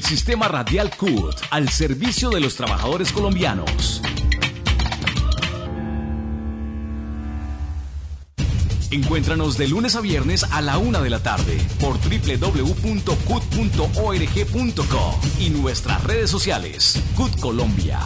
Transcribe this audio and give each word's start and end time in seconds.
el 0.00 0.06
sistema 0.06 0.48
radial 0.48 0.96
CUT 0.96 1.36
al 1.50 1.68
servicio 1.68 2.30
de 2.30 2.40
los 2.40 2.56
trabajadores 2.56 3.12
colombianos. 3.12 4.00
Encuéntranos 8.90 9.58
de 9.58 9.68
lunes 9.68 9.96
a 9.96 10.00
viernes 10.00 10.44
a 10.44 10.62
la 10.62 10.78
una 10.78 11.02
de 11.02 11.10
la 11.10 11.22
tarde 11.22 11.58
por 11.78 11.98
www.cut.org.co 11.98 12.80
y 15.38 15.50
nuestras 15.50 16.02
redes 16.02 16.30
sociales. 16.30 16.98
CUT 17.14 17.38
Colombia. 17.38 18.00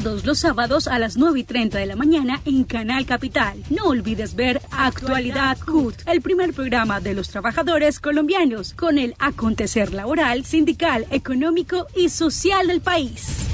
Todos 0.00 0.26
los 0.26 0.40
sábados 0.40 0.88
a 0.88 0.98
las 0.98 1.16
9 1.16 1.40
y 1.40 1.44
30 1.44 1.78
de 1.78 1.86
la 1.86 1.96
mañana 1.96 2.42
en 2.44 2.64
Canal 2.64 3.06
Capital. 3.06 3.62
No 3.70 3.84
olvides 3.84 4.34
ver 4.34 4.60
Actualidad 4.70 5.56
CUT, 5.58 5.94
el 6.06 6.20
primer 6.20 6.52
programa 6.52 7.00
de 7.00 7.14
los 7.14 7.30
trabajadores 7.30 7.98
colombianos 7.98 8.74
con 8.74 8.98
el 8.98 9.14
acontecer 9.18 9.94
laboral, 9.94 10.44
sindical, 10.44 11.06
económico 11.10 11.86
y 11.96 12.10
social 12.10 12.66
del 12.66 12.82
país. 12.82 13.45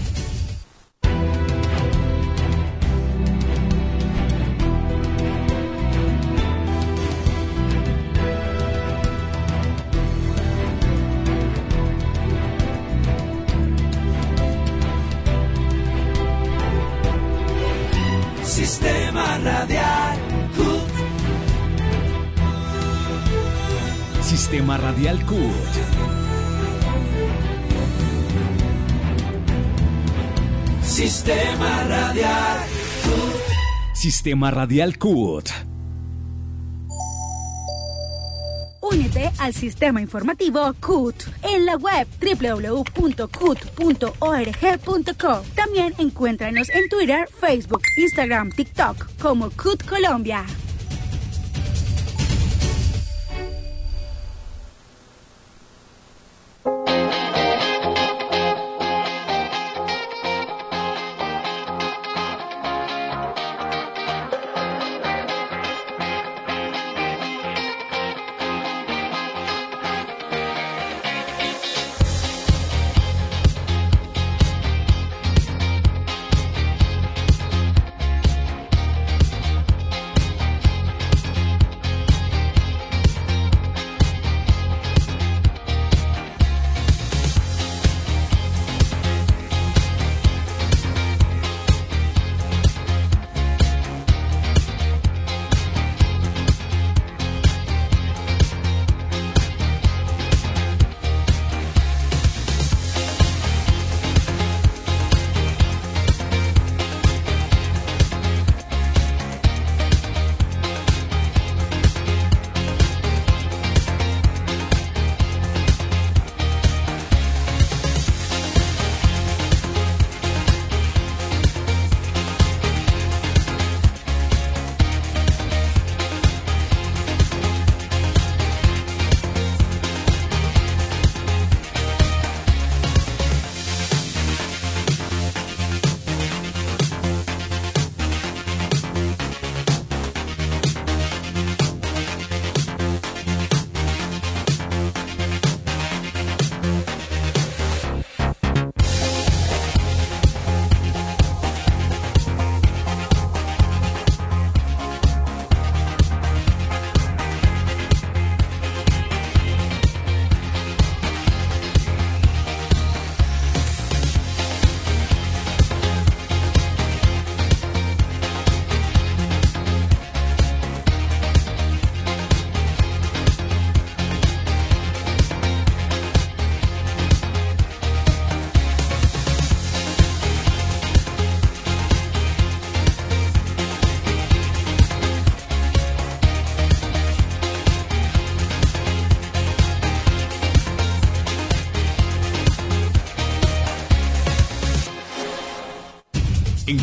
Radial 24.93 25.25
CUT. 25.25 25.39
Sistema 30.83 31.85
Radial 31.85 32.59
CUT. 33.03 33.95
Sistema 33.95 34.51
Radial 34.51 34.99
CUT. 34.99 35.49
Únete 38.83 39.33
al 39.39 39.55
sistema 39.55 40.03
informativo 40.03 40.75
CUT 40.79 41.25
en 41.43 41.65
la 41.65 41.77
web 41.77 42.07
www.cut.org.co. 42.21 43.25
También 45.55 45.95
encuéntranos 45.97 46.69
en 46.69 46.87
Twitter, 46.91 47.27
Facebook, 47.41 47.81
Instagram, 47.97 48.51
TikTok 48.51 49.09
como 49.19 49.51
CUT 49.53 49.85
Colombia. 49.89 50.45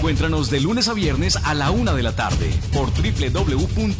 Encuéntranos 0.09 0.49
de 0.49 0.59
lunes 0.59 0.87
a 0.87 0.95
viernes 0.95 1.35
a 1.35 1.53
la 1.53 1.69
una 1.69 1.93
de 1.93 2.01
la 2.01 2.15
tarde 2.15 2.51
por 2.73 2.89
www.cut.org.co 2.89 3.93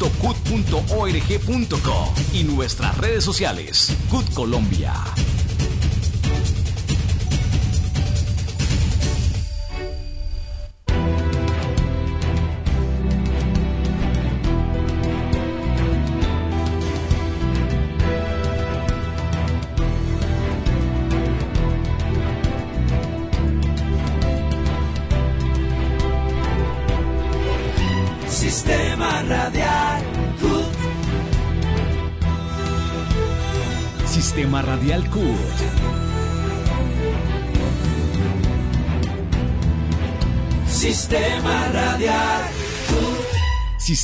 y 2.34 2.42
nuestras 2.42 2.98
redes 2.98 3.22
sociales. 3.22 3.96
CUT 4.10 4.34
Colombia. 4.34 4.92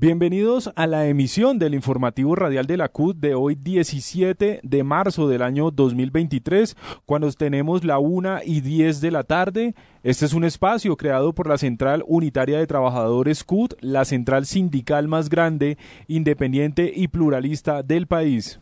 Bienvenidos 0.00 0.72
a 0.76 0.86
la 0.86 1.08
emisión 1.08 1.58
del 1.58 1.74
informativo 1.74 2.34
radial 2.34 2.64
de 2.64 2.78
la 2.78 2.88
CUT 2.88 3.18
de 3.18 3.34
hoy 3.34 3.54
17 3.54 4.60
de 4.62 4.82
marzo 4.82 5.28
del 5.28 5.42
año 5.42 5.70
2023, 5.70 6.74
cuando 7.04 7.30
tenemos 7.32 7.84
la 7.84 7.98
1 7.98 8.38
y 8.46 8.62
10 8.62 9.02
de 9.02 9.10
la 9.10 9.24
tarde. 9.24 9.74
Este 10.02 10.24
es 10.24 10.32
un 10.32 10.44
espacio 10.44 10.96
creado 10.96 11.34
por 11.34 11.46
la 11.46 11.58
Central 11.58 12.02
Unitaria 12.06 12.58
de 12.58 12.66
Trabajadores 12.66 13.44
CUT, 13.44 13.74
la 13.82 14.06
central 14.06 14.46
sindical 14.46 15.06
más 15.06 15.28
grande, 15.28 15.76
independiente 16.08 16.90
y 16.96 17.08
pluralista 17.08 17.82
del 17.82 18.06
país. 18.06 18.58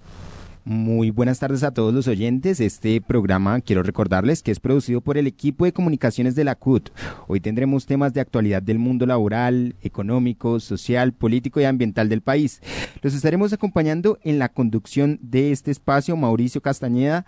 Muy 0.69 1.09
buenas 1.09 1.39
tardes 1.39 1.63
a 1.63 1.73
todos 1.73 1.95
los 1.95 2.09
oyentes. 2.09 2.61
Este 2.61 3.01
programa 3.01 3.59
quiero 3.63 3.83
recordarles 3.83 4.43
que 4.43 4.51
es 4.51 4.61
producido 4.61 5.01
por 5.01 5.17
el 5.17 5.27
equipo 5.27 5.65
de 5.65 5.73
comunicaciones 5.73 6.35
de 6.35 6.45
la 6.45 6.57
CUT. 6.57 6.91
Hoy 7.27 7.41
tendremos 7.41 7.87
temas 7.87 8.13
de 8.13 8.21
actualidad 8.21 8.61
del 8.61 8.79
mundo 8.79 9.07
laboral, 9.07 9.77
económico, 9.81 10.61
social, 10.61 11.15
político 11.15 11.59
y 11.59 11.65
ambiental 11.65 12.11
del 12.11 12.21
país. 12.21 12.61
Los 13.01 13.15
estaremos 13.15 13.55
acompañando 13.55 14.19
en 14.23 14.39
la 14.39 14.51
conducción 14.51 15.19
de 15.23 15.53
este 15.53 15.71
espacio 15.71 16.19
Mauricio 16.19 16.61
Castañeda, 16.61 17.25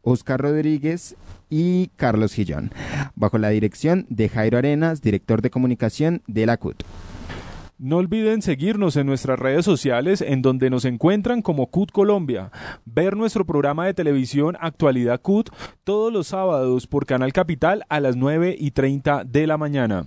Oscar 0.00 0.40
Rodríguez 0.40 1.16
y 1.50 1.88
Carlos 1.96 2.32
Gillón, 2.32 2.72
bajo 3.14 3.36
la 3.36 3.50
dirección 3.50 4.06
de 4.08 4.30
Jairo 4.30 4.56
Arenas, 4.56 5.02
director 5.02 5.42
de 5.42 5.50
comunicación 5.50 6.22
de 6.28 6.46
la 6.46 6.56
CUT. 6.56 6.82
No 7.82 7.96
olviden 7.96 8.42
seguirnos 8.42 8.96
en 8.96 9.06
nuestras 9.06 9.38
redes 9.38 9.64
sociales 9.64 10.20
en 10.20 10.42
donde 10.42 10.68
nos 10.68 10.84
encuentran 10.84 11.40
como 11.40 11.68
CUT 11.68 11.90
Colombia, 11.92 12.52
ver 12.84 13.16
nuestro 13.16 13.46
programa 13.46 13.86
de 13.86 13.94
televisión 13.94 14.54
Actualidad 14.60 15.22
CUT 15.22 15.48
todos 15.82 16.12
los 16.12 16.26
sábados 16.26 16.86
por 16.86 17.06
Canal 17.06 17.32
Capital 17.32 17.86
a 17.88 18.00
las 18.00 18.16
9 18.16 18.54
y 18.58 18.72
30 18.72 19.24
de 19.24 19.46
la 19.46 19.56
mañana. 19.56 20.04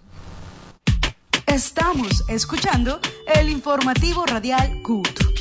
Estamos 1.47 2.23
escuchando 2.29 2.99
el 3.35 3.49
informativo 3.49 4.23
radial 4.27 4.83
CUT. 4.83 5.32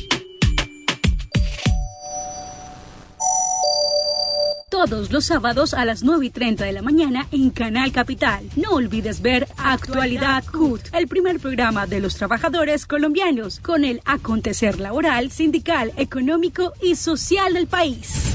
Todos 4.73 5.11
los 5.11 5.25
sábados 5.25 5.75
a 5.75 5.85
las 5.85 6.01
9 6.01 6.25
y 6.25 6.29
30 6.31 6.65
de 6.65 6.71
la 6.71 6.81
mañana 6.81 7.27
en 7.31 7.51
Canal 7.51 7.91
Capital. 7.91 8.49
No 8.55 8.71
olvides 8.71 9.21
ver 9.21 9.47
Actualidad 9.55 10.43
CUT, 10.45 10.81
el 10.93 11.07
primer 11.07 11.39
programa 11.39 11.85
de 11.85 11.99
los 11.99 12.15
trabajadores 12.15 12.87
colombianos 12.87 13.59
con 13.59 13.85
el 13.85 14.01
acontecer 14.03 14.79
laboral, 14.79 15.29
sindical, 15.29 15.93
económico 15.95 16.73
y 16.81 16.95
social 16.95 17.53
del 17.53 17.67
país. 17.67 18.33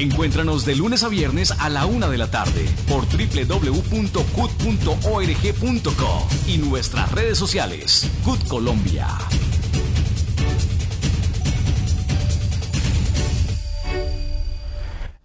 Encuéntranos 0.00 0.66
de 0.66 0.74
lunes 0.74 1.04
a 1.04 1.08
viernes 1.08 1.52
a 1.52 1.68
la 1.68 1.86
una 1.86 2.08
de 2.08 2.18
la 2.18 2.28
tarde 2.28 2.66
por 2.88 3.04
www.cut.org.co 3.06 3.78
y 6.48 6.58
nuestras 6.58 7.12
redes 7.12 7.38
sociales. 7.38 8.10
CUT 8.24 8.48
Colombia. 8.48 9.06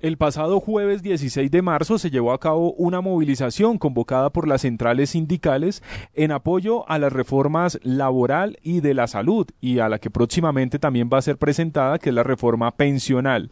El 0.02 0.18
pasado 0.18 0.60
jueves 0.60 1.04
16 1.04 1.52
de 1.52 1.62
marzo 1.62 2.00
se 2.00 2.10
llevó 2.10 2.34
a 2.34 2.40
cabo 2.40 2.74
una 2.74 3.02
movilización 3.02 3.78
convocada 3.78 4.32
por 4.32 4.48
las 4.48 4.62
centrales 4.62 5.12
sindicales 5.12 5.84
en 6.16 6.32
apoyo 6.32 6.90
a 6.90 6.98
las 6.98 7.14
reformas 7.14 7.80
laboral 7.84 8.58
y 8.64 8.80
de 8.80 8.96
la 8.96 9.06
salud 9.06 9.46
y 9.62 9.78
a 9.78 9.90
la 9.90 10.00
que 10.00 10.10
próximamente 10.10 10.80
también 10.80 11.08
va 11.14 11.20
a 11.20 11.22
ser 11.22 11.38
presentada, 11.38 12.00
que 12.00 12.10
es 12.10 12.16
la 12.16 12.24
reforma 12.24 12.72
pensional. 12.72 13.52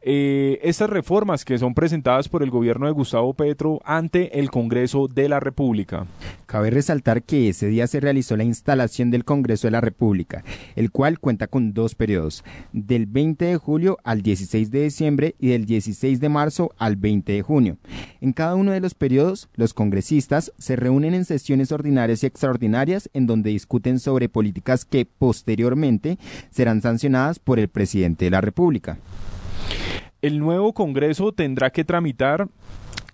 Eh, 0.00 0.60
estas 0.62 0.90
reformas 0.90 1.44
que 1.44 1.58
son 1.58 1.74
presentadas 1.74 2.28
por 2.28 2.44
el 2.44 2.50
gobierno 2.50 2.86
de 2.86 2.92
Gustavo 2.92 3.34
Petro 3.34 3.80
ante 3.84 4.38
el 4.38 4.48
Congreso 4.52 5.08
de 5.08 5.28
la 5.28 5.40
República. 5.40 6.06
Cabe 6.50 6.70
resaltar 6.70 7.22
que 7.22 7.48
ese 7.48 7.68
día 7.68 7.86
se 7.86 8.00
realizó 8.00 8.36
la 8.36 8.42
instalación 8.42 9.12
del 9.12 9.24
Congreso 9.24 9.68
de 9.68 9.70
la 9.70 9.80
República, 9.80 10.42
el 10.74 10.90
cual 10.90 11.20
cuenta 11.20 11.46
con 11.46 11.74
dos 11.74 11.94
periodos, 11.94 12.42
del 12.72 13.06
20 13.06 13.44
de 13.44 13.56
julio 13.56 13.98
al 14.02 14.22
16 14.22 14.72
de 14.72 14.82
diciembre 14.82 15.36
y 15.38 15.50
del 15.50 15.64
16 15.64 16.18
de 16.18 16.28
marzo 16.28 16.72
al 16.76 16.96
20 16.96 17.34
de 17.34 17.42
junio. 17.42 17.78
En 18.20 18.32
cada 18.32 18.56
uno 18.56 18.72
de 18.72 18.80
los 18.80 18.94
periodos, 18.94 19.48
los 19.54 19.74
congresistas 19.74 20.52
se 20.58 20.74
reúnen 20.74 21.14
en 21.14 21.24
sesiones 21.24 21.70
ordinarias 21.70 22.24
y 22.24 22.26
extraordinarias 22.26 23.08
en 23.12 23.28
donde 23.28 23.50
discuten 23.50 24.00
sobre 24.00 24.28
políticas 24.28 24.84
que 24.84 25.06
posteriormente 25.06 26.18
serán 26.50 26.82
sancionadas 26.82 27.38
por 27.38 27.60
el 27.60 27.68
presidente 27.68 28.24
de 28.24 28.32
la 28.32 28.40
República. 28.40 28.98
El 30.20 30.40
nuevo 30.40 30.74
Congreso 30.74 31.32
tendrá 31.32 31.70
que 31.70 31.84
tramitar 31.84 32.48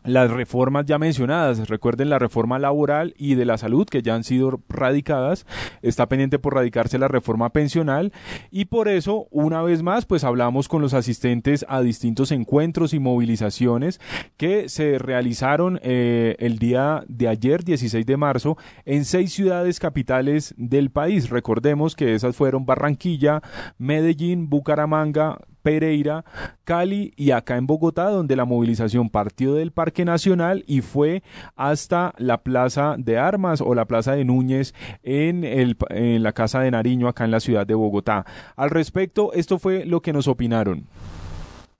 las 0.07 0.31
reformas 0.31 0.87
ya 0.87 0.99
mencionadas, 0.99 1.69
recuerden 1.69 2.11
la 2.11 2.19
reforma 2.19 2.59
laboral 2.59 3.15
y 3.19 3.35
de 3.35 3.45
la 3.45 3.59
salud 3.59 3.87
que 3.87 4.03
ya 4.03 4.15
han 4.15 4.25
sido 4.25 4.61
radicadas, 4.69 5.47
está 5.83 6.09
pendiente 6.09 6.39
por 6.39 6.55
radicarse 6.55 6.99
la 6.99 7.09
reforma 7.09 7.51
pensional 7.51 8.13
y 8.51 8.67
por 8.67 8.89
eso 8.89 9.27
una 9.31 9.63
vez 9.63 9.83
más 9.83 10.07
pues 10.07 10.25
hablamos 10.25 10.69
con 10.69 10.83
los 10.83 10.95
asistentes 10.95 11.67
a 11.69 11.81
distintos 11.81 12.33
encuentros 12.33 12.95
y 12.95 12.99
movilizaciones 12.99 14.01
que 14.37 14.69
se 14.69 14.99
realizaron 14.99 15.81
eh, 15.83 16.37
el 16.39 16.59
día 16.59 17.05
de 17.09 17.29
ayer 17.29 17.65
16 17.65 18.07
de 18.07 18.17
marzo 18.17 18.57
en 18.85 19.05
seis 19.05 19.33
ciudades 19.33 19.81
capitales 19.81 20.55
del 20.57 20.91
país, 20.91 21.31
recordemos 21.31 21.97
que 21.97 22.15
esas 22.15 22.37
fueron 22.37 22.67
Barranquilla, 22.67 23.43
Medellín, 23.79 24.49
Bucaramanga, 24.49 25.39
Pereira, 25.67 26.25
Cali 26.63 27.13
y 27.17 27.33
acá 27.33 27.57
en 27.57 27.67
Bogotá, 27.67 28.09
donde 28.09 28.37
la 28.37 28.45
movilización 28.45 29.11
partió 29.11 29.55
del 29.55 29.73
Parque 29.73 30.05
Nacional 30.05 30.63
y 30.69 30.81
fue 30.81 31.25
hasta 31.57 32.15
la 32.19 32.45
Plaza 32.45 32.95
de 32.97 33.19
Armas 33.19 33.61
o 33.61 33.75
la 33.75 33.87
Plaza 33.87 34.13
de 34.13 34.25
Núñez 34.25 34.75
en, 35.03 35.43
el, 35.43 35.77
en 35.91 36.23
la 36.23 36.31
Casa 36.31 36.61
de 36.61 36.71
Nariño, 36.71 37.09
acá 37.09 37.25
en 37.25 37.33
la 37.33 37.41
ciudad 37.41 37.67
de 37.67 37.75
Bogotá. 37.75 38.25
Al 38.55 38.71
respecto, 38.71 39.33
esto 39.33 39.59
fue 39.59 39.85
lo 39.85 40.03
que 40.03 40.13
nos 40.13 40.29
opinaron. 40.29 40.87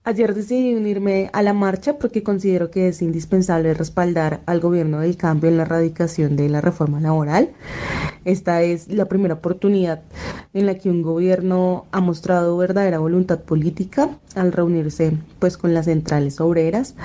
Ayer 0.07 0.33
decidí 0.33 0.73
unirme 0.73 1.29
a 1.33 1.41
la 1.41 1.51
marcha 1.51 1.97
porque 1.97 2.23
considero 2.23 2.71
que 2.71 2.87
es 2.87 3.01
indispensable 3.01 3.73
respaldar 3.73 4.39
al 4.45 4.61
gobierno 4.61 5.01
del 5.01 5.17
cambio 5.17 5.49
en 5.49 5.57
la 5.57 5.63
erradicación 5.63 6.37
de 6.37 6.47
la 6.47 6.61
reforma 6.61 7.01
laboral. 7.01 7.49
Esta 8.23 8.61
es 8.61 8.87
la 8.87 9.09
primera 9.09 9.33
oportunidad 9.33 10.03
en 10.53 10.65
la 10.65 10.75
que 10.75 10.89
un 10.89 11.01
gobierno 11.01 11.87
ha 11.91 11.99
mostrado 11.99 12.55
verdadera 12.55 12.99
voluntad 12.99 13.41
política 13.41 14.17
al 14.35 14.53
reunirse 14.53 15.11
pues 15.39 15.57
con 15.57 15.73
las 15.73 15.87
centrales 15.87 16.39
obreras, 16.39 16.95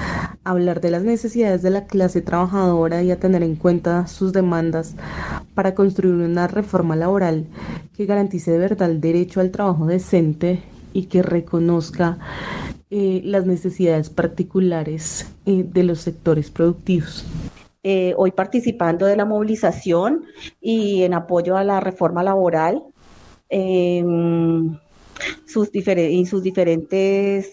hablar 0.44 0.80
de 0.80 0.92
las 0.92 1.02
necesidades 1.02 1.60
de 1.62 1.70
la 1.70 1.86
clase 1.86 2.22
trabajadora 2.22 3.02
y 3.02 3.10
a 3.10 3.18
tener 3.18 3.42
en 3.42 3.56
cuenta 3.56 4.06
sus 4.06 4.32
demandas 4.32 4.94
para 5.56 5.74
construir 5.74 6.14
una 6.14 6.46
reforma 6.46 6.94
laboral 6.94 7.46
que 7.96 8.06
garantice 8.06 8.52
de 8.52 8.58
verdad 8.58 8.92
el 8.92 9.00
derecho 9.00 9.40
al 9.40 9.50
trabajo 9.50 9.86
decente 9.86 10.62
y 10.92 11.06
que 11.06 11.22
reconozca 11.22 12.18
eh, 12.94 13.22
las 13.24 13.46
necesidades 13.46 14.10
particulares 14.10 15.26
eh, 15.46 15.64
de 15.66 15.82
los 15.82 16.02
sectores 16.02 16.50
productivos. 16.50 17.24
Eh, 17.82 18.12
hoy 18.18 18.32
participando 18.32 19.06
de 19.06 19.16
la 19.16 19.24
movilización 19.24 20.26
y 20.60 21.02
en 21.02 21.14
apoyo 21.14 21.56
a 21.56 21.64
la 21.64 21.80
reforma 21.80 22.22
laboral 22.22 22.82
em, 23.48 24.78
sus 25.46 25.70
sus 26.28 26.42
diferentes 26.42 27.50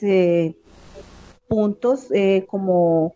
puntos 1.48 2.10
como 2.48 3.16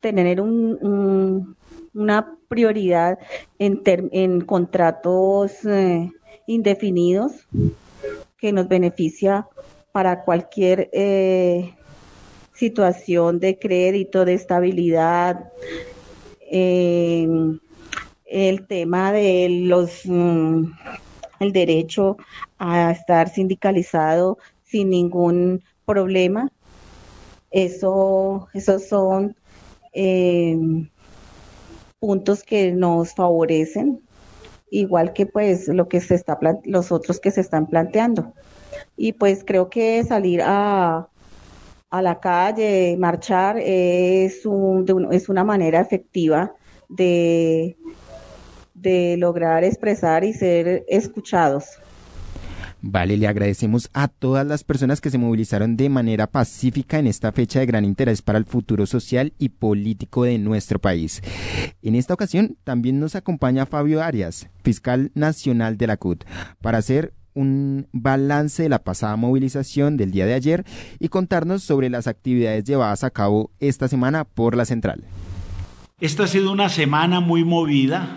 tener 0.00 0.40
un, 0.40 1.54
una 1.92 2.34
prioridad 2.48 3.18
en, 3.58 3.82
en 3.84 4.40
contratos 4.40 5.52
indefinidos 6.46 7.46
que 8.38 8.54
nos 8.54 8.68
beneficia 8.68 9.46
para 9.98 10.22
cualquier 10.22 10.88
eh, 10.92 11.74
situación 12.54 13.40
de 13.40 13.58
crédito, 13.58 14.24
de 14.24 14.34
estabilidad. 14.34 15.50
el 16.48 17.60
tema 18.68 19.10
de 19.10 19.48
los 19.64 20.02
mm, 20.04 20.66
el 21.40 21.52
derecho 21.52 22.16
a 22.60 22.92
estar 22.92 23.28
sindicalizado 23.28 24.38
sin 24.64 24.90
ningún 24.90 25.64
problema. 25.84 26.48
Eso, 27.50 28.46
esos 28.54 28.86
son 28.86 29.34
em, 29.92 30.88
puntos 31.98 32.44
que 32.44 32.70
nos 32.70 33.14
favorecen, 33.14 34.00
igual 34.70 35.12
que 35.12 35.26
pues 35.26 35.66
lo 35.66 35.88
que 35.88 36.00
se 36.00 36.14
está 36.14 36.38
los 36.66 36.92
otros 36.92 37.18
que 37.18 37.32
se 37.32 37.40
están 37.40 37.66
planteando 37.66 38.32
y 38.96 39.12
pues 39.12 39.44
creo 39.46 39.68
que 39.70 40.02
salir 40.04 40.42
a, 40.42 41.08
a 41.90 42.02
la 42.02 42.20
calle, 42.20 42.96
marchar, 42.98 43.58
es, 43.58 44.44
un, 44.44 45.08
es 45.10 45.28
una 45.28 45.44
manera 45.44 45.80
efectiva 45.80 46.54
de, 46.88 47.76
de 48.74 49.16
lograr 49.18 49.64
expresar 49.64 50.24
y 50.24 50.32
ser 50.32 50.84
escuchados. 50.88 51.64
Vale, 52.80 53.16
le 53.16 53.26
agradecemos 53.26 53.90
a 53.92 54.06
todas 54.06 54.46
las 54.46 54.62
personas 54.62 55.00
que 55.00 55.10
se 55.10 55.18
movilizaron 55.18 55.76
de 55.76 55.88
manera 55.88 56.28
pacífica 56.28 57.00
en 57.00 57.08
esta 57.08 57.32
fecha 57.32 57.58
de 57.58 57.66
gran 57.66 57.84
interés 57.84 58.22
para 58.22 58.38
el 58.38 58.44
futuro 58.44 58.86
social 58.86 59.32
y 59.36 59.48
político 59.48 60.22
de 60.22 60.38
nuestro 60.38 60.78
país. 60.78 61.20
En 61.82 61.96
esta 61.96 62.14
ocasión 62.14 62.56
también 62.62 63.00
nos 63.00 63.16
acompaña 63.16 63.66
Fabio 63.66 64.00
Arias, 64.00 64.48
fiscal 64.62 65.10
nacional 65.14 65.76
de 65.76 65.88
la 65.88 65.96
CUT, 65.96 66.24
para 66.60 66.78
hacer 66.78 67.14
un 67.38 67.86
balance 67.92 68.64
de 68.64 68.68
la 68.68 68.80
pasada 68.80 69.14
movilización 69.14 69.96
del 69.96 70.10
día 70.10 70.26
de 70.26 70.34
ayer 70.34 70.64
y 70.98 71.08
contarnos 71.08 71.62
sobre 71.62 71.88
las 71.88 72.08
actividades 72.08 72.64
llevadas 72.64 73.04
a 73.04 73.10
cabo 73.10 73.52
esta 73.60 73.86
semana 73.86 74.24
por 74.24 74.56
la 74.56 74.64
central. 74.64 75.04
Esta 76.00 76.24
ha 76.24 76.26
sido 76.26 76.50
una 76.50 76.68
semana 76.68 77.20
muy 77.20 77.44
movida 77.44 78.08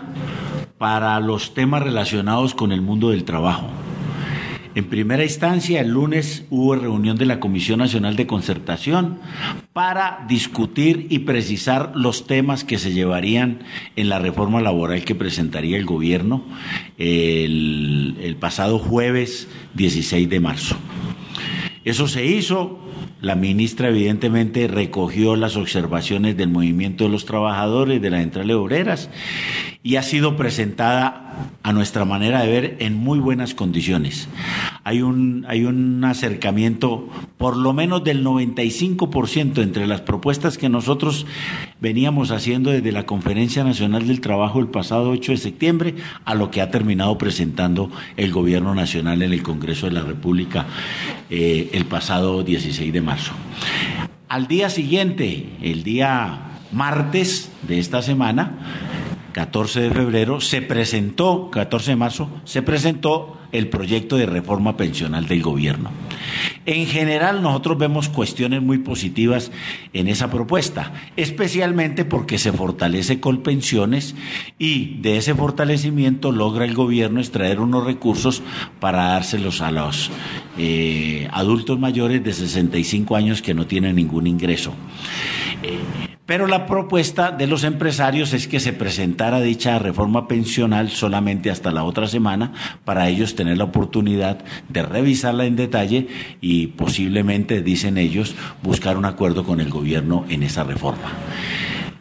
para 0.76 1.20
los 1.20 1.54
temas 1.54 1.82
relacionados 1.82 2.54
con 2.54 2.72
el 2.72 2.82
mundo 2.82 3.10
del 3.10 3.22
trabajo. 3.22 3.68
En 4.74 4.86
primera 4.86 5.22
instancia, 5.22 5.80
el 5.82 5.90
lunes 5.90 6.46
hubo 6.48 6.74
reunión 6.74 7.18
de 7.18 7.26
la 7.26 7.40
Comisión 7.40 7.80
Nacional 7.80 8.16
de 8.16 8.26
Concertación 8.26 9.18
para 9.74 10.24
discutir 10.28 11.06
y 11.10 11.20
precisar 11.20 11.92
los 11.94 12.26
temas 12.26 12.64
que 12.64 12.78
se 12.78 12.92
llevarían 12.92 13.60
en 13.96 14.08
la 14.08 14.18
reforma 14.18 14.62
laboral 14.62 15.04
que 15.04 15.14
presentaría 15.14 15.76
el 15.76 15.84
gobierno 15.84 16.44
el, 16.96 18.36
pasado 18.40 18.78
jueves 18.78 19.46
16 19.74 20.28
de 20.28 20.40
marzo. 20.40 20.76
Eso 21.84 22.08
se 22.08 22.24
hizo, 22.24 22.78
la 23.20 23.34
ministra 23.34 23.88
evidentemente 23.88 24.68
recogió 24.68 25.36
las 25.36 25.56
observaciones 25.56 26.36
del 26.36 26.48
movimiento 26.48 27.04
de 27.04 27.10
los 27.10 27.24
trabajadores 27.24 28.00
de 28.00 28.10
las 28.10 28.20
centrales 28.20 28.56
obreras 28.56 29.10
y 29.82 29.96
ha 29.96 30.02
sido 30.02 30.36
presentada 30.36 31.58
a 31.62 31.72
nuestra 31.72 32.04
manera 32.04 32.42
de 32.42 32.50
ver 32.50 32.76
en 32.80 32.94
muy 32.94 33.18
buenas 33.18 33.54
condiciones. 33.54 34.28
Hay 34.84 35.02
un, 35.02 35.44
hay 35.48 35.64
un 35.64 36.04
acercamiento 36.04 37.08
por 37.36 37.56
lo 37.56 37.72
menos 37.72 38.04
del 38.04 38.24
95% 38.24 39.62
entre 39.62 39.86
las 39.86 40.02
propuestas 40.02 40.58
que 40.58 40.68
nosotros 40.68 41.26
veníamos 41.80 42.30
haciendo 42.30 42.70
desde 42.70 42.92
la 42.92 43.06
Conferencia 43.06 43.64
Nacional 43.64 44.06
del 44.06 44.20
Trabajo 44.20 44.60
el 44.60 44.68
pasado 44.68 45.10
8 45.10 45.32
de 45.32 45.38
septiembre 45.38 45.94
a 46.24 46.34
lo 46.34 46.50
que 46.50 46.60
ha 46.60 46.70
terminado 46.70 47.18
presentando 47.18 47.90
el 48.16 48.32
Gobierno 48.32 48.74
Nacional 48.74 49.22
en 49.22 49.32
el 49.32 49.42
Congreso 49.42 49.86
de 49.86 49.92
la 49.92 50.02
República 50.02 50.66
eh, 51.30 51.70
el 51.72 51.86
pasado 51.86 52.42
16 52.42 52.91
de 52.92 53.00
marzo. 53.00 53.32
Al 54.28 54.46
día 54.46 54.70
siguiente, 54.70 55.48
el 55.62 55.82
día 55.82 56.52
martes 56.70 57.50
de 57.62 57.78
esta 57.78 58.02
semana, 58.02 59.01
14 59.32 59.80
de 59.80 59.90
febrero, 59.90 60.40
se 60.40 60.62
presentó, 60.62 61.50
14 61.50 61.92
de 61.92 61.96
marzo, 61.96 62.28
se 62.44 62.62
presentó 62.62 63.38
el 63.52 63.68
proyecto 63.68 64.16
de 64.16 64.26
reforma 64.26 64.76
pensional 64.76 65.26
del 65.26 65.42
gobierno. 65.42 65.90
En 66.64 66.86
general, 66.86 67.42
nosotros 67.42 67.78
vemos 67.78 68.08
cuestiones 68.08 68.62
muy 68.62 68.78
positivas 68.78 69.52
en 69.92 70.08
esa 70.08 70.30
propuesta, 70.30 70.92
especialmente 71.16 72.04
porque 72.04 72.38
se 72.38 72.52
fortalece 72.52 73.20
Colpensiones 73.20 74.14
y 74.58 74.96
de 75.00 75.18
ese 75.18 75.34
fortalecimiento 75.34 76.32
logra 76.32 76.64
el 76.64 76.74
gobierno 76.74 77.20
extraer 77.20 77.60
unos 77.60 77.84
recursos 77.84 78.42
para 78.80 79.08
dárselos 79.08 79.60
a 79.60 79.70
los 79.70 80.10
eh, 80.56 81.28
adultos 81.30 81.78
mayores 81.78 82.24
de 82.24 82.32
65 82.32 83.16
años 83.16 83.42
que 83.42 83.54
no 83.54 83.66
tienen 83.66 83.96
ningún 83.96 84.26
ingreso. 84.26 84.72
Eh, 85.62 86.11
pero 86.32 86.46
la 86.46 86.64
propuesta 86.64 87.30
de 87.30 87.46
los 87.46 87.62
empresarios 87.62 88.32
es 88.32 88.48
que 88.48 88.58
se 88.58 88.72
presentara 88.72 89.38
dicha 89.42 89.78
reforma 89.78 90.28
pensional 90.28 90.88
solamente 90.88 91.50
hasta 91.50 91.70
la 91.72 91.84
otra 91.84 92.06
semana 92.06 92.54
para 92.86 93.06
ellos 93.10 93.34
tener 93.34 93.58
la 93.58 93.64
oportunidad 93.64 94.38
de 94.70 94.82
revisarla 94.82 95.44
en 95.44 95.56
detalle 95.56 96.08
y 96.40 96.68
posiblemente, 96.68 97.60
dicen 97.60 97.98
ellos, 97.98 98.34
buscar 98.62 98.96
un 98.96 99.04
acuerdo 99.04 99.44
con 99.44 99.60
el 99.60 99.68
gobierno 99.68 100.24
en 100.30 100.42
esa 100.42 100.64
reforma. 100.64 101.12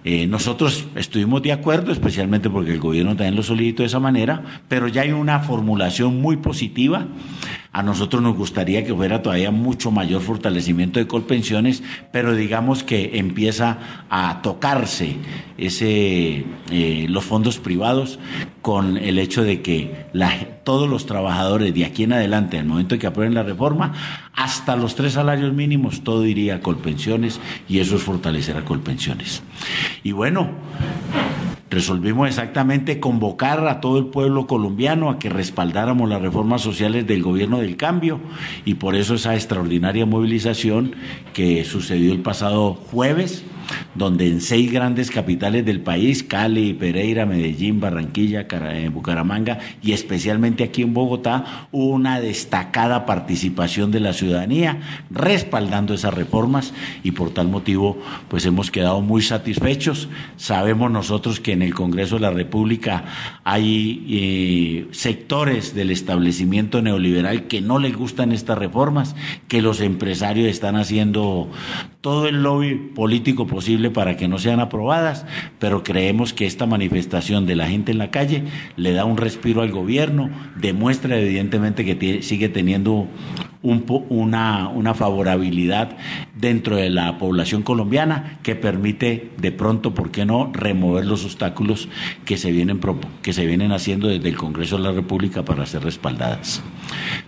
Eh, 0.05 0.27
nosotros 0.27 0.85
estuvimos 0.95 1.41
de 1.41 1.51
acuerdo, 1.51 1.91
especialmente 1.91 2.49
porque 2.49 2.71
el 2.71 2.79
gobierno 2.79 3.17
también 3.17 3.35
lo 3.35 3.43
solicitó 3.43 3.83
de 3.83 3.87
esa 3.87 3.99
manera, 3.99 4.61
pero 4.69 4.87
ya 4.87 5.01
hay 5.01 5.11
una 5.11 5.41
formulación 5.41 6.21
muy 6.21 6.37
positiva 6.37 7.05
a 7.73 7.83
nosotros 7.83 8.21
nos 8.21 8.35
gustaría 8.35 8.83
que 8.83 8.93
fuera 8.93 9.21
todavía 9.21 9.51
mucho 9.51 9.91
mayor 9.91 10.21
fortalecimiento 10.21 10.99
de 10.99 11.07
Colpensiones, 11.07 11.83
pero 12.11 12.35
digamos 12.35 12.83
que 12.83 13.17
empieza 13.17 14.05
a 14.09 14.41
tocarse 14.41 15.15
ese, 15.57 16.45
eh, 16.69 17.05
los 17.07 17.23
fondos 17.23 17.59
privados 17.59 18.19
con 18.61 18.97
el 18.97 19.19
hecho 19.19 19.43
de 19.43 19.61
que 19.61 20.07
todos 20.65 20.89
los 20.89 21.05
trabajadores 21.05 21.73
de 21.73 21.85
aquí 21.85 22.03
en 22.03 22.13
adelante, 22.13 22.57
en 22.57 22.63
el 22.63 22.69
momento 22.69 22.95
en 22.95 23.01
que 23.01 23.07
aprueben 23.07 23.33
la 23.33 23.43
reforma, 23.43 23.93
hasta 24.35 24.75
los 24.75 24.95
tres 24.95 25.13
salarios 25.13 25.53
mínimos, 25.53 26.03
todo 26.03 26.25
iría 26.25 26.55
a 26.55 26.59
Colpensiones 26.59 27.39
y 27.69 27.79
eso 27.79 27.95
es 27.95 28.03
fortalecer 28.03 28.57
a 28.57 28.65
Colpensiones. 28.65 29.43
Y 30.03 30.11
bueno, 30.11 30.49
resolvimos 31.71 32.27
exactamente 32.27 32.99
convocar 32.99 33.65
a 33.67 33.79
todo 33.79 33.97
el 33.97 34.05
pueblo 34.07 34.45
colombiano 34.45 35.09
a 35.09 35.17
que 35.17 35.29
respaldáramos 35.29 36.09
las 36.09 36.21
reformas 36.21 36.61
sociales 36.61 37.07
del 37.07 37.23
gobierno 37.23 37.59
del 37.59 37.77
cambio 37.77 38.19
y 38.65 38.75
por 38.75 38.95
eso 38.95 39.15
esa 39.15 39.33
extraordinaria 39.35 40.05
movilización 40.05 40.93
que 41.33 41.63
sucedió 41.63 42.11
el 42.11 42.19
pasado 42.19 42.73
jueves 42.73 43.45
donde 43.95 44.27
en 44.27 44.41
seis 44.41 44.71
grandes 44.71 45.11
capitales 45.11 45.65
del 45.65 45.81
país, 45.81 46.23
Cali, 46.23 46.73
Pereira, 46.73 47.25
Medellín, 47.25 47.79
Barranquilla, 47.79 48.47
eh, 48.49 48.89
Bucaramanga 48.93 49.59
y 49.81 49.93
especialmente 49.93 50.63
aquí 50.63 50.81
en 50.81 50.93
Bogotá, 50.93 51.67
hubo 51.71 51.87
una 51.87 52.19
destacada 52.19 53.05
participación 53.05 53.91
de 53.91 53.99
la 53.99 54.13
ciudadanía 54.13 54.79
respaldando 55.09 55.93
esas 55.93 56.13
reformas 56.13 56.73
y 57.03 57.11
por 57.11 57.31
tal 57.31 57.47
motivo 57.47 57.97
pues 58.27 58.45
hemos 58.45 58.71
quedado 58.71 59.01
muy 59.01 59.21
satisfechos. 59.21 60.09
Sabemos 60.37 60.91
nosotros 60.91 61.39
que 61.39 61.53
en 61.53 61.61
el 61.61 61.73
Congreso 61.73 62.15
de 62.15 62.21
la 62.21 62.31
República 62.31 63.05
hay 63.43 64.05
eh, 64.09 64.87
sectores 64.91 65.73
del 65.75 65.91
establecimiento 65.91 66.81
neoliberal 66.81 67.47
que 67.47 67.61
no 67.61 67.79
les 67.79 67.95
gustan 67.95 68.31
estas 68.31 68.57
reformas, 68.57 69.15
que 69.47 69.61
los 69.61 69.81
empresarios 69.81 70.47
están 70.47 70.75
haciendo 70.75 71.49
todo 72.01 72.27
el 72.27 72.43
lobby 72.43 72.75
político 72.75 73.47
posible 73.47 73.60
para 73.93 74.17
que 74.17 74.27
no 74.27 74.39
sean 74.39 74.59
aprobadas, 74.59 75.25
pero 75.59 75.83
creemos 75.83 76.33
que 76.33 76.45
esta 76.45 76.65
manifestación 76.65 77.45
de 77.45 77.55
la 77.55 77.67
gente 77.67 77.91
en 77.91 77.97
la 77.97 78.11
calle 78.11 78.43
le 78.75 78.91
da 78.91 79.05
un 79.05 79.17
respiro 79.17 79.61
al 79.61 79.71
gobierno, 79.71 80.29
demuestra 80.57 81.17
evidentemente 81.17 81.85
que 81.85 82.21
sigue 82.23 82.49
teniendo 82.49 83.07
un, 83.61 83.85
una, 84.09 84.69
una 84.69 84.93
favorabilidad 84.93 85.97
dentro 86.41 86.75
de 86.75 86.89
la 86.89 87.19
población 87.19 87.61
colombiana 87.61 88.39
que 88.41 88.55
permite 88.55 89.29
de 89.37 89.51
pronto, 89.51 89.93
¿por 89.93 90.09
qué 90.11 90.25
no?, 90.25 90.51
remover 90.51 91.05
los 91.05 91.23
obstáculos 91.23 91.87
que 92.25 92.37
se 92.37 92.51
vienen, 92.51 92.81
que 93.21 93.31
se 93.31 93.45
vienen 93.45 93.71
haciendo 93.71 94.07
desde 94.07 94.27
el 94.27 94.37
Congreso 94.37 94.77
de 94.77 94.83
la 94.83 94.91
República 94.91 95.45
para 95.45 95.65
ser 95.67 95.83
respaldadas. 95.83 96.63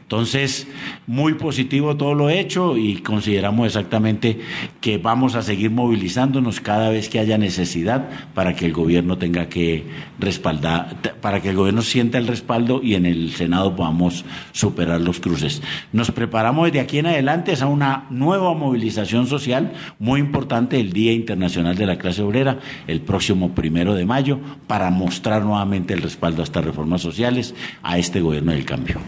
Entonces, 0.01 0.67
muy 1.07 1.35
positivo 1.35 1.95
todo 1.95 2.13
lo 2.13 2.29
hecho 2.29 2.77
y 2.77 2.97
consideramos 2.97 3.67
exactamente 3.67 4.41
que 4.81 4.97
vamos 4.97 5.35
a 5.35 5.41
seguir 5.41 5.71
movilizándonos 5.71 6.59
cada 6.59 6.89
vez 6.89 7.09
que 7.09 7.19
haya 7.19 7.37
necesidad 7.37 8.09
para 8.33 8.55
que 8.55 8.65
el 8.65 8.73
gobierno 8.73 9.17
tenga 9.17 9.47
que 9.47 9.85
respaldar, 10.19 10.97
para 11.21 11.41
que 11.41 11.49
el 11.49 11.55
gobierno 11.55 11.81
sienta 11.81 12.17
el 12.17 12.27
respaldo 12.27 12.81
y 12.83 12.95
en 12.95 13.05
el 13.05 13.31
Senado 13.31 13.75
podamos 13.75 14.25
superar 14.51 15.01
los 15.01 15.19
cruces. 15.19 15.61
Nos 15.91 16.11
preparamos 16.11 16.65
desde 16.65 16.79
aquí 16.79 16.97
en 16.99 17.07
adelante 17.07 17.53
a 17.59 17.67
una 17.67 18.05
nueva 18.09 18.53
movilización 18.53 19.02
social 19.05 19.73
muy 19.99 20.19
importante 20.19 20.79
el 20.79 20.93
Día 20.93 21.13
Internacional 21.13 21.75
de 21.75 21.85
la 21.85 21.97
Clase 21.97 22.21
Obrera, 22.21 22.59
el 22.87 23.01
próximo 23.01 23.53
primero 23.53 23.93
de 23.95 24.05
mayo, 24.05 24.39
para 24.67 24.89
mostrar 24.89 25.43
nuevamente 25.43 25.93
el 25.93 26.01
respaldo 26.01 26.41
a 26.41 26.45
estas 26.45 26.65
reformas 26.65 27.01
sociales, 27.01 27.55
a 27.81 27.97
este 27.97 28.21
gobierno 28.21 28.51
del 28.51 28.65
cambio. 28.65 28.99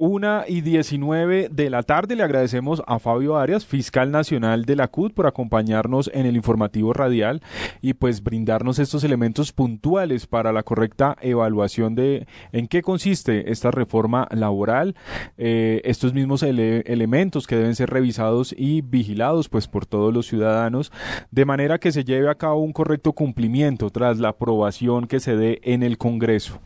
Una 0.00 0.44
y 0.46 0.60
diecinueve 0.60 1.48
de 1.50 1.70
la 1.70 1.82
tarde 1.82 2.14
le 2.14 2.22
agradecemos 2.22 2.84
a 2.86 3.00
Fabio 3.00 3.36
Arias, 3.36 3.66
fiscal 3.66 4.12
nacional 4.12 4.64
de 4.64 4.76
la 4.76 4.86
CUT, 4.86 5.12
por 5.12 5.26
acompañarnos 5.26 6.08
en 6.14 6.24
el 6.24 6.36
informativo 6.36 6.92
radial 6.92 7.42
y 7.82 7.94
pues 7.94 8.22
brindarnos 8.22 8.78
estos 8.78 9.02
elementos 9.02 9.52
puntuales 9.52 10.28
para 10.28 10.52
la 10.52 10.62
correcta 10.62 11.16
evaluación 11.20 11.96
de 11.96 12.28
en 12.52 12.68
qué 12.68 12.80
consiste 12.80 13.50
esta 13.50 13.72
reforma 13.72 14.28
laboral, 14.30 14.94
eh, 15.36 15.80
estos 15.82 16.14
mismos 16.14 16.44
elementos 16.44 17.48
que 17.48 17.56
deben 17.56 17.74
ser 17.74 17.90
revisados 17.90 18.54
y 18.56 18.82
vigilados 18.82 19.48
pues 19.48 19.66
por 19.66 19.84
todos 19.84 20.14
los 20.14 20.28
ciudadanos, 20.28 20.92
de 21.32 21.44
manera 21.44 21.78
que 21.80 21.90
se 21.90 22.04
lleve 22.04 22.30
a 22.30 22.36
cabo 22.36 22.62
un 22.62 22.72
correcto 22.72 23.14
cumplimiento 23.14 23.90
tras 23.90 24.20
la 24.20 24.28
aprobación 24.28 25.08
que 25.08 25.18
se 25.18 25.34
dé 25.36 25.60
en 25.64 25.82
el 25.82 25.98
Congreso. 25.98 26.60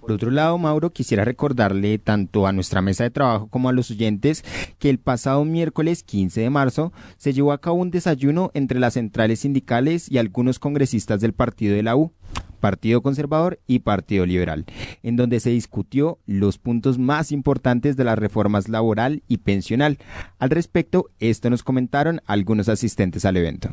Por 0.00 0.12
otro 0.12 0.30
lado, 0.30 0.56
Mauro, 0.56 0.90
quisiera 0.90 1.24
recordarle 1.24 1.98
tanto 1.98 2.46
a 2.46 2.52
nuestra 2.52 2.80
mesa 2.80 3.04
de 3.04 3.10
trabajo 3.10 3.48
como 3.48 3.68
a 3.68 3.72
los 3.72 3.90
oyentes 3.90 4.44
que 4.78 4.88
el 4.88 4.98
pasado 4.98 5.44
miércoles 5.44 6.02
15 6.02 6.40
de 6.40 6.50
marzo 6.50 6.92
se 7.18 7.32
llevó 7.32 7.52
a 7.52 7.60
cabo 7.60 7.76
un 7.76 7.90
desayuno 7.90 8.50
entre 8.54 8.80
las 8.80 8.94
centrales 8.94 9.40
sindicales 9.40 10.10
y 10.10 10.18
algunos 10.18 10.58
congresistas 10.58 11.20
del 11.20 11.34
partido 11.34 11.74
de 11.76 11.82
la 11.82 11.96
U. 11.96 12.12
Partido 12.60 13.02
Conservador 13.02 13.58
y 13.66 13.80
Partido 13.80 14.26
Liberal, 14.26 14.66
en 15.02 15.16
donde 15.16 15.40
se 15.40 15.50
discutió 15.50 16.18
los 16.26 16.58
puntos 16.58 16.98
más 16.98 17.32
importantes 17.32 17.96
de 17.96 18.04
las 18.04 18.18
reformas 18.18 18.68
laboral 18.68 19.22
y 19.28 19.38
pensional. 19.38 19.98
Al 20.38 20.50
respecto, 20.50 21.06
esto 21.18 21.48
nos 21.48 21.62
comentaron 21.62 22.20
algunos 22.26 22.68
asistentes 22.68 23.24
al 23.24 23.38
evento. 23.38 23.70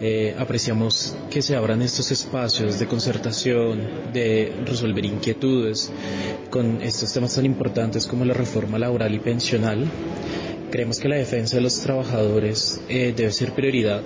Eh, 0.00 0.34
apreciamos 0.38 1.16
que 1.30 1.40
se 1.40 1.54
abran 1.54 1.80
estos 1.80 2.10
espacios 2.10 2.78
de 2.78 2.86
concertación, 2.86 3.80
de 4.12 4.52
resolver 4.66 5.04
inquietudes 5.04 5.90
con 6.50 6.82
estos 6.82 7.12
temas 7.12 7.34
tan 7.34 7.46
importantes 7.46 8.06
como 8.06 8.24
la 8.24 8.34
reforma 8.34 8.78
laboral 8.78 9.14
y 9.14 9.20
pensional. 9.20 9.86
Creemos 10.70 10.98
que 10.98 11.08
la 11.08 11.16
defensa 11.16 11.56
de 11.56 11.62
los 11.62 11.80
trabajadores 11.80 12.80
eh, 12.88 13.14
debe 13.16 13.30
ser 13.30 13.52
prioridad. 13.52 14.02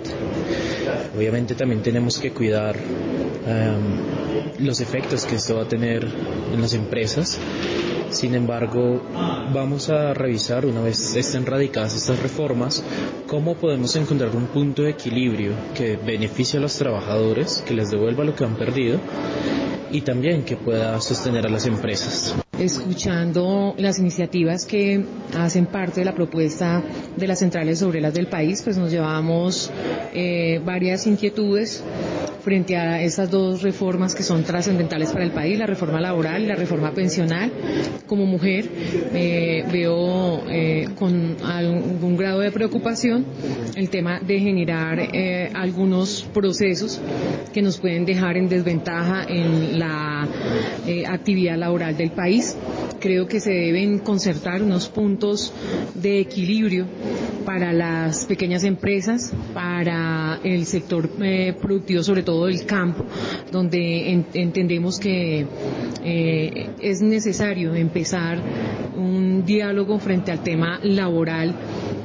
Obviamente 1.17 1.55
también 1.55 1.81
tenemos 1.81 2.19
que 2.19 2.31
cuidar 2.31 2.75
em, 2.75 4.65
los 4.65 4.79
efectos 4.79 5.25
que 5.25 5.35
esto 5.35 5.55
va 5.55 5.63
a 5.63 5.67
tener 5.67 6.07
en 6.53 6.61
las 6.61 6.73
empresas. 6.73 7.39
Sin 8.11 8.33
embargo, 8.33 9.01
vamos 9.53 9.89
a 9.89 10.13
revisar 10.15 10.65
una 10.65 10.81
vez 10.81 11.15
estén 11.15 11.45
radicadas 11.45 11.95
estas 11.95 12.19
reformas, 12.19 12.83
cómo 13.27 13.55
podemos 13.55 13.95
encontrar 13.95 14.35
un 14.35 14.47
punto 14.47 14.81
de 14.81 14.89
equilibrio 14.89 15.51
que 15.79 15.95
beneficie 15.95 16.59
a 16.59 16.61
los 16.61 16.77
trabajadores, 16.77 17.63
que 17.65 17.73
les 17.73 17.89
devuelva 17.89 18.25
lo 18.25 18.35
que 18.35 18.43
han 18.43 18.57
perdido 18.57 18.99
y 19.89 20.01
también 20.01 20.43
que 20.43 20.57
pueda 20.57 20.99
sostener 20.99 21.47
a 21.47 21.49
las 21.49 21.65
empresas. 21.67 22.35
Escuchando 22.59 23.73
las 23.77 23.99
iniciativas 23.99 24.65
que 24.65 25.01
hacen 25.37 25.65
parte 25.65 26.01
de 26.01 26.05
la 26.05 26.13
propuesta 26.13 26.83
de 27.15 27.25
las 27.27 27.39
centrales 27.39 27.81
obreras 27.83 28.13
del 28.13 28.27
país, 28.27 28.61
pues 28.63 28.77
nos 28.77 28.91
llevamos 28.91 29.71
eh, 30.13 30.59
varias 30.65 31.07
inquietudes 31.07 31.81
frente 32.43 32.75
a 32.77 33.01
esas 33.01 33.29
dos 33.29 33.61
reformas 33.61 34.15
que 34.15 34.23
son 34.23 34.43
trascendentales 34.43 35.11
para 35.11 35.23
el 35.23 35.31
país, 35.31 35.57
la 35.57 35.67
reforma 35.67 36.01
laboral 36.01 36.43
y 36.43 36.47
la 36.47 36.55
reforma 36.55 36.91
pensional. 36.93 37.51
Como 38.07 38.25
mujer 38.25 38.69
eh, 39.13 39.63
veo 39.71 40.43
eh, 40.49 40.89
con 40.97 41.37
algún 41.45 42.17
grado 42.17 42.39
de 42.41 42.51
preocupación 42.51 43.25
el 43.75 43.89
tema 43.89 44.19
de 44.19 44.39
generar 44.39 44.99
algunos 45.53 46.27
procesos 46.33 46.99
que 47.53 47.61
nos 47.61 47.77
pueden 47.79 48.05
dejar 48.05 48.35
en 48.37 48.49
desventaja 48.49 49.23
en 49.27 49.79
la 49.79 50.27
actividad 51.07 51.57
laboral 51.57 51.95
del 51.95 52.11
país. 52.11 52.48
Creo 52.99 53.27
que 53.27 53.39
se 53.39 53.51
deben 53.51 53.99
concertar 53.99 54.61
unos 54.61 54.89
puntos 54.89 55.53
de 55.95 56.19
equilibrio 56.19 56.85
para 57.45 57.71
las 57.73 58.25
pequeñas 58.25 58.63
empresas, 58.63 59.33
para 59.53 60.39
el 60.43 60.65
sector 60.65 61.09
productivo, 61.09 62.03
sobre 62.03 62.23
todo 62.23 62.45
del 62.45 62.65
campo, 62.65 63.05
donde 63.51 64.23
entendemos 64.33 64.99
que 64.99 65.47
eh, 66.03 66.69
es 66.81 67.01
necesario 67.01 67.73
empezar 67.73 68.41
un 68.95 69.45
diálogo 69.45 69.97
frente 69.99 70.31
al 70.31 70.43
tema 70.43 70.79
laboral 70.83 71.55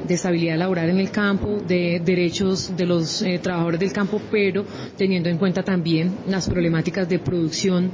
de 0.07 0.13
estabilidad 0.13 0.57
laboral 0.57 0.89
en 0.89 0.99
el 0.99 1.11
campo, 1.11 1.57
de 1.67 2.01
derechos 2.03 2.75
de 2.75 2.85
los 2.85 3.21
eh, 3.21 3.39
trabajadores 3.41 3.79
del 3.79 3.91
campo, 3.91 4.21
pero 4.31 4.65
teniendo 4.97 5.29
en 5.29 5.37
cuenta 5.37 5.63
también 5.63 6.13
las 6.27 6.47
problemáticas 6.47 7.07
de 7.09 7.19
producción 7.19 7.89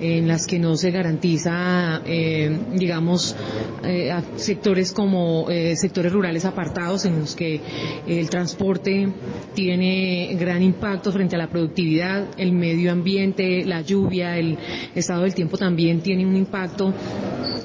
en 0.00 0.28
las 0.28 0.46
que 0.46 0.58
no 0.58 0.76
se 0.76 0.90
garantiza, 0.90 2.02
eh, 2.06 2.56
digamos, 2.74 3.34
eh, 3.82 4.12
sectores 4.36 4.92
como 4.92 5.46
sectores 5.74 6.12
rurales 6.12 6.44
apartados 6.44 7.04
en 7.04 7.18
los 7.20 7.34
que 7.34 7.60
el 8.06 8.28
transporte 8.30 9.08
tiene 9.54 10.36
gran 10.38 10.62
impacto 10.62 11.12
frente 11.12 11.36
a 11.36 11.38
la 11.38 11.48
productividad, 11.48 12.26
el 12.36 12.52
medio 12.52 12.92
ambiente, 12.92 13.64
la 13.64 13.80
lluvia, 13.80 14.38
el 14.38 14.58
estado 14.94 15.22
del 15.22 15.34
tiempo 15.34 15.56
también 15.56 16.00
tiene 16.00 16.26
un 16.26 16.36
impacto 16.36 16.92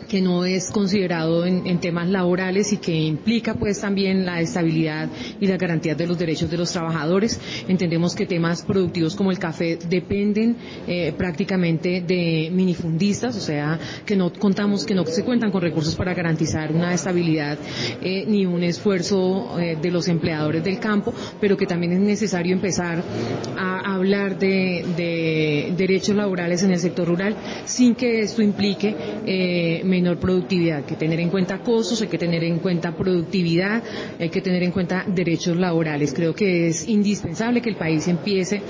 que 0.08 0.22
no 0.22 0.44
es 0.46 0.70
considerado 0.72 1.46
en, 1.46 1.66
en 1.66 1.80
temas 1.80 2.10
laborales 2.10 2.74
y 2.74 2.78
que 2.78 2.94
implica 2.94 3.54
pues 3.54 3.80
también 3.80 3.91
la 3.96 4.42
estabilidad 4.42 5.10
y 5.40 5.48
las 5.48 5.58
garantías 5.60 5.98
de 5.98 6.08
los 6.08 6.18
derechos 6.18 6.50
de 6.50 6.58
los 6.58 6.72
trabajadores. 6.72 7.40
Entendemos 7.68 8.16
que 8.16 8.26
temas 8.26 8.64
productivos 8.64 9.16
como 9.16 9.32
el 9.32 9.40
café 9.40 9.78
dependen 9.90 10.56
eh, 10.88 11.14
prácticamente 11.18 12.02
de 12.02 12.50
minifundistas, 12.52 13.36
o 13.36 13.40
sea, 13.42 13.80
que 14.06 14.16
no 14.16 14.32
contamos, 14.34 14.86
que 14.86 14.96
no 14.96 15.06
se 15.06 15.24
cuentan 15.24 15.52
con 15.52 15.62
recursos 15.62 15.96
para 15.96 16.14
garantizar 16.14 16.72
una 16.72 16.94
estabilidad 16.94 17.58
eh, 18.02 18.26
ni 18.28 18.46
un 18.46 18.64
esfuerzo 18.64 19.60
eh, 19.60 19.78
de 19.82 19.92
los 19.92 20.08
empleadores 20.08 20.64
del 20.64 20.80
campo, 20.80 21.14
pero 21.40 21.58
que 21.58 21.66
también 21.66 21.94
es 21.94 22.00
necesario 22.00 22.54
empezar 22.54 23.04
a 23.58 23.96
hablar 23.96 24.40
de, 24.40 24.86
de 24.96 25.74
derechos 25.78 26.16
laborales 26.16 26.64
en 26.64 26.72
el 26.72 26.80
sector 26.80 27.08
rural 27.08 27.36
sin 27.66 27.96
que 27.96 28.22
esto 28.22 28.42
implique 28.42 29.82
menor 29.84 30.18
productividad, 30.18 30.86
que 30.86 30.96
tener 30.96 31.20
en 31.20 31.30
cuenta 31.30 31.60
costos, 31.60 32.02
hay 32.02 32.08
que 32.08 32.18
tener 32.18 32.44
en 32.44 32.60
cuenta 32.60 32.96
productividad, 32.96 33.81
hay 34.20 34.30
que 34.30 34.42
tener 34.42 34.64
en 34.64 34.72
cuenta 34.72 35.04
derechos 35.08 35.58
laborales. 35.58 36.14
Creo 36.14 36.34
que 36.36 36.68
es 36.68 36.88
indispensable 36.88 37.62
que 37.62 37.70
el 37.70 37.76
país 37.76 38.08
empiece 38.08 38.62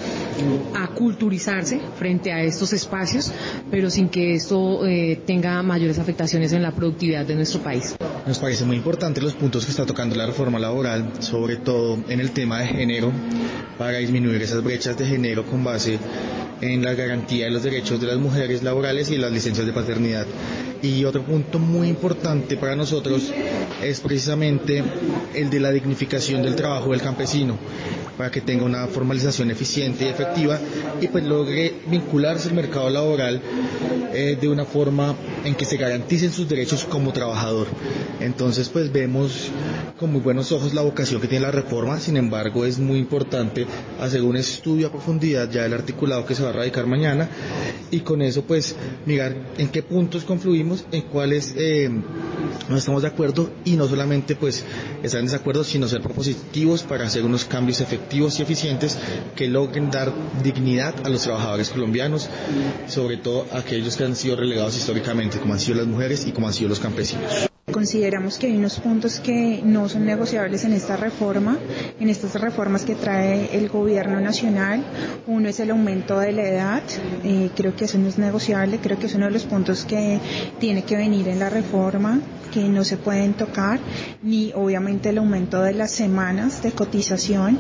a 0.75 0.87
culturizarse 0.87 1.79
frente 1.97 2.31
a 2.31 2.41
estos 2.43 2.73
espacios, 2.73 3.31
pero 3.69 3.89
sin 3.89 4.09
que 4.09 4.35
esto 4.35 4.85
eh, 4.85 5.19
tenga 5.25 5.61
mayores 5.63 5.99
afectaciones 5.99 6.53
en 6.53 6.61
la 6.63 6.71
productividad 6.71 7.25
de 7.25 7.35
nuestro 7.35 7.61
país. 7.61 7.95
Nos 8.25 8.39
parece 8.39 8.65
muy 8.65 8.77
importante 8.77 9.19
los 9.21 9.33
puntos 9.33 9.65
que 9.65 9.71
está 9.71 9.85
tocando 9.85 10.15
la 10.15 10.25
reforma 10.27 10.59
laboral, 10.59 11.11
sobre 11.19 11.55
todo 11.57 11.97
en 12.07 12.19
el 12.19 12.31
tema 12.31 12.59
de 12.59 12.67
género, 12.67 13.11
para 13.77 13.97
disminuir 13.97 14.41
esas 14.41 14.63
brechas 14.63 14.97
de 14.97 15.05
género 15.05 15.45
con 15.45 15.63
base 15.63 15.97
en 16.61 16.83
la 16.83 16.93
garantía 16.93 17.45
de 17.45 17.51
los 17.51 17.63
derechos 17.63 17.99
de 17.99 18.07
las 18.07 18.17
mujeres 18.17 18.61
laborales 18.63 19.09
y 19.09 19.17
las 19.17 19.31
licencias 19.31 19.65
de 19.65 19.73
paternidad. 19.73 20.27
Y 20.83 21.03
otro 21.05 21.23
punto 21.23 21.59
muy 21.59 21.87
importante 21.89 22.57
para 22.57 22.75
nosotros 22.75 23.31
es 23.83 23.99
precisamente 23.99 24.83
el 25.33 25.49
de 25.49 25.59
la 25.59 25.71
dignificación 25.71 26.41
del 26.41 26.55
trabajo 26.55 26.91
del 26.91 27.01
campesino 27.01 27.57
para 28.17 28.29
que 28.29 28.41
tenga 28.41 28.65
una 28.65 28.87
formalización 28.87 29.49
eficiente 29.51 30.05
y 30.05 30.09
efectiva 30.09 30.59
y 30.99 31.07
pues 31.07 31.23
logre 31.23 31.73
vincularse 31.87 32.49
al 32.49 32.55
mercado 32.55 32.89
laboral 32.89 33.41
eh, 34.13 34.37
de 34.39 34.47
una 34.47 34.65
forma 34.65 35.15
en 35.45 35.55
que 35.55 35.65
se 35.65 35.77
garanticen 35.77 36.31
sus 36.31 36.47
derechos 36.47 36.83
como 36.85 37.13
trabajador. 37.13 37.67
Entonces 38.19 38.69
pues 38.69 38.91
vemos 38.91 39.49
con 39.99 40.11
muy 40.11 40.21
buenos 40.21 40.51
ojos 40.51 40.73
la 40.73 40.81
vocación 40.81 41.21
que 41.21 41.27
tiene 41.27 41.45
la 41.45 41.51
reforma, 41.51 41.99
sin 41.99 42.17
embargo 42.17 42.65
es 42.65 42.77
muy 42.79 42.99
importante 42.99 43.65
hacer 43.99 44.21
un 44.21 44.35
estudio 44.37 44.87
a 44.87 44.91
profundidad 44.91 45.49
ya 45.49 45.63
del 45.63 45.73
articulado 45.73 46.25
que 46.25 46.35
se 46.35 46.43
va 46.43 46.49
a 46.49 46.53
radicar 46.53 46.85
mañana 46.87 47.29
y 47.89 48.01
con 48.01 48.21
eso 48.21 48.43
pues 48.43 48.75
mirar 49.05 49.35
en 49.57 49.69
qué 49.69 49.81
puntos 49.83 50.23
confluimos, 50.25 50.85
en 50.91 51.01
cuáles 51.03 51.53
eh, 51.57 51.89
no 52.71 52.77
estamos 52.77 53.01
de 53.01 53.09
acuerdo 53.09 53.51
y 53.65 53.75
no 53.75 53.87
solamente 53.87 54.35
pues 54.35 54.63
estar 55.03 55.19
en 55.19 55.25
desacuerdo, 55.27 55.63
sino 55.63 55.87
ser 55.87 56.01
propositivos 56.01 56.83
para 56.83 57.05
hacer 57.05 57.23
unos 57.23 57.45
cambios 57.45 57.81
efectivos 57.81 58.39
y 58.39 58.43
eficientes 58.43 58.97
que 59.35 59.47
logren 59.47 59.91
dar 59.91 60.11
dignidad 60.41 60.95
a 61.05 61.09
los 61.09 61.21
trabajadores 61.23 61.69
colombianos, 61.69 62.29
sobre 62.87 63.17
todo 63.17 63.45
a 63.51 63.59
aquellos 63.59 63.97
que 63.97 64.05
han 64.05 64.15
sido 64.15 64.37
relegados 64.37 64.77
históricamente, 64.77 65.37
como 65.37 65.53
han 65.53 65.59
sido 65.59 65.77
las 65.77 65.87
mujeres 65.87 66.25
y 66.25 66.31
como 66.31 66.47
han 66.47 66.53
sido 66.53 66.69
los 66.69 66.79
campesinos. 66.79 67.51
Consideramos 67.71 68.37
que 68.37 68.47
hay 68.47 68.57
unos 68.57 68.79
puntos 68.79 69.19
que 69.19 69.61
no 69.63 69.87
son 69.87 70.05
negociables 70.05 70.65
en 70.65 70.73
esta 70.73 70.97
reforma, 70.97 71.57
en 71.99 72.09
estas 72.09 72.39
reformas 72.41 72.83
que 72.83 72.95
trae 72.95 73.55
el 73.55 73.69
gobierno 73.69 74.19
nacional. 74.19 74.83
Uno 75.27 75.47
es 75.47 75.59
el 75.59 75.71
aumento 75.71 76.19
de 76.19 76.31
la 76.33 76.43
edad, 76.47 76.83
eh, 77.23 77.49
creo 77.55 77.75
que 77.75 77.85
eso 77.85 77.97
no 77.97 78.09
es 78.09 78.17
negociable, 78.17 78.79
creo 78.81 78.99
que 78.99 79.05
es 79.05 79.15
uno 79.15 79.25
de 79.25 79.31
los 79.31 79.43
puntos 79.43 79.85
que 79.85 80.19
tiene 80.59 80.83
que 80.83 80.97
venir 80.97 81.27
en 81.29 81.39
la 81.39 81.49
reforma 81.49 82.19
que 82.51 82.67
no 82.69 82.83
se 82.83 82.97
pueden 82.97 83.33
tocar, 83.33 83.79
ni 84.21 84.51
obviamente 84.53 85.09
el 85.09 85.17
aumento 85.17 85.61
de 85.61 85.73
las 85.73 85.91
semanas 85.91 86.61
de 86.61 86.71
cotización. 86.71 87.57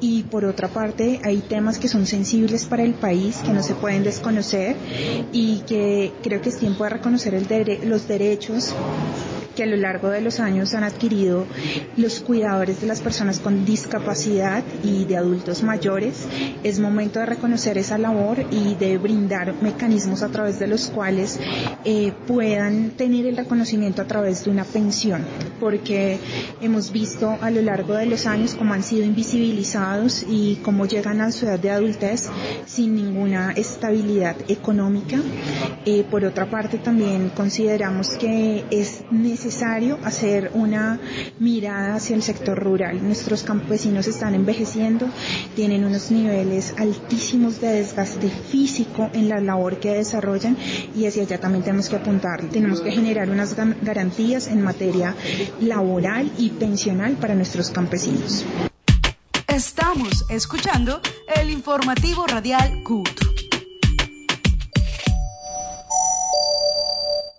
Y 0.00 0.24
por 0.24 0.44
otra 0.44 0.68
parte, 0.68 1.20
hay 1.24 1.38
temas 1.38 1.78
que 1.78 1.88
son 1.88 2.06
sensibles 2.06 2.66
para 2.66 2.82
el 2.82 2.94
país, 2.94 3.38
que 3.38 3.52
no 3.52 3.62
se 3.62 3.74
pueden 3.74 4.04
desconocer 4.04 4.76
y 5.32 5.60
que 5.60 6.12
creo 6.22 6.40
que 6.40 6.50
es 6.50 6.58
tiempo 6.58 6.84
de 6.84 6.90
reconocer 6.90 7.34
el 7.34 7.46
los 7.88 8.08
derechos 8.08 8.74
que 9.56 9.62
a 9.62 9.66
lo 9.66 9.76
largo 9.76 10.10
de 10.10 10.20
los 10.20 10.38
años 10.38 10.74
han 10.74 10.84
adquirido 10.84 11.46
los 11.96 12.20
cuidadores 12.20 12.82
de 12.82 12.86
las 12.86 13.00
personas 13.00 13.40
con 13.40 13.64
discapacidad 13.64 14.62
y 14.84 15.06
de 15.06 15.16
adultos 15.16 15.62
mayores. 15.62 16.26
Es 16.62 16.78
momento 16.78 17.18
de 17.18 17.26
reconocer 17.26 17.78
esa 17.78 17.96
labor 17.96 18.44
y 18.50 18.74
de 18.74 18.98
brindar 18.98 19.54
mecanismos 19.62 20.22
a 20.22 20.28
través 20.28 20.58
de 20.58 20.66
los 20.66 20.88
cuales 20.88 21.40
eh, 21.84 22.12
puedan 22.26 22.90
tener 22.90 23.26
el 23.26 23.36
reconocimiento 23.36 24.02
a 24.02 24.04
través 24.04 24.44
de 24.44 24.50
una 24.50 24.64
pensión, 24.64 25.24
porque 25.58 26.18
hemos 26.60 26.92
visto 26.92 27.38
a 27.40 27.50
lo 27.50 27.62
largo 27.62 27.94
de 27.94 28.06
los 28.06 28.26
años 28.26 28.54
cómo 28.54 28.74
han 28.74 28.82
sido 28.82 29.04
invisibilizados 29.04 30.26
y 30.28 30.56
cómo 30.62 30.84
llegan 30.84 31.22
a 31.22 31.32
su 31.32 31.46
edad 31.46 31.58
de 31.58 31.70
adultez 31.70 32.28
sin 32.66 32.94
ninguna 32.94 33.52
estabilidad 33.52 34.36
económica. 34.48 35.16
Eh, 35.86 36.04
por 36.10 36.24
otra 36.26 36.50
parte, 36.50 36.76
también 36.76 37.30
consideramos 37.30 38.10
que 38.10 38.64
es 38.70 39.00
necesario 39.10 39.45
hacer 40.04 40.50
una 40.54 40.98
mirada 41.38 41.94
hacia 41.94 42.16
el 42.16 42.22
sector 42.22 42.58
rural. 42.58 43.02
Nuestros 43.02 43.42
campesinos 43.42 44.08
están 44.08 44.34
envejeciendo, 44.34 45.08
tienen 45.54 45.84
unos 45.84 46.10
niveles 46.10 46.74
altísimos 46.78 47.60
de 47.60 47.68
desgaste 47.68 48.28
físico 48.28 49.08
en 49.12 49.28
la 49.28 49.40
labor 49.40 49.78
que 49.78 49.94
desarrollan 49.94 50.56
y 50.96 51.06
hacia 51.06 51.22
allá 51.22 51.38
también 51.38 51.64
tenemos 51.64 51.88
que 51.88 51.96
apuntar. 51.96 52.42
Tenemos 52.50 52.80
que 52.80 52.90
generar 52.90 53.30
unas 53.30 53.54
garantías 53.82 54.48
en 54.48 54.62
materia 54.62 55.14
laboral 55.60 56.30
y 56.38 56.50
pensional 56.50 57.14
para 57.14 57.34
nuestros 57.34 57.70
campesinos. 57.70 58.44
Estamos 59.46 60.24
escuchando 60.28 61.00
el 61.36 61.50
informativo 61.50 62.26
radial 62.26 62.82
CUT. 62.82 63.35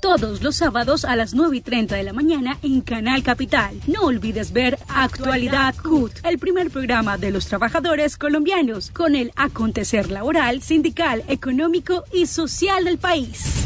Todos 0.07 0.41
los 0.41 0.55
sábados 0.55 1.03
a 1.03 1.17
las 1.17 1.33
9 1.33 1.57
y 1.57 1.61
30 1.61 1.97
de 1.97 2.03
la 2.03 2.13
mañana 2.13 2.57
en 2.63 2.79
Canal 2.79 3.23
Capital. 3.23 3.77
No 3.87 4.03
olvides 4.03 4.53
ver 4.53 4.79
Actualidad 4.87 5.75
CUT, 5.75 6.13
el 6.23 6.39
primer 6.39 6.71
programa 6.71 7.17
de 7.17 7.29
los 7.29 7.47
trabajadores 7.47 8.15
colombianos, 8.15 8.89
con 8.91 9.17
el 9.17 9.33
acontecer 9.35 10.09
laboral, 10.09 10.61
sindical, 10.61 11.25
económico 11.27 12.05
y 12.13 12.25
social 12.27 12.85
del 12.85 12.99
país. 12.99 13.65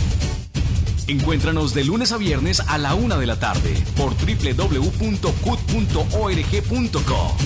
Encuéntranos 1.08 1.76
de 1.76 1.84
lunes 1.84 2.12
a 2.12 2.18
viernes 2.18 2.60
a 2.60 2.80
la 2.80 2.96
una 2.96 3.20
de 3.20 3.28
la 3.28 3.38
tarde 3.38 3.76
por 3.96 4.16
www.cut.org.co 4.16 4.98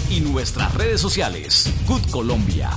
y 0.09 0.21
nuestras 0.21 0.73
redes 0.73 1.01
sociales. 1.01 1.69
CUT 1.85 2.09
Colombia. 2.11 2.69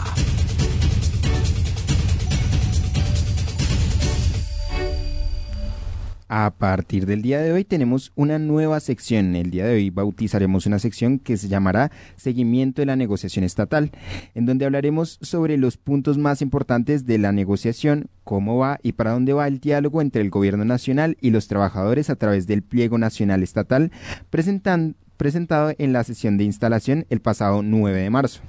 A 6.30 6.50
partir 6.50 7.06
del 7.06 7.22
día 7.22 7.40
de 7.40 7.52
hoy 7.52 7.64
tenemos 7.64 8.12
una 8.14 8.38
nueva 8.38 8.80
sección. 8.80 9.34
El 9.34 9.50
día 9.50 9.66
de 9.66 9.76
hoy 9.76 9.88
bautizaremos 9.88 10.66
una 10.66 10.78
sección 10.78 11.18
que 11.18 11.38
se 11.38 11.48
llamará 11.48 11.90
Seguimiento 12.16 12.82
de 12.82 12.86
la 12.86 12.96
negociación 12.96 13.46
estatal, 13.46 13.92
en 14.34 14.44
donde 14.44 14.66
hablaremos 14.66 15.18
sobre 15.22 15.56
los 15.56 15.78
puntos 15.78 16.18
más 16.18 16.42
importantes 16.42 17.06
de 17.06 17.16
la 17.16 17.32
negociación, 17.32 18.10
cómo 18.24 18.58
va 18.58 18.78
y 18.82 18.92
para 18.92 19.12
dónde 19.12 19.32
va 19.32 19.48
el 19.48 19.58
diálogo 19.58 20.02
entre 20.02 20.20
el 20.20 20.28
gobierno 20.28 20.66
nacional 20.66 21.16
y 21.22 21.30
los 21.30 21.48
trabajadores 21.48 22.10
a 22.10 22.16
través 22.16 22.46
del 22.46 22.60
pliego 22.60 22.98
nacional 22.98 23.42
estatal 23.42 23.90
presentado 24.28 25.72
en 25.78 25.94
la 25.94 26.04
sesión 26.04 26.36
de 26.36 26.44
instalación 26.44 27.06
el 27.08 27.22
pasado 27.22 27.62
9 27.62 28.02
de 28.02 28.10
marzo. 28.10 28.42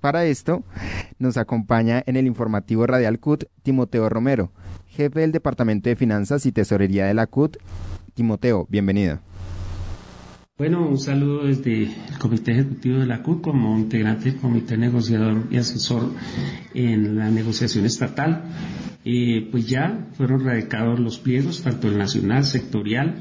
Para 0.00 0.24
esto 0.24 0.64
nos 1.20 1.36
acompaña 1.36 2.02
en 2.06 2.16
el 2.16 2.26
informativo 2.26 2.88
Radial 2.88 3.20
CUT 3.20 3.44
Timoteo 3.62 4.08
Romero, 4.08 4.50
jefe 4.96 5.20
del 5.20 5.30
Departamento 5.30 5.90
de 5.90 5.96
Finanzas 5.96 6.46
y 6.46 6.52
Tesorería 6.52 7.06
de 7.06 7.14
la 7.14 7.26
CUT. 7.26 7.58
Timoteo, 8.14 8.66
bienvenido. 8.70 9.20
Bueno, 10.58 10.88
un 10.88 10.96
saludo 10.96 11.44
desde 11.44 11.82
el 11.82 12.18
Comité 12.18 12.52
Ejecutivo 12.52 13.00
de 13.00 13.04
la 13.04 13.22
CUT 13.22 13.42
como 13.42 13.78
integrante 13.78 14.30
del 14.30 14.40
Comité 14.40 14.78
Negociador 14.78 15.48
y 15.50 15.58
Asesor 15.58 16.10
en 16.72 17.18
la 17.18 17.30
negociación 17.30 17.84
estatal. 17.84 18.44
Eh, 19.04 19.48
pues 19.50 19.68
ya 19.68 20.08
fueron 20.14 20.42
radicados 20.42 20.98
los 20.98 21.18
pliegos, 21.18 21.60
tanto 21.60 21.88
el 21.88 21.98
nacional, 21.98 22.42
sectorial, 22.42 23.16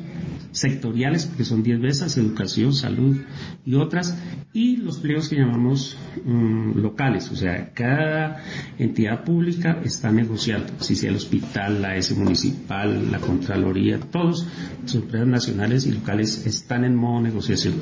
sectoriales, 0.56 1.26
porque 1.26 1.44
son 1.44 1.62
10 1.62 1.82
veces, 1.82 2.18
educación, 2.18 2.74
salud 2.74 3.18
y 3.66 3.76
otras, 3.76 4.18
y 4.54 4.78
los 4.78 5.00
pliegos 5.00 5.28
que 5.28 5.36
llamamos 5.36 5.98
mm, 6.24 6.80
locales, 6.80 7.30
o 7.30 7.36
sea, 7.36 7.74
cada 7.74 8.42
entidad 8.80 9.26
pública 9.26 9.82
está 9.84 10.12
negociando, 10.12 10.72
si 10.80 10.96
sea 10.96 11.10
el 11.10 11.18
hospital, 11.18 11.82
la 11.82 11.98
S 11.98 12.16
municipal, 12.16 13.12
la 13.12 13.20
Contraloría, 13.20 14.00
todos 14.00 14.48
los 14.82 14.96
empresas 14.96 15.28
nacionales 15.28 15.86
y 15.86 15.92
locales 15.92 16.46
están 16.48 16.86
en 16.86 16.96
modo 16.96 17.20
negociación. 17.26 17.76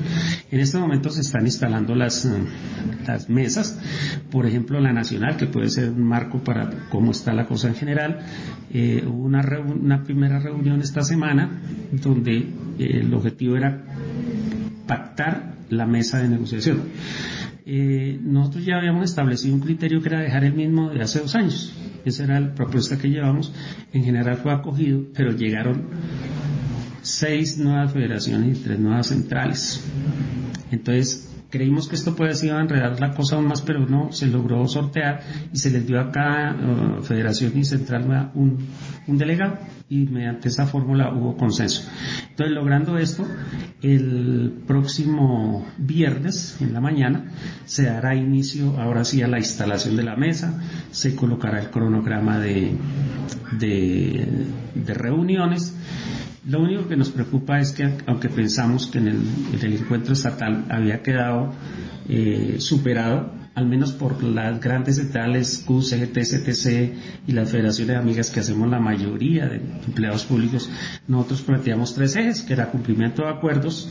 En 0.52 0.60
este 0.60 0.78
momento 0.78 1.10
se 1.10 1.22
están 1.22 1.46
instalando 1.46 1.96
las, 1.96 2.26
mm, 2.26 3.06
las 3.08 3.30
mesas, 3.30 3.80
por 4.32 4.46
ejemplo, 4.46 4.80
la 4.80 4.94
nacional, 4.94 5.38
que 5.38 5.46
puede 5.46 5.70
ser 5.70 5.90
un 5.90 6.04
marco 6.04 6.44
para 6.44 6.88
cómo 6.90 7.12
está 7.12 7.34
la 7.34 7.46
cosa 7.46 7.68
en 7.68 7.76
general, 7.76 8.20
eh, 8.74 9.04
hubo 9.06 9.24
una, 9.24 9.42
una 9.60 10.04
primera 10.04 10.40
reunión 10.40 10.82
esta 10.82 11.04
semana 11.04 11.62
donde 11.92 12.48
el 12.80 13.14
objetivo 13.14 13.56
era 13.56 13.84
pactar 14.88 15.54
la 15.70 15.86
mesa 15.86 16.20
de 16.20 16.30
negociación. 16.30 16.82
Eh, 17.66 18.20
nosotros 18.22 18.66
ya 18.66 18.78
habíamos 18.78 19.10
establecido 19.10 19.56
un 19.56 19.62
criterio 19.62 20.02
que 20.02 20.10
era 20.10 20.20
dejar 20.20 20.44
el 20.44 20.54
mismo 20.54 20.90
de 20.90 21.02
hace 21.02 21.20
dos 21.20 21.36
años. 21.36 21.74
Esa 22.04 22.26
era 22.26 22.40
la 22.40 22.54
propuesta 22.54 22.98
que 22.98 23.10
llevamos. 23.10 23.54
En 23.94 24.04
general 24.04 24.38
fue 24.38 24.52
acogido, 24.52 25.02
pero 25.14 25.32
llegaron 25.32 25.84
seis 27.04 27.60
nuevas 27.60 27.94
federaciones 27.94 28.58
y 28.58 28.64
tres 28.64 28.80
nuevas 28.80 29.08
centrales. 29.08 29.84
Entonces, 30.72 31.30
Creímos 31.54 31.88
que 31.88 31.94
esto 31.94 32.16
puede 32.16 32.34
ser 32.34 32.60
enredar 32.60 33.00
la 33.00 33.12
cosa 33.14 33.36
aún 33.36 33.46
más, 33.46 33.62
pero 33.62 33.86
no, 33.86 34.12
se 34.12 34.26
logró 34.26 34.68
sortear 34.68 35.22
y 35.54 35.58
se 35.60 35.70
les 35.70 35.86
dio 35.86 36.00
a 36.00 36.10
cada 36.10 36.56
uh, 36.56 37.04
federación 37.04 37.56
y 37.56 37.64
central 37.64 38.32
un, 38.34 38.58
un 39.06 39.18
delegado 39.20 39.60
y 39.88 40.08
mediante 40.08 40.48
esa 40.48 40.66
fórmula 40.66 41.14
hubo 41.14 41.38
consenso. 41.38 41.88
Entonces, 42.28 42.56
logrando 42.56 42.98
esto, 42.98 43.24
el 43.84 44.64
próximo 44.66 45.64
viernes 45.78 46.58
en 46.60 46.74
la 46.74 46.82
mañana 46.82 47.32
se 47.66 47.84
dará 47.84 48.16
inicio 48.16 48.82
ahora 48.82 49.06
sí 49.06 49.22
a 49.22 49.28
la 49.28 49.38
instalación 49.38 49.96
de 49.96 50.06
la 50.06 50.16
mesa, 50.16 50.60
se 50.90 51.16
colocará 51.16 51.60
el 51.60 51.70
cronograma 51.70 52.40
de, 52.40 52.76
de 53.60 54.94
reuniones 54.96 55.76
lo 56.46 56.62
único 56.62 56.88
que 56.88 56.98
nos 56.98 57.10
preocupa 57.10 57.60
es 57.60 57.72
que, 57.72 57.90
aunque 58.06 58.30
pensamos 58.30 58.88
que 58.88 58.98
en 59.00 59.08
el, 59.08 59.74
encuentro 59.74 60.14
estatal 60.14 60.66
había 60.70 61.02
quedado 61.02 61.54
eh, 62.10 62.58
superado, 62.60 63.32
al 63.56 63.68
menos 63.68 63.92
por 63.92 64.24
las 64.24 64.60
grandes 64.60 64.96
centrales 64.96 65.64
Q, 65.66 65.82
CGT, 65.82 66.18
CTC 66.20 67.28
y 67.28 67.32
las 67.34 67.52
federaciones 67.52 67.96
de 67.96 68.02
amigas 68.02 68.32
que 68.32 68.40
hacemos 68.40 68.70
la 68.70 68.80
mayoría 68.80 69.48
de 69.48 69.58
empleados 69.58 70.26
públicos, 70.26 70.70
nosotros 71.08 71.44
planteamos 71.44 71.94
tres 71.94 72.16
ejes, 72.16 72.42
que 72.42 72.54
era 72.54 72.72
cumplimiento 72.72 73.24
de 73.24 73.30
acuerdos, 73.30 73.90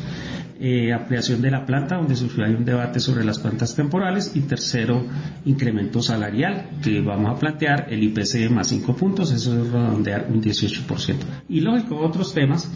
eh, 0.59 0.93
ampliación 0.93 1.43
de 1.43 1.51
la 1.51 1.65
planta, 1.65 1.97
donde 1.97 2.17
surgió 2.17 2.45
ahí 2.45 2.55
un 2.55 2.65
debate 2.65 3.01
sobre 3.01 3.25
las 3.25 3.39
plantas 3.39 3.75
temporales, 3.75 4.33
y 4.35 4.41
tercero, 4.41 5.05
incremento 5.45 6.03
salarial, 6.03 6.71
que 6.83 7.01
vamos 7.01 7.37
a 7.37 7.39
plantear 7.39 7.87
el 7.91 8.03
IPC 8.03 8.51
más 8.51 8.69
5 8.69 8.97
puntos, 8.97 9.33
eso 9.33 9.61
es 9.61 9.71
redondear 9.71 10.27
un 10.29 10.43
18%. 10.43 11.17
Y 11.49 11.61
lógico, 11.61 11.99
otros 11.99 12.35
temas 12.35 12.71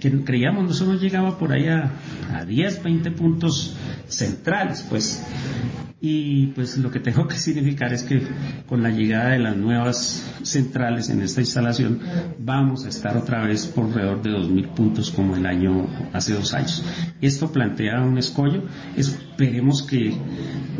que 0.00 0.10
creíamos, 0.24 0.70
eso 0.70 0.86
no 0.86 0.94
llegaba 0.94 1.38
por 1.38 1.52
ahí 1.52 1.68
a, 1.68 1.92
a 2.32 2.44
10, 2.44 2.82
20 2.82 3.10
puntos 3.12 3.76
centrales, 4.08 4.84
pues 4.88 5.24
y 6.04 6.31
pues 6.54 6.78
lo 6.78 6.90
que 6.90 7.00
tengo 7.00 7.26
que 7.26 7.36
significar 7.36 7.92
es 7.92 8.02
que 8.02 8.22
con 8.66 8.82
la 8.82 8.90
llegada 8.90 9.30
de 9.30 9.38
las 9.38 9.56
nuevas 9.56 10.30
centrales 10.42 11.10
en 11.10 11.22
esta 11.22 11.40
instalación 11.40 12.00
vamos 12.38 12.84
a 12.84 12.88
estar 12.88 13.16
otra 13.16 13.44
vez 13.44 13.66
por 13.66 13.86
alrededor 13.86 14.22
de 14.22 14.30
2.000 14.30 14.68
puntos 14.68 15.10
como 15.10 15.36
el 15.36 15.46
año 15.46 15.86
hace 16.12 16.34
dos 16.34 16.54
años. 16.54 16.84
Esto 17.20 17.52
plantea 17.52 18.02
un 18.02 18.18
escollo. 18.18 18.64
Esperemos 18.96 19.82
que 19.82 20.14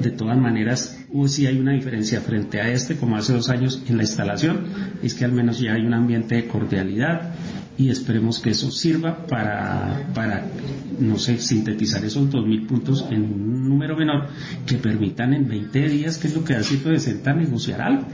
de 0.01 0.11
todas 0.11 0.39
maneras 0.39 1.03
si 1.27 1.47
hay 1.47 1.59
una 1.59 1.73
diferencia 1.73 2.21
frente 2.21 2.61
a 2.61 2.69
este 2.69 2.97
como 2.97 3.17
hace 3.17 3.35
dos 3.35 3.51
años 3.51 3.83
en 3.87 3.97
la 3.99 4.03
instalación 4.03 4.67
es 5.03 5.15
que 5.15 5.25
al 5.25 5.33
menos 5.33 5.59
ya 5.59 5.75
hay 5.75 5.83
un 5.83 5.95
ambiente 5.95 6.37
de 6.37 6.47
cordialidad 6.47 7.35
y 7.83 7.91
esperemos 7.91 8.39
que 8.39 8.51
eso 8.51 8.71
sirva 8.71 9.27
para, 9.27 10.09
para 10.15 10.47
no 11.01 11.19
sé, 11.19 11.39
sintetizar 11.39 12.05
esos 12.05 12.31
2.000 12.31 12.67
puntos 12.69 13.05
en 13.11 13.25
un 13.25 13.69
número 13.69 13.97
menor 13.97 14.29
que 14.65 14.77
permitan 14.77 15.35
en 15.35 15.49
20 15.49 15.89
días, 15.89 16.17
que 16.19 16.29
es 16.29 16.35
lo 16.37 16.45
que 16.45 16.55
da 16.55 16.61
de 16.61 17.01
Senta, 17.01 17.35
negociar 17.35 17.83
algo. 17.83 18.07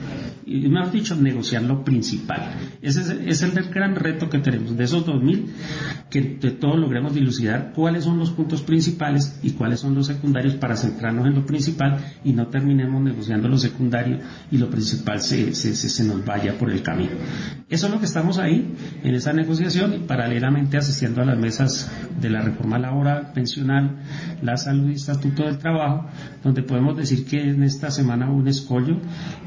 Y 0.46 0.66
mejor 0.68 0.90
dicho, 0.90 1.14
negociar 1.16 1.64
lo 1.64 1.85
principal. 1.85 2.54
Ese 2.81 3.02
es, 3.26 3.42
el 3.42 3.52
gran 3.68 3.94
reto 3.94 4.31
que 4.31 4.38
tenemos. 4.38 4.74
De 4.74 4.85
esos 4.85 5.04
2.000, 5.04 5.44
que 6.09 6.22
de 6.22 6.52
todos 6.52 6.78
logremos 6.78 7.12
dilucidar 7.12 7.72
cuáles 7.74 8.04
son 8.04 8.18
los 8.18 8.31
puntos 8.31 8.62
principales 8.62 9.38
y 9.42 9.50
cuáles 9.50 9.81
son 9.81 9.94
los 9.94 10.07
secundarios 10.07 10.54
para 10.54 10.76
centrarnos 10.76 11.26
en 11.26 11.35
lo 11.35 11.44
principal 11.44 11.98
y 12.24 12.33
no 12.33 12.46
terminemos 12.46 13.02
negociando 13.02 13.48
lo 13.48 13.59
secundario 13.59 14.20
y 14.50 14.57
lo 14.57 14.70
principal 14.70 15.20
se, 15.20 15.54
se, 15.54 15.74
se 15.74 16.04
nos 16.04 16.24
vaya 16.24 16.57
por 16.57 16.70
el 16.70 16.83
camino. 16.83 17.12
Eso 17.68 17.87
es 17.87 17.92
lo 17.92 17.98
que 18.00 18.07
estamos 18.07 18.38
ahí, 18.38 18.74
en 19.02 19.14
esa 19.14 19.35
negociación 19.35 19.58
y 19.61 19.99
paralelamente 20.07 20.77
asistiendo 20.77 21.23
a 21.23 21.25
las 21.25 21.38
mesas 21.38 21.90
de 22.21 22.31
la 22.31 22.42
reforma 22.42 22.79
laboral, 22.79 23.33
pensional, 23.33 23.99
la 24.42 24.57
salud 24.57 24.90
y 24.90 24.94
estatuto 24.94 25.44
del 25.44 25.59
trabajo, 25.59 26.07
donde 26.42 26.62
podemos 26.62 26.97
decir 26.97 27.27
que 27.27 27.40
en 27.40 27.62
esta 27.62 27.90
semana 27.90 28.31
hubo 28.31 28.38
un 28.38 28.49
escollo, 28.49 28.97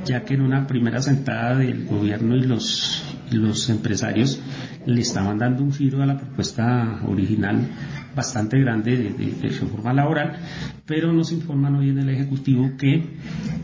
ya 0.05 0.23
que 0.23 0.33
en 0.33 0.41
una 0.41 0.67
primera 0.67 1.01
sentada 1.01 1.55
del 1.55 1.85
gobierno 1.85 2.35
y 2.35 2.41
los, 2.41 3.03
los 3.31 3.69
empresarios 3.69 4.39
le 4.85 5.01
estaban 5.01 5.37
dando 5.37 5.63
un 5.63 5.73
giro 5.73 6.01
a 6.01 6.05
la 6.05 6.17
propuesta 6.17 7.01
original 7.07 7.67
bastante 8.15 8.59
grande 8.59 8.97
de, 8.97 9.49
reforma 9.49 9.93
laboral, 9.93 10.37
pero 10.85 11.13
nos 11.13 11.31
informan 11.31 11.75
hoy 11.75 11.89
en 11.89 11.99
el 11.99 12.09
Ejecutivo 12.09 12.71
que 12.77 13.03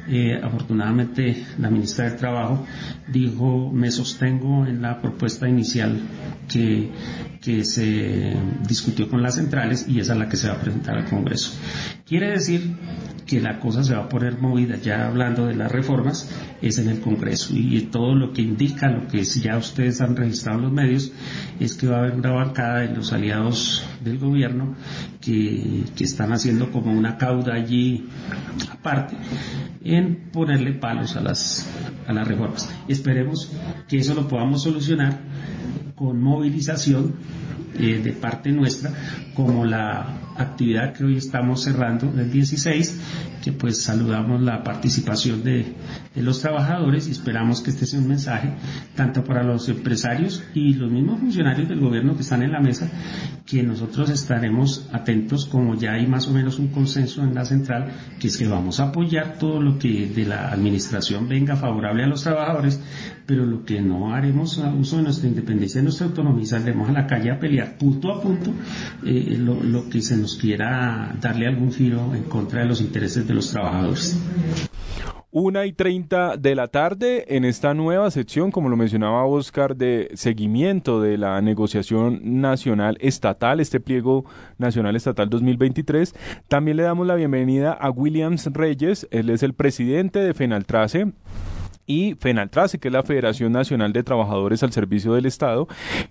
eh, 0.08 0.39
afortunadamente 0.41 1.45
la 1.60 1.69
ministra 1.69 2.06
del 2.06 2.17
Trabajo 2.17 2.65
dijo 3.08 3.71
me 3.71 3.91
sostengo 3.91 4.65
en 4.65 4.82
la 4.82 5.01
propuesta 5.01 5.49
inicial 5.49 5.99
que, 6.47 6.91
que 7.41 7.65
se 7.65 8.38
discutió 8.67 9.10
con 9.10 9.21
las 9.21 9.36
centrales 9.36 9.86
y 9.88 9.99
esa 9.99 10.13
es 10.13 10.19
la 10.19 10.30
que 10.30 10.38
se 10.38 10.47
va 10.47 10.56
a 10.56 10.62
presentar 10.62 10.97
al 10.97 11.06
Congreso. 11.06 11.51
Quiere 12.06 12.32
decir 12.32 12.75
que 13.27 13.41
la 13.41 13.60
cosa 13.60 13.84
se 13.84 13.93
va 13.93 14.06
a 14.06 14.10
poner 14.10 14.39
movida, 14.39 14.77
ya 14.77 15.06
hablando 15.06 15.45
de 15.45 15.56
las 15.56 15.71
reformas, 15.71 16.32
es 16.62 16.80
en 16.80 16.89
el 16.89 17.01
Congreso. 17.01 17.53
Y 17.53 17.82
todo 17.91 18.15
lo 18.15 18.32
que 18.32 18.41
indica, 18.41 18.89
lo 18.89 19.08
que 19.08 19.23
ya 19.23 19.58
ustedes 19.58 19.99
han 20.01 20.15
registrado 20.15 20.60
en 20.60 20.63
los 20.63 20.73
medios, 20.73 21.07
es 21.60 21.76
que 21.76 21.88
va 21.88 21.98
a 21.98 22.00
haber 22.00 22.13
una 22.13 22.32
bancada 22.32 22.80
de 22.80 22.96
los 22.96 23.13
aliados 23.13 23.84
del 24.04 24.20
gobierno 24.20 24.76
que, 25.28 25.84
están 26.00 26.32
haciendo 26.32 26.72
como 26.72 26.92
una 26.94 27.18
cauda 27.18 27.54
allí 27.54 28.08
aparte 28.72 29.18
en 29.84 30.30
ponerle 30.32 30.74
palos 30.74 31.18
a 31.18 31.22
las, 31.22 31.68
a 32.08 32.13
las 32.13 32.26
reformas. 32.26 32.70
Esperemos 32.88 33.52
que 33.90 33.98
eso 33.98 34.13
lo 34.13 34.28
podamos 34.28 34.63
solucionar 34.63 35.20
con 35.96 36.22
movilización 36.22 37.16
eh, 37.80 38.02
de 38.02 38.13
parte 38.13 38.52
nuestra, 38.52 38.92
como 39.36 39.66
la 39.66 40.18
actividad 40.38 40.94
que 40.94 41.04
hoy 41.04 41.18
estamos 41.18 41.63
cerrando 41.63 42.12
del 42.12 42.32
16, 42.32 43.00
que 43.44 43.52
pues 43.52 43.82
saludamos 43.82 44.42
la 44.42 44.63
participación 44.63 45.44
de, 45.44 45.76
de, 46.16 46.22
los 46.24 46.42
trabajadores 46.42 47.08
y 47.08 47.12
esperamos 47.12 47.62
que 47.62 47.70
este 47.70 47.86
sea 47.86 48.00
un 48.00 48.08
mensaje 48.08 48.54
tanto 48.96 49.24
para 49.24 49.44
los 49.44 49.70
empresarios 49.70 50.44
y 50.54 50.74
los 50.74 50.92
mismos 50.92 51.20
funcionarios 51.20 51.70
del 51.70 51.80
gobierno 51.80 52.16
que 52.16 52.22
están 52.22 52.42
en 52.42 52.52
la 52.52 52.60
mesa, 52.60 52.90
que 53.46 53.62
nosotros 53.63 54.10
estaremos 54.10 54.90
atentos 54.92 55.16
como 55.49 55.75
ya 55.75 55.93
hay 55.93 56.08
más 56.08 56.27
o 56.27 56.32
menos 56.32 56.60
un 56.60 56.67
consenso 56.67 57.23
en 57.23 57.34
la 57.34 57.45
central, 57.45 57.91
que 58.19 58.27
es 58.27 58.38
que 58.38 58.47
vamos 58.47 58.80
a 58.80 58.89
apoyar 58.89 59.38
todo 59.38 59.62
lo 59.62 59.77
que 59.77 60.08
de 60.08 60.25
la 60.25 60.51
administración 60.51 61.27
venga 61.27 61.56
favorable 61.56 62.03
a 62.03 62.08
los 62.08 62.23
trabajadores, 62.23 62.82
pero 63.25 63.45
lo 63.45 63.65
que 63.65 63.82
no 63.82 64.13
haremos 64.13 64.60
a 64.60 64.73
uso 64.73 64.97
de 64.97 65.03
nuestra 65.03 65.27
independencia, 65.27 65.80
de 65.80 65.84
nuestra 65.86 66.08
autonomía, 66.08 66.45
saldremos 66.45 66.89
a 66.89 66.93
la 66.93 67.08
calle 67.08 67.32
a 67.32 67.39
pelear 67.39 67.77
punto 67.77 68.12
a 68.12 68.21
punto 68.21 68.51
eh, 69.06 69.38
lo, 69.39 69.62
lo 69.62 69.89
que 69.89 70.01
se 70.01 70.17
nos 70.17 70.36
quiera 70.36 71.15
darle 71.19 71.47
algún 71.47 71.71
giro 71.71 72.13
en 72.15 72.23
contra 72.23 72.62
de 72.62 72.67
los 72.67 72.82
intereses 72.82 73.27
de 73.27 73.34
los 73.34 73.51
trabajadores. 73.51 74.19
Una 75.39 75.67
y 75.67 75.71
treinta 75.71 76.36
de 76.36 76.56
la 76.56 76.67
tarde 76.67 77.23
en 77.28 77.45
esta 77.45 77.76
nueva 77.76 78.10
sección, 78.10 78.50
como 78.50 78.69
lo 78.69 78.76
mencionaba 78.76 79.23
Oscar, 79.23 79.76
de 79.76 80.10
seguimiento 80.15 81.00
de 81.00 81.19
la 81.19 81.39
negociación 81.43 82.41
nacional 82.41 82.97
estatal, 83.02 83.60
este 83.60 83.80
pliego 83.80 84.26
nacional 84.58 84.95
estatal 84.95 85.30
2023. 85.30 86.15
También 86.47 86.78
le 86.78 86.82
damos 86.82 87.06
la 87.06 87.13
bienvenida 87.13 87.73
a 87.73 87.91
Williams 87.91 88.47
Reyes, 88.52 89.08
él 89.12 89.30
es 89.30 89.43
el 89.43 89.54
presidente 89.54 90.17
de 90.17 90.34
Fenaltrace 90.34 91.12
y 91.88 92.15
FENALTRACE, 92.19 92.78
que 92.78 92.89
es 92.89 92.93
la 92.93 93.04
Federación 93.04 93.54
Nacional 93.54 93.93
de 93.93 94.04
Trabajadores 94.04 94.62
al 94.62 94.71
Servicio 94.71 95.13
del 95.13 95.26
Estado, 95.26 95.67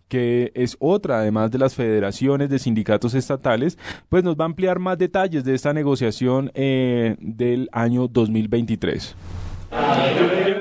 que 0.09 0.51
es 0.55 0.77
otra, 0.81 1.19
además 1.19 1.51
de 1.51 1.59
las 1.59 1.75
federaciones 1.75 2.49
de 2.49 2.59
sindicatos 2.59 3.15
estatales, 3.15 3.79
pues 4.09 4.25
nos 4.25 4.37
va 4.37 4.45
a 4.45 4.47
ampliar 4.47 4.79
más 4.79 4.99
detalles 4.99 5.45
de 5.45 5.55
esta 5.55 5.73
negociación 5.73 6.51
eh, 6.55 7.17
del 7.21 7.69
año 7.73 8.09
2023. 8.09 9.15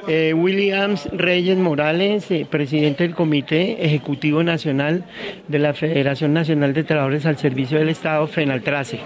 Eh, 0.08 0.34
Williams 0.36 1.10
Reyes 1.12 1.58
Morales, 1.58 2.30
eh, 2.30 2.45
presidente 2.49 3.04
del 3.04 3.15
Comité 3.15 3.86
Ejecutivo 3.86 4.43
Nacional 4.43 5.06
de 5.47 5.60
la 5.60 5.73
Federación 5.73 6.34
Nacional 6.34 6.73
de 6.73 6.84
Trabajadores 6.84 7.25
al 7.25 7.38
Servicio 7.38 7.80
del 7.80 7.89
Estado, 7.89 8.28
FENALTRACE. 8.28 8.99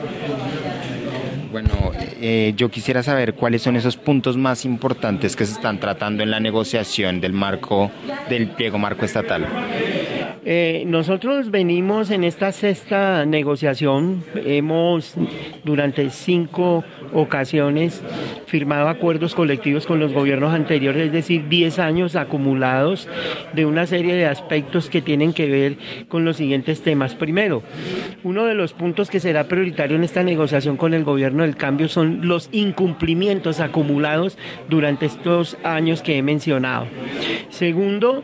Bueno, 1.52 1.70
eh, 2.22 2.54
yo 2.56 2.70
quisiera 2.70 3.02
saber 3.02 3.34
cuáles 3.34 3.64
son 3.64 3.76
esos 3.76 3.98
puntos 3.98 4.38
más 4.38 4.66
importantes 4.66 5.36
que 5.36 5.46
se 5.46 5.54
están 5.54 5.80
tratando 5.80 6.22
en 6.22 6.30
la 6.30 6.40
negociación 6.40 7.22
del 7.22 7.34
marco 7.34 7.92
del 8.30 8.50
pliego 8.50 8.78
marco 8.78 9.04
estatal. 9.06 9.48
Eh, 10.46 10.84
nosotros 10.88 11.52
venimos 11.52 12.12
en 12.12 12.24
esta 12.24 12.52
sexta 12.52 13.26
negociación, 13.26 14.24
hemos 14.36 15.15
durante 15.63 16.10
cinco 16.10 16.84
ocasiones 17.13 18.02
firmado 18.46 18.88
acuerdos 18.88 19.36
colectivos 19.36 19.86
con 19.86 20.00
los 20.00 20.13
gobiernos 20.13 20.54
anteriores, 20.54 21.08
es 21.08 21.12
decir, 21.12 21.48
10 21.50 21.80
años 21.80 22.15
acumulados 22.15 23.08
de 23.54 23.65
una 23.65 23.86
serie 23.86 24.15
de 24.15 24.26
aspectos 24.26 24.89
que 24.89 25.02
tienen 25.02 25.34
que 25.34 25.48
ver 25.48 25.78
con 26.08 26.26
los 26.26 26.38
siguientes 26.38 26.82
temas. 26.82 27.15
Primero, 27.15 27.63
uno 28.24 28.46
de 28.46 28.56
los 28.56 28.74
puntos 28.74 29.10
que 29.10 29.20
será 29.20 29.48
prioritario 29.48 29.96
en 29.98 30.04
esta 30.04 30.24
negociación 30.24 30.78
con 30.78 30.94
el 30.94 31.04
gobierno 31.04 31.44
del 31.44 31.56
cambio 31.56 31.88
son 31.88 32.28
los 32.28 32.50
incumplimientos 32.52 33.60
acumulados 33.60 34.38
durante 34.70 35.06
estos 35.06 35.58
años 35.63 36.02
que 36.02 36.18
he 36.18 36.22
mencionado. 36.22 36.88
Segundo, 37.50 38.24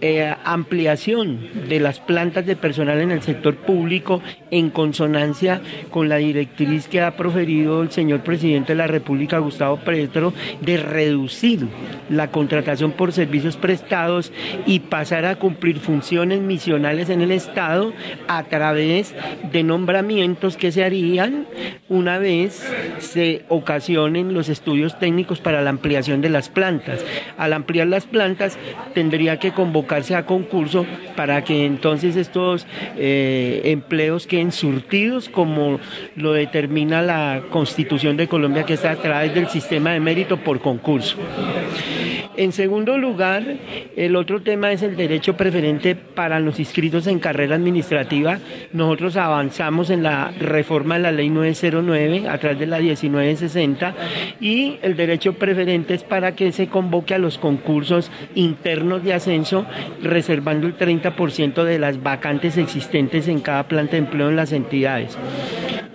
eh, 0.00 0.34
ampliación 0.44 1.37
de 1.68 1.80
las 1.80 2.00
plantas 2.00 2.46
de 2.46 2.56
personal 2.56 3.00
en 3.00 3.10
el 3.10 3.22
sector 3.22 3.56
público 3.56 4.22
en 4.50 4.70
consonancia 4.70 5.60
con 5.90 6.08
la 6.08 6.16
directriz 6.16 6.88
que 6.88 7.00
ha 7.00 7.16
proferido 7.16 7.82
el 7.82 7.90
señor 7.90 8.20
presidente 8.20 8.72
de 8.72 8.78
la 8.78 8.86
República, 8.86 9.38
Gustavo 9.38 9.78
Petro, 9.78 10.32
de 10.60 10.76
reducir 10.76 11.66
la 12.10 12.30
contratación 12.30 12.92
por 12.92 13.12
servicios 13.12 13.56
prestados 13.56 14.32
y 14.66 14.80
pasar 14.80 15.24
a 15.24 15.36
cumplir 15.36 15.78
funciones 15.78 16.40
misionales 16.40 17.10
en 17.10 17.20
el 17.20 17.32
Estado 17.32 17.92
a 18.28 18.44
través 18.44 19.14
de 19.52 19.62
nombramientos 19.62 20.56
que 20.56 20.72
se 20.72 20.84
harían 20.84 21.46
una 21.88 22.18
vez 22.18 22.70
se 22.98 23.44
ocasionen 23.48 24.34
los 24.34 24.48
estudios 24.48 24.98
técnicos 24.98 25.40
para 25.40 25.62
la 25.62 25.70
ampliación 25.70 26.20
de 26.20 26.28
las 26.28 26.48
plantas. 26.48 27.04
Al 27.36 27.52
ampliar 27.52 27.86
las 27.86 28.06
plantas 28.06 28.58
tendría 28.94 29.38
que 29.38 29.52
convocarse 29.52 30.14
a 30.14 30.26
concurso 30.26 30.86
para 31.16 31.27
que 31.44 31.66
entonces 31.66 32.16
estos 32.16 32.66
eh, 32.96 33.60
empleos 33.64 34.26
queden 34.26 34.52
surtidos 34.52 35.28
como 35.28 35.78
lo 36.16 36.32
determina 36.32 37.02
la 37.02 37.42
Constitución 37.50 38.16
de 38.16 38.28
Colombia 38.28 38.64
que 38.64 38.74
está 38.74 38.90
a 38.92 38.96
través 38.96 39.34
del 39.34 39.48
sistema 39.48 39.92
de 39.92 40.00
mérito 40.00 40.38
por 40.38 40.60
concurso. 40.60 41.16
En 42.38 42.52
segundo 42.52 42.96
lugar, 42.98 43.42
el 43.96 44.14
otro 44.14 44.42
tema 44.42 44.70
es 44.70 44.82
el 44.82 44.94
derecho 44.94 45.36
preferente 45.36 45.96
para 45.96 46.38
los 46.38 46.60
inscritos 46.60 47.08
en 47.08 47.18
carrera 47.18 47.56
administrativa. 47.56 48.38
Nosotros 48.72 49.16
avanzamos 49.16 49.90
en 49.90 50.04
la 50.04 50.30
reforma 50.38 50.94
de 50.94 51.00
la 51.00 51.10
ley 51.10 51.30
909 51.30 52.28
a 52.28 52.38
través 52.38 52.60
de 52.60 52.66
la 52.68 52.78
1960 52.78 53.92
y 54.40 54.76
el 54.82 54.94
derecho 54.94 55.32
preferente 55.32 55.94
es 55.94 56.04
para 56.04 56.36
que 56.36 56.52
se 56.52 56.68
convoque 56.68 57.12
a 57.12 57.18
los 57.18 57.38
concursos 57.38 58.12
internos 58.36 59.02
de 59.02 59.14
ascenso 59.14 59.66
reservando 60.00 60.68
el 60.68 60.78
30% 60.78 61.64
de 61.64 61.80
las 61.80 62.00
vacantes 62.04 62.56
existentes 62.56 63.26
en 63.26 63.40
cada 63.40 63.66
planta 63.66 63.96
de 63.96 63.98
empleo 63.98 64.28
en 64.28 64.36
las 64.36 64.52
entidades. 64.52 65.18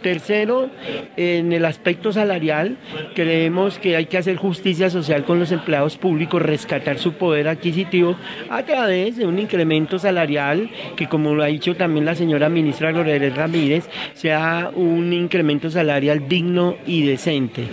Tercero, 0.03 0.69
en 1.17 1.53
el 1.53 1.65
aspecto 1.65 2.11
salarial, 2.11 2.77
creemos 3.15 3.79
que 3.79 3.95
hay 3.95 4.05
que 4.05 4.17
hacer 4.17 4.35
justicia 4.35 4.89
social 4.89 5.23
con 5.23 5.39
los 5.39 5.51
empleados 5.51 5.97
públicos, 5.97 6.41
rescatar 6.41 6.99
su 6.99 7.13
poder 7.13 7.47
adquisitivo 7.47 8.15
a 8.49 8.63
través 8.63 9.17
de 9.17 9.25
un 9.25 9.39
incremento 9.39 9.97
salarial 9.97 10.69
que, 10.95 11.07
como 11.07 11.33
lo 11.33 11.41
ha 11.41 11.47
dicho 11.47 11.75
también 11.75 12.05
la 12.05 12.15
señora 12.15 12.49
ministra 12.49 12.91
Lorena 12.91 13.33
Ramírez, 13.33 13.89
sea 14.13 14.71
un 14.75 15.13
incremento 15.13 15.71
salarial 15.71 16.27
digno 16.27 16.75
y 16.85 17.05
decente. 17.05 17.63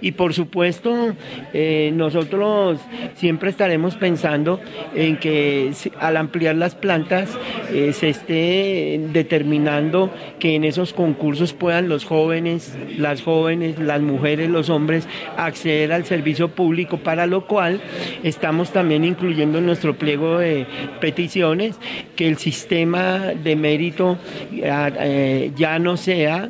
Y 0.00 0.12
por 0.12 0.34
supuesto, 0.34 1.14
eh, 1.52 1.92
nosotros 1.94 2.80
siempre 3.14 3.50
estaremos 3.50 3.96
pensando 3.96 4.60
en 4.94 5.16
que 5.16 5.72
al 6.00 6.16
ampliar 6.16 6.56
las 6.56 6.74
plantas 6.74 7.30
eh, 7.72 7.92
se 7.92 8.08
esté 8.08 9.00
determinando 9.12 10.12
que 10.38 10.54
en 10.54 10.64
esos 10.64 10.92
concursos 10.92 11.52
puedan 11.68 11.90
los 11.90 12.06
jóvenes, 12.06 12.74
las 12.96 13.20
jóvenes, 13.20 13.78
las 13.78 14.00
mujeres, 14.00 14.48
los 14.48 14.70
hombres 14.70 15.06
acceder 15.36 15.92
al 15.92 16.06
servicio 16.06 16.48
público, 16.48 16.96
para 16.96 17.26
lo 17.26 17.46
cual 17.46 17.82
estamos 18.22 18.72
también 18.72 19.04
incluyendo 19.04 19.58
en 19.58 19.66
nuestro 19.66 19.94
pliego 19.94 20.38
de 20.38 20.66
peticiones 20.98 21.76
que 22.16 22.26
el 22.26 22.38
sistema 22.38 23.18
de 23.34 23.54
mérito 23.54 24.16
eh, 24.50 25.52
ya 25.56 25.78
no 25.78 25.98
sea 25.98 26.48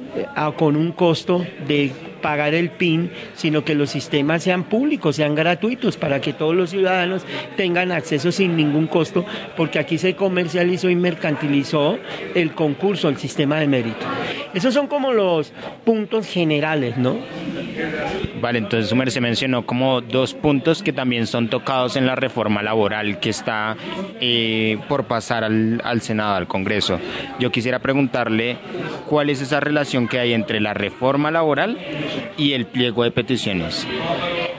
con 0.57 0.77
un 0.77 0.93
costo 0.93 1.45
de 1.67 1.91
pagar 2.21 2.55
el 2.55 2.71
PIN, 2.71 3.11
sino 3.35 3.65
que 3.65 3.75
los 3.75 3.91
sistemas 3.91 4.43
sean 4.43 4.65
públicos, 4.65 5.17
sean 5.17 5.35
gratuitos, 5.35 5.97
para 5.97 6.21
que 6.21 6.33
todos 6.33 6.55
los 6.55 6.71
ciudadanos 6.71 7.25
tengan 7.57 7.93
acceso 7.93 8.33
sin 8.33 8.57
ningún 8.57 8.87
costo, 8.87 9.25
porque 9.57 9.79
aquí 9.79 9.99
se 9.99 10.15
comercializó 10.15 10.91
y 10.91 10.97
mercantilizó 10.97 11.99
el 12.35 12.53
concurso, 12.53 13.09
el 13.09 13.17
sistema 13.17 13.59
de 13.61 13.67
mérito. 13.67 14.07
Esos 14.55 14.75
son 14.75 14.87
como 14.87 15.13
los 15.13 15.53
puntos 15.85 16.27
generales, 16.27 16.97
¿no? 16.97 17.17
Vale, 18.41 18.59
entonces 18.59 18.89
Sumer 18.89 19.11
se 19.11 19.21
mencionó 19.21 19.67
como 19.67 20.01
dos 20.01 20.35
puntos 20.35 20.83
que 20.83 20.93
también 20.93 21.27
son 21.27 21.49
tocados 21.49 21.97
en 21.97 22.07
la 22.07 22.15
reforma 22.15 22.63
laboral 22.63 23.21
que 23.21 23.31
está 23.31 23.77
eh, 24.21 24.79
por 24.89 25.05
pasar 25.05 25.45
al, 25.45 25.81
al 25.85 26.01
Senado, 26.01 26.37
al 26.37 26.47
Congreso. 26.47 26.99
Yo 27.39 27.51
quisiera 27.51 27.79
preguntarle 27.79 28.57
cuál 29.07 29.31
es 29.31 29.41
esa 29.41 29.61
relación 29.61 30.09
que 30.09 30.19
hay 30.19 30.33
entre 30.33 30.61
la 30.61 30.75
reforma 30.75 31.31
laboral 31.31 31.79
y 32.37 32.53
el 32.53 32.67
pliego 32.67 33.05
de 33.05 33.11
peticiones. 33.11 33.87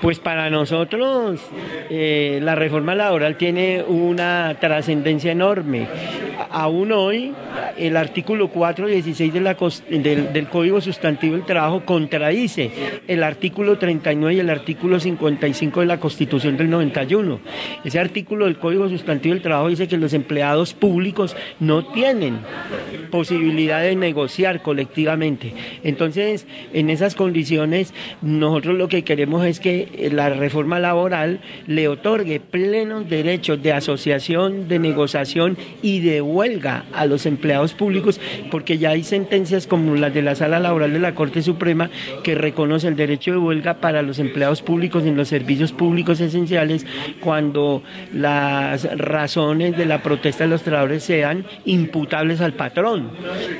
Pues 0.01 0.19
para 0.19 0.49
nosotros 0.49 1.41
eh, 1.89 2.39
la 2.41 2.55
reforma 2.55 2.95
laboral 2.95 3.35
tiene 3.35 3.83
una 3.83 4.55
trascendencia 4.59 5.31
enorme. 5.31 5.87
Aún 6.51 6.91
hoy 6.93 7.33
el 7.77 7.97
artículo 7.97 8.47
416 8.47 9.33
de 9.33 9.41
la, 9.41 9.57
del, 9.89 10.33
del, 10.33 10.47
Código 10.47 10.79
Sustantivo 10.79 11.35
del 11.35 11.45
Trabajo 11.45 11.83
contradice 11.85 12.71
el 13.07 13.23
artículo 13.23 13.77
39 13.77 14.35
y 14.35 14.39
el 14.39 14.49
artículo 14.49 14.99
55 14.99 15.81
de 15.81 15.85
la 15.85 15.99
Constitución 15.99 16.55
del 16.55 16.69
91. 16.69 17.39
Ese 17.83 17.99
artículo 17.99 18.45
del 18.45 18.57
Código 18.57 18.87
Sustantivo 18.87 19.33
del 19.33 19.43
Trabajo 19.43 19.69
dice 19.69 19.87
que 19.87 19.97
los 19.97 20.13
empleados 20.13 20.73
públicos 20.73 21.35
no 21.59 21.85
tienen 21.85 22.39
posibilidad 23.11 23.81
de 23.81 23.95
negociar 23.95 24.61
colectivamente. 24.61 25.53
Entonces, 25.83 26.47
en 26.73 26.89
esas 26.89 27.15
condiciones, 27.15 27.38
nosotros 28.21 28.77
lo 28.77 28.87
que 28.87 29.03
queremos 29.03 29.45
es 29.45 29.59
que 29.59 30.09
la 30.11 30.29
reforma 30.29 30.79
laboral 30.79 31.39
le 31.67 31.87
otorgue 31.87 32.39
plenos 32.39 33.09
derechos 33.09 33.61
de 33.61 33.73
asociación, 33.73 34.67
de 34.67 34.79
negociación 34.79 35.57
y 35.81 35.99
de 35.99 36.21
huelga 36.21 36.85
a 36.93 37.05
los 37.05 37.25
empleados 37.25 37.73
públicos, 37.73 38.19
porque 38.51 38.77
ya 38.77 38.91
hay 38.91 39.03
sentencias 39.03 39.67
como 39.67 39.95
las 39.95 40.13
de 40.13 40.21
la 40.21 40.35
Sala 40.35 40.59
Laboral 40.59 40.93
de 40.93 40.99
la 40.99 41.15
Corte 41.15 41.41
Suprema 41.41 41.89
que 42.23 42.35
reconoce 42.35 42.87
el 42.87 42.95
derecho 42.95 43.31
de 43.31 43.37
huelga 43.37 43.75
para 43.75 44.01
los 44.01 44.19
empleados 44.19 44.61
públicos 44.61 45.05
en 45.05 45.15
los 45.15 45.27
servicios 45.27 45.71
públicos 45.71 46.19
esenciales 46.19 46.85
cuando 47.19 47.83
las 48.13 48.97
razones 48.97 49.77
de 49.77 49.85
la 49.85 50.01
protesta 50.01 50.43
de 50.43 50.49
los 50.49 50.63
trabajadores 50.63 51.03
sean 51.03 51.45
imputables 51.65 52.41
al 52.41 52.53
patrón. 52.53 53.11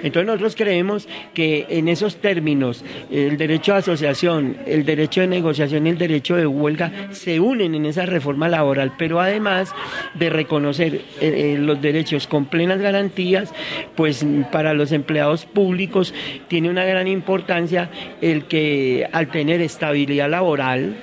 Entonces 0.04 0.26
nosotros 0.26 0.56
creemos 0.56 1.08
que 1.34 1.66
en 1.70 1.88
esos 1.88 2.18
términos 2.18 2.84
el 3.12 3.38
derecho 3.38 3.69
de 3.74 3.80
asociación, 3.80 4.58
el 4.66 4.86
derecho 4.86 5.22
de 5.22 5.28
negociación 5.28 5.88
y 5.88 5.92
el 5.92 5.98
derecho 5.98 6.36
de 6.36 6.48
huelga 6.48 6.92
se 7.12 7.40
unen 7.40 7.76
en 7.76 7.86
esa 7.86 8.06
reforma 8.06 8.48
laboral, 8.48 8.94
pero 8.98 9.20
además 9.20 9.74
de 10.14 10.30
reconocer 10.30 10.96
eh, 10.96 11.02
eh, 11.22 11.58
los 11.60 11.82
derechos 11.82 12.28
con 12.28 12.46
plenas 12.46 12.80
garantías, 12.80 13.54
pues 13.96 14.26
para 14.52 14.74
los 14.74 14.92
empleados 14.92 15.46
públicos 15.46 16.14
tiene 16.48 16.70
una 16.70 16.86
gran 16.86 17.08
importancia 17.08 17.90
el 18.22 18.46
que 18.46 19.08
al 19.12 19.30
tener 19.30 19.62
estabilidad 19.62 20.30
laboral 20.30 20.98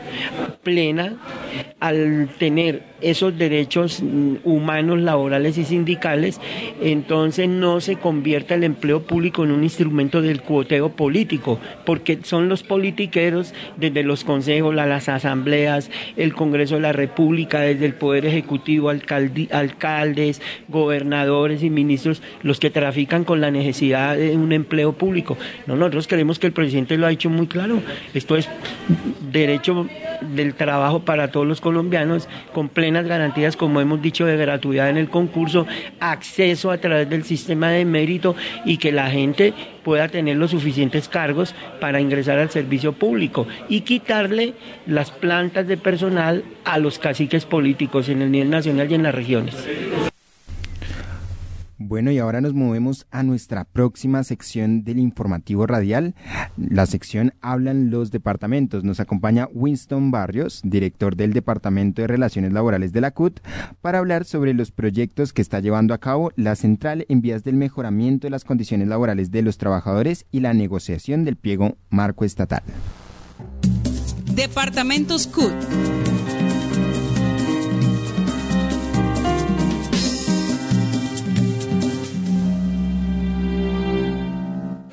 plena, 0.63 1.17
al 1.81 2.29
tener 2.39 2.83
esos 3.01 3.37
derechos 3.37 4.03
mm, 4.03 4.37
humanos, 4.45 5.01
laborales 5.01 5.59
y 5.59 5.65
sindicales, 5.65 6.41
entonces 6.81 7.49
no 7.49 7.81
se 7.81 7.97
convierta 7.97 8.55
el 8.55 8.65
empleo 8.65 9.03
público 9.03 9.45
en 9.45 9.53
un 9.53 9.63
instrumento 9.63 10.23
del 10.23 10.43
cuoteo 10.43 10.91
político, 10.91 11.59
porque 11.85 12.19
son 12.23 12.49
los 12.49 12.56
politiqueros 12.63 13.55
desde 13.77 14.03
los 14.03 14.25
consejos, 14.25 14.75
las 14.75 15.09
asambleas, 15.09 15.91
el 16.17 16.35
Congreso 16.35 16.77
de 16.77 16.83
la 16.83 16.93
República, 16.93 17.61
desde 17.61 17.87
el 17.87 17.95
Poder 17.95 18.27
Ejecutivo, 18.27 18.91
alcaldes, 18.91 20.43
gobernadores 20.69 21.63
y 21.63 21.71
ministros, 21.71 22.23
los 22.43 22.61
que 22.61 22.71
trafican 22.71 23.25
con 23.25 23.41
la 23.41 23.51
necesidad 23.51 24.17
de 24.17 24.37
un 24.37 24.53
empleo 24.53 24.93
público. 24.93 25.37
No, 25.67 25.77
nosotros 25.77 26.07
creemos 26.07 26.39
que 26.39 26.47
el 26.47 26.53
presidente 26.53 26.97
lo 26.97 27.07
ha 27.07 27.13
hecho 27.13 27.31
muy 27.31 27.47
claro. 27.47 27.81
Esto 28.15 28.37
es 28.37 28.49
derecho 29.31 29.89
del 30.35 30.55
trabajo 30.55 31.01
para 31.01 31.31
todos 31.31 31.47
los 31.47 31.61
colombianos, 31.61 32.29
con 32.53 32.69
plenas 32.69 33.07
garantías, 33.07 33.57
como 33.57 33.81
hemos 33.81 34.01
dicho, 34.03 34.27
de 34.27 34.37
gratuidad 34.37 34.91
en 34.91 34.97
el 34.97 35.09
concurso, 35.09 35.67
acceso 36.01 36.71
a 36.71 36.79
través 36.79 37.09
del 37.09 37.25
sistema 37.25 37.71
de 37.71 37.85
mérito 37.85 38.35
y 38.65 38.79
que 38.79 38.93
la 38.93 39.11
gente 39.11 39.53
pueda 39.87 40.09
tener 40.09 40.37
los 40.37 40.51
suficientes 40.51 41.09
cargos 41.09 41.55
para 41.81 42.01
ingresar 42.01 42.41
al 42.41 42.51
servicio 42.51 42.93
público 42.93 43.47
y 43.69 43.83
quitarle 43.83 44.55
las 44.85 45.13
plantas 45.13 45.69
de 45.69 45.77
personal 45.77 46.43
a 46.65 46.79
los 46.79 46.99
caciques 46.99 47.45
políticos 47.45 48.09
en 48.09 48.21
el 48.21 48.33
nivel 48.33 48.51
nacional 48.51 48.91
y 48.91 48.95
en 48.97 49.05
las 49.05 49.15
regiones. 49.15 49.55
Bueno, 51.89 52.11
y 52.11 52.19
ahora 52.19 52.41
nos 52.41 52.53
movemos 52.53 53.07
a 53.13 53.23
nuestra 53.23 53.63
próxima 53.63 54.25
sección 54.25 54.83
del 54.83 54.99
informativo 54.99 55.69
radial. 55.69 56.17
La 56.57 56.85
sección 56.85 57.33
Hablan 57.43 57.91
los 57.91 58.11
departamentos. 58.11 58.83
Nos 58.83 58.99
acompaña 58.99 59.49
Winston 59.53 60.11
Barrios, 60.11 60.63
director 60.65 61.15
del 61.15 61.33
Departamento 61.33 62.03
de 62.03 62.09
Relaciones 62.09 62.53
Laborales 62.53 62.93
de 62.93 63.01
la 63.01 63.13
CUT, 63.13 63.39
para 63.83 63.99
hablar 63.99 64.25
sobre 64.25 64.53
los 64.53 64.73
proyectos 64.73 65.33
que 65.33 65.43
está 65.43 65.61
llevando 65.61 65.95
a 65.95 65.99
cabo 65.99 66.33
la 66.35 66.57
central 66.57 67.07
en 67.09 67.21
vías 67.21 67.45
del 67.45 67.55
mejoramiento 67.55 68.27
de 68.27 68.31
las 68.31 68.45
condiciones 68.45 68.89
laborales 68.89 69.31
de 69.31 69.43
los 69.43 69.57
trabajadores 69.57 70.27
y 70.33 70.41
la 70.41 70.55
negociación 70.55 71.25
del 71.25 71.37
pliego 71.37 71.77
marco 71.89 72.25
estatal. 72.25 72.65
Departamentos 74.35 75.29
CUT. 75.29 76.06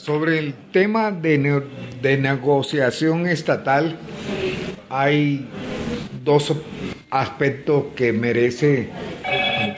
Sobre 0.04 0.38
el 0.38 0.54
tema 0.74 1.12
de, 1.12 1.64
de 2.01 2.18
negociación 2.18 3.26
estatal, 3.26 3.95
hay 4.89 5.47
dos 6.26 6.54
aspectos 7.10 7.86
que, 7.95 8.12
merece, 8.12 8.89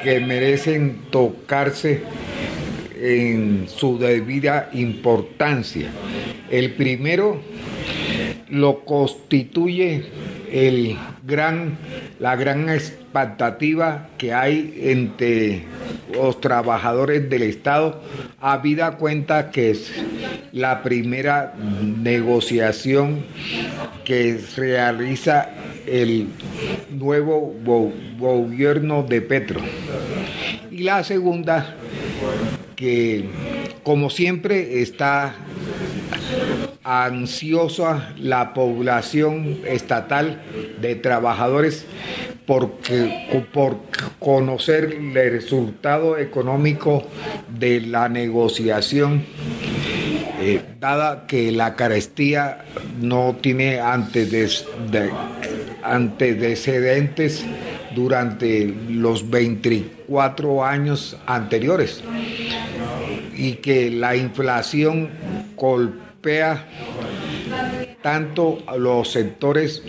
que 0.01 0.19
merecen 0.21 1.01
tocarse 1.11 2.01
en 2.99 3.67
su 3.67 3.99
debida 3.99 4.71
importancia. 4.73 5.91
El 6.49 6.73
primero 6.73 7.39
lo 8.49 8.85
constituye 8.85 10.05
el 10.51 10.97
gran, 11.25 11.77
la 12.19 12.35
gran 12.35 12.69
expectativa 12.69 14.09
que 14.17 14.33
hay 14.33 14.79
entre 14.83 15.63
los 16.13 16.39
trabajadores 16.41 17.29
del 17.29 17.43
Estado, 17.43 18.01
habida 18.39 18.97
cuenta 18.97 19.51
que 19.51 19.71
es 19.71 19.91
la 20.51 20.83
primera 20.83 21.55
negociación 21.81 23.25
que 24.03 24.39
realiza 24.55 25.49
el 25.87 26.27
nuevo 26.89 27.53
gobierno 28.17 29.03
de 29.03 29.21
Petro. 29.21 29.61
Y 30.71 30.79
la 30.79 31.03
segunda, 31.03 31.75
que 32.75 33.25
como 33.83 34.09
siempre 34.09 34.81
está 34.81 35.35
ansiosa 36.86 38.13
la 38.17 38.53
población 38.53 39.59
estatal 39.65 40.41
de 40.79 40.95
trabajadores 40.95 41.86
porque, 42.45 43.45
por 43.51 43.77
conocer 44.19 44.93
el 44.93 45.13
resultado 45.31 46.17
económico 46.17 47.03
de 47.57 47.81
la 47.81 48.07
negociación, 48.07 49.23
eh, 50.39 50.61
dada 50.79 51.25
que 51.25 51.51
la 51.51 51.75
carestía 51.75 52.65
no 53.01 53.36
tiene 53.41 53.79
antecedes, 53.79 54.65
de, 54.91 55.09
antecedentes 55.81 57.45
durante 57.95 58.73
los 58.89 59.29
24 59.29 60.63
años 60.65 61.17
anteriores 61.25 62.03
y 63.36 63.53
que 63.53 63.89
la 63.89 64.15
inflación 64.15 65.09
tanto 68.01 68.59
a 68.67 68.78
los 68.78 69.11
sectores 69.11 69.84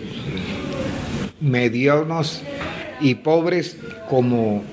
medianos 1.39 2.41
y 2.99 3.15
pobres 3.15 3.77
como 4.09 4.63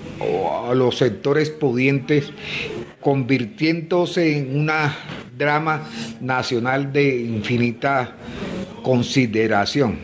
a 0.68 0.74
los 0.74 0.98
sectores 0.98 1.50
pudientes, 1.50 2.30
convirtiéndose 3.00 4.38
en 4.38 4.60
una 4.60 4.94
drama 5.36 5.88
nacional 6.20 6.92
de 6.92 7.20
infinita 7.20 8.16
consideración. 8.82 9.98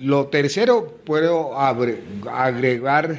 Lo 0.00 0.26
tercero, 0.26 0.98
puedo 1.04 1.58
agregar 1.58 3.18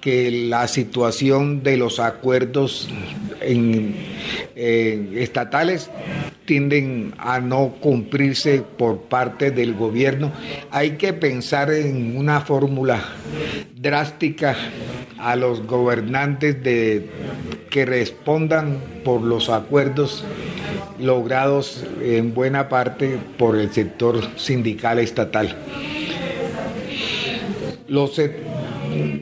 que 0.00 0.30
la 0.30 0.68
situación 0.68 1.62
de 1.62 1.76
los 1.76 2.00
acuerdos 2.00 2.88
estatales 4.54 5.90
tienden 6.44 7.14
a 7.18 7.40
no 7.40 7.74
cumplirse 7.80 8.62
por 8.62 9.02
parte 9.02 9.50
del 9.50 9.74
gobierno. 9.74 10.32
Hay 10.70 10.92
que 10.92 11.12
pensar 11.12 11.70
en 11.70 12.16
una 12.16 12.40
fórmula 12.40 13.02
drástica 13.76 14.56
a 15.18 15.36
los 15.36 15.66
gobernantes 15.66 16.62
de 16.62 17.10
que 17.70 17.84
respondan 17.84 18.78
por 19.04 19.20
los 19.20 19.50
acuerdos 19.50 20.24
logrados 20.98 21.84
en 22.02 22.34
buena 22.34 22.68
parte 22.68 23.18
por 23.36 23.56
el 23.56 23.70
sector 23.72 24.20
sindical 24.36 24.98
estatal. 24.98 25.56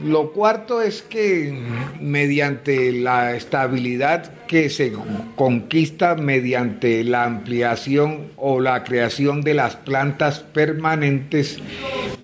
Lo 0.03 0.31
cuarto 0.31 0.81
es 0.81 1.01
que 1.01 1.57
mediante 1.99 2.91
la 2.91 3.35
estabilidad 3.35 4.31
que 4.47 4.69
se 4.69 4.93
conquista 5.35 6.15
mediante 6.15 7.03
la 7.03 7.25
ampliación 7.25 8.27
o 8.35 8.59
la 8.59 8.83
creación 8.83 9.41
de 9.41 9.53
las 9.53 9.75
plantas 9.75 10.39
permanentes 10.39 11.59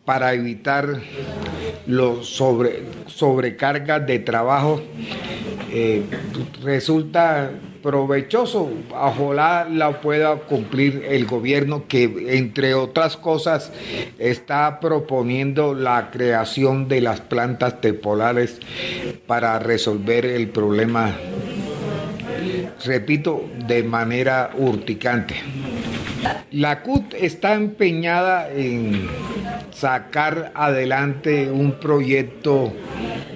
para 0.06 0.34
evitar 0.34 1.02
los 1.86 2.28
sobre, 2.30 2.84
sobrecargas 3.08 4.06
de 4.06 4.20
trabajo, 4.20 4.82
eh, 5.72 6.04
resulta 6.64 7.52
provechoso. 7.84 8.72
Ojalá 8.90 9.68
la 9.70 10.02
pueda 10.02 10.38
cumplir 10.38 11.06
el 11.08 11.26
gobierno 11.26 11.84
que, 11.88 12.38
entre 12.38 12.74
otras 12.74 13.18
cosas, 13.18 13.72
está 14.18 14.80
proponiendo 14.80 15.76
la 15.76 16.10
creación 16.10 16.88
de 16.88 17.02
las 17.02 17.22
plantas 17.22 17.82
temporales 17.82 18.60
para 19.28 19.60
resolver 19.60 20.26
el 20.26 20.48
problema, 20.48 21.16
repito, 22.86 23.44
de 23.68 23.84
manera 23.84 24.52
urticante. 24.58 25.36
La 26.52 26.82
CUT 26.82 27.14
está 27.16 27.54
empeñada 27.54 28.50
en 28.50 29.10
sacar 29.74 30.54
adelante 30.56 31.52
un 31.52 31.74
proyecto 31.74 32.72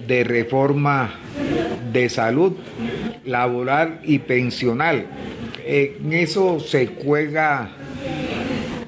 de 0.08 0.24
reforma 0.24 1.16
de 1.91 2.10
salud 2.10 2.54
laboral 3.28 3.99
y 4.03 4.19
pensional. 4.19 5.05
En 5.65 6.13
eso 6.13 6.59
se 6.59 6.88
juega, 6.88 7.69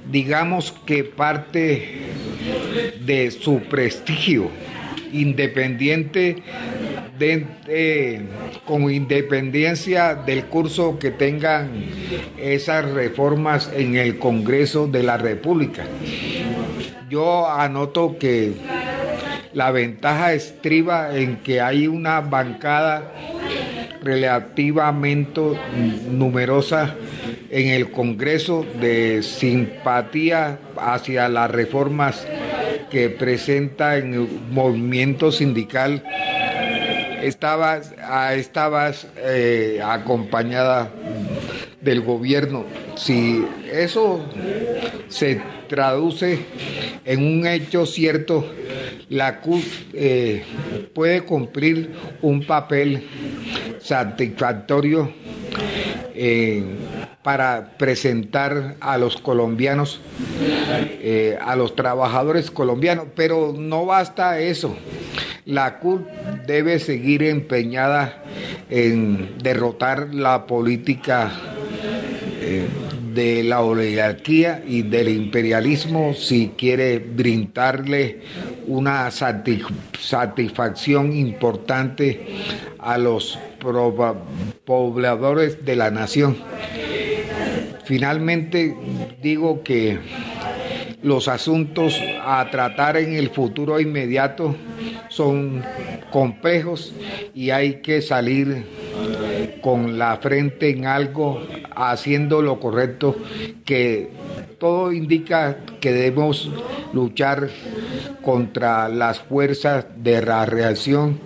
digamos 0.10 0.74
que 0.86 1.04
parte 1.04 2.00
de 3.06 3.32
su 3.32 3.60
prestigio, 3.64 4.50
independiente 5.12 6.42
de, 7.18 7.46
eh, 7.68 8.22
con 8.66 8.90
independencia 8.90 10.16
del 10.16 10.46
curso 10.46 10.98
que 10.98 11.12
tengan 11.12 11.70
esas 12.38 12.90
reformas 12.90 13.70
en 13.76 13.96
el 13.96 14.18
Congreso 14.18 14.88
de 14.88 15.04
la 15.04 15.18
República. 15.18 15.86
Yo 17.10 17.50
anoto 17.50 18.18
que 18.18 18.54
la 19.54 19.72
ventaja 19.72 20.34
estriba 20.34 21.18
en 21.18 21.38
que 21.38 21.60
hay 21.60 21.88
una 21.88 22.22
bancada 22.22 23.12
relativamente 24.02 25.42
numerosa 26.10 26.96
en 27.50 27.70
el 27.70 27.92
Congreso 27.92 28.66
de 28.80 29.24
simpatía 29.24 30.60
hacia 30.78 31.28
las 31.28 31.52
reformas 31.52 32.28
que 32.90 33.10
presenta 33.10 33.98
en 33.98 34.14
el 34.14 34.28
movimiento 34.52 35.32
sindical. 35.32 36.04
Estabas, 37.22 37.94
estabas 38.34 39.08
eh, 39.18 39.82
acompañada 39.84 40.92
del 41.82 42.02
gobierno. 42.02 42.66
Si 42.96 43.46
eso 43.72 44.26
se 45.08 45.42
traduce 45.68 46.40
en 47.06 47.24
un 47.24 47.48
hecho 47.48 47.86
cierto, 47.86 48.46
la 49.10 49.42
CUT 49.42 49.64
eh, 49.94 50.44
puede 50.94 51.22
cumplir 51.22 51.96
un 52.22 52.46
papel 52.46 53.08
satisfactorio 53.80 55.12
eh, 56.14 56.64
para 57.24 57.78
presentar 57.78 58.76
a 58.80 58.98
los 58.98 59.18
colombianos, 59.18 60.00
eh, 61.02 61.38
a 61.42 61.56
los 61.56 61.76
trabajadores 61.76 62.52
colombianos, 62.52 63.08
pero 63.16 63.54
no 63.58 63.86
basta 63.86 64.40
eso. 64.40 64.76
La 65.46 65.80
CUT 65.80 66.08
debe 66.46 66.80
seguir 66.80 67.24
empeñada 67.24 68.24
en 68.70 69.38
derrotar 69.40 70.14
la 70.14 70.46
política 70.46 71.32
de 73.20 73.44
la 73.44 73.60
oligarquía 73.60 74.64
y 74.66 74.84
del 74.84 75.10
imperialismo 75.10 76.14
si 76.14 76.54
quiere 76.58 77.00
brindarle 77.00 78.22
una 78.66 79.12
satisfacción 79.12 81.12
importante 81.12 82.26
a 82.78 82.98
los 82.98 83.38
pobladores 84.64 85.66
de 85.66 85.76
la 85.76 85.92
nación. 85.92 86.38
Finalmente 87.84 88.74
digo 89.22 89.64
que 89.64 90.00
los 91.04 91.28
asuntos 91.28 92.02
a 92.24 92.50
tratar 92.50 92.96
en 92.96 93.16
el 93.16 93.32
futuro 93.32 93.82
inmediato 93.82 94.56
son 95.10 95.62
complejos 96.10 96.94
y 97.36 97.50
hay 97.50 97.82
que 97.82 98.02
salir 98.02 98.64
con 99.62 99.98
la 99.98 100.18
frente 100.18 100.70
en 100.70 100.86
algo, 100.86 101.42
haciendo 101.76 102.42
lo 102.42 102.60
correcto, 102.60 103.16
que 103.66 104.10
todo 104.60 104.92
indica 104.92 105.58
que 105.80 105.92
debemos 105.92 106.50
luchar 106.94 107.50
contra 108.22 108.90
las 108.90 109.20
fuerzas 109.20 109.86
de 109.98 110.22
la 110.22 110.46
reacción 110.46 111.20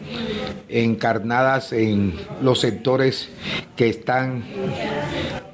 encarnadas 0.70 1.72
en 1.72 2.16
los 2.42 2.60
sectores 2.60 3.30
que 3.76 3.90
están 3.90 4.44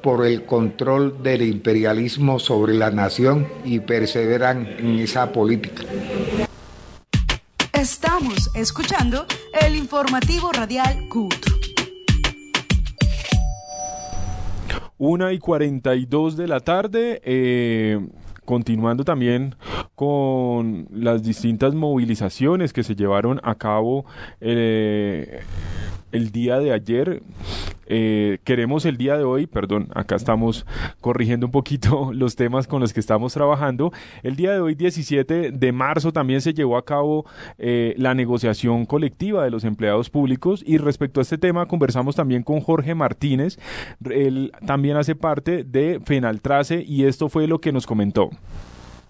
por 0.01 0.25
el 0.25 0.45
control 0.45 1.21
del 1.21 1.41
imperialismo 1.41 2.39
sobre 2.39 2.73
la 2.73 2.89
nación 2.89 3.47
y 3.65 3.79
perseveran 3.79 4.65
en 4.79 4.99
esa 4.99 5.31
política. 5.31 5.83
Estamos 7.73 8.49
escuchando 8.55 9.25
el 9.61 9.75
informativo 9.75 10.51
radial 10.51 11.07
CUT. 11.09 11.58
Una 14.99 15.33
y 15.33 15.39
42 15.39 16.37
de 16.37 16.47
la 16.47 16.59
tarde. 16.59 17.21
Eh, 17.23 17.99
continuando 18.49 19.03
también 19.03 19.55
con 19.93 20.87
las 20.91 21.21
distintas 21.21 21.75
movilizaciones 21.75 22.73
que 22.73 22.83
se 22.83 22.95
llevaron 22.95 23.39
a 23.43 23.53
cabo 23.53 24.05
eh, 24.41 25.41
el 26.11 26.31
día 26.31 26.59
de 26.59 26.71
ayer. 26.71 27.21
Eh, 27.91 28.37
queremos 28.43 28.85
el 28.85 28.97
día 28.97 29.17
de 29.17 29.23
hoy, 29.23 29.47
perdón, 29.47 29.89
acá 29.95 30.15
estamos 30.15 30.65
corrigiendo 31.01 31.47
un 31.47 31.51
poquito 31.51 32.11
los 32.13 32.35
temas 32.35 32.67
con 32.67 32.81
los 32.81 32.93
que 32.93 32.99
estamos 32.99 33.33
trabajando. 33.33 33.91
El 34.21 34.35
día 34.35 34.53
de 34.53 34.59
hoy, 34.59 34.75
17 34.75 35.51
de 35.51 35.71
marzo, 35.71 36.13
también 36.13 36.41
se 36.41 36.53
llevó 36.53 36.77
a 36.77 36.85
cabo 36.85 37.25
eh, 37.57 37.95
la 37.97 38.13
negociación 38.13 38.85
colectiva 38.85 39.43
de 39.43 39.49
los 39.49 39.63
empleados 39.63 40.09
públicos 40.11 40.63
y 40.65 40.77
respecto 40.77 41.19
a 41.19 41.23
este 41.23 41.39
tema 41.39 41.65
conversamos 41.65 42.15
también 42.15 42.43
con 42.43 42.59
Jorge 42.59 42.93
Martínez. 42.93 43.57
Él 44.09 44.51
también 44.65 44.95
hace 44.95 45.15
parte 45.15 45.63
de 45.63 45.99
Fenaltrace 46.05 46.83
y 46.87 47.05
esto 47.05 47.27
fue 47.27 47.47
lo 47.47 47.59
que 47.59 47.71
nos 47.71 47.87
comentó. 47.87 48.29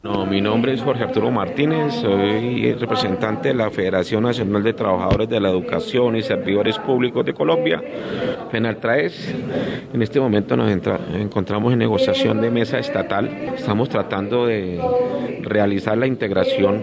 No, 0.02 0.26
mi 0.26 0.40
nombre 0.40 0.72
es 0.72 0.82
Jorge 0.82 1.04
Arturo 1.04 1.30
Martínez, 1.30 1.96
soy 1.96 2.72
representante 2.76 3.50
de 3.50 3.54
la 3.54 3.70
Federación 3.70 4.24
Nacional 4.24 4.64
de 4.64 4.72
Trabajadores 4.72 5.28
de 5.28 5.42
la 5.42 5.50
Educación 5.50 6.16
y 6.16 6.22
Servidores 6.22 6.80
Públicos 6.80 7.26
de 7.26 7.34
Colombia, 7.34 7.84
FENALTRAES. 8.50 9.36
En 9.94 10.02
este 10.02 10.22
momento 10.22 10.56
nos 10.56 10.72
encontramos 10.72 11.74
en 11.74 11.80
negociación 11.80 12.40
de 12.40 12.50
mesa 12.50 12.80
estatal. 12.80 13.28
Estamos 13.58 13.90
tratando 13.90 14.46
de 14.46 14.80
realizar 15.42 15.98
la 15.98 16.08
integración 16.08 16.82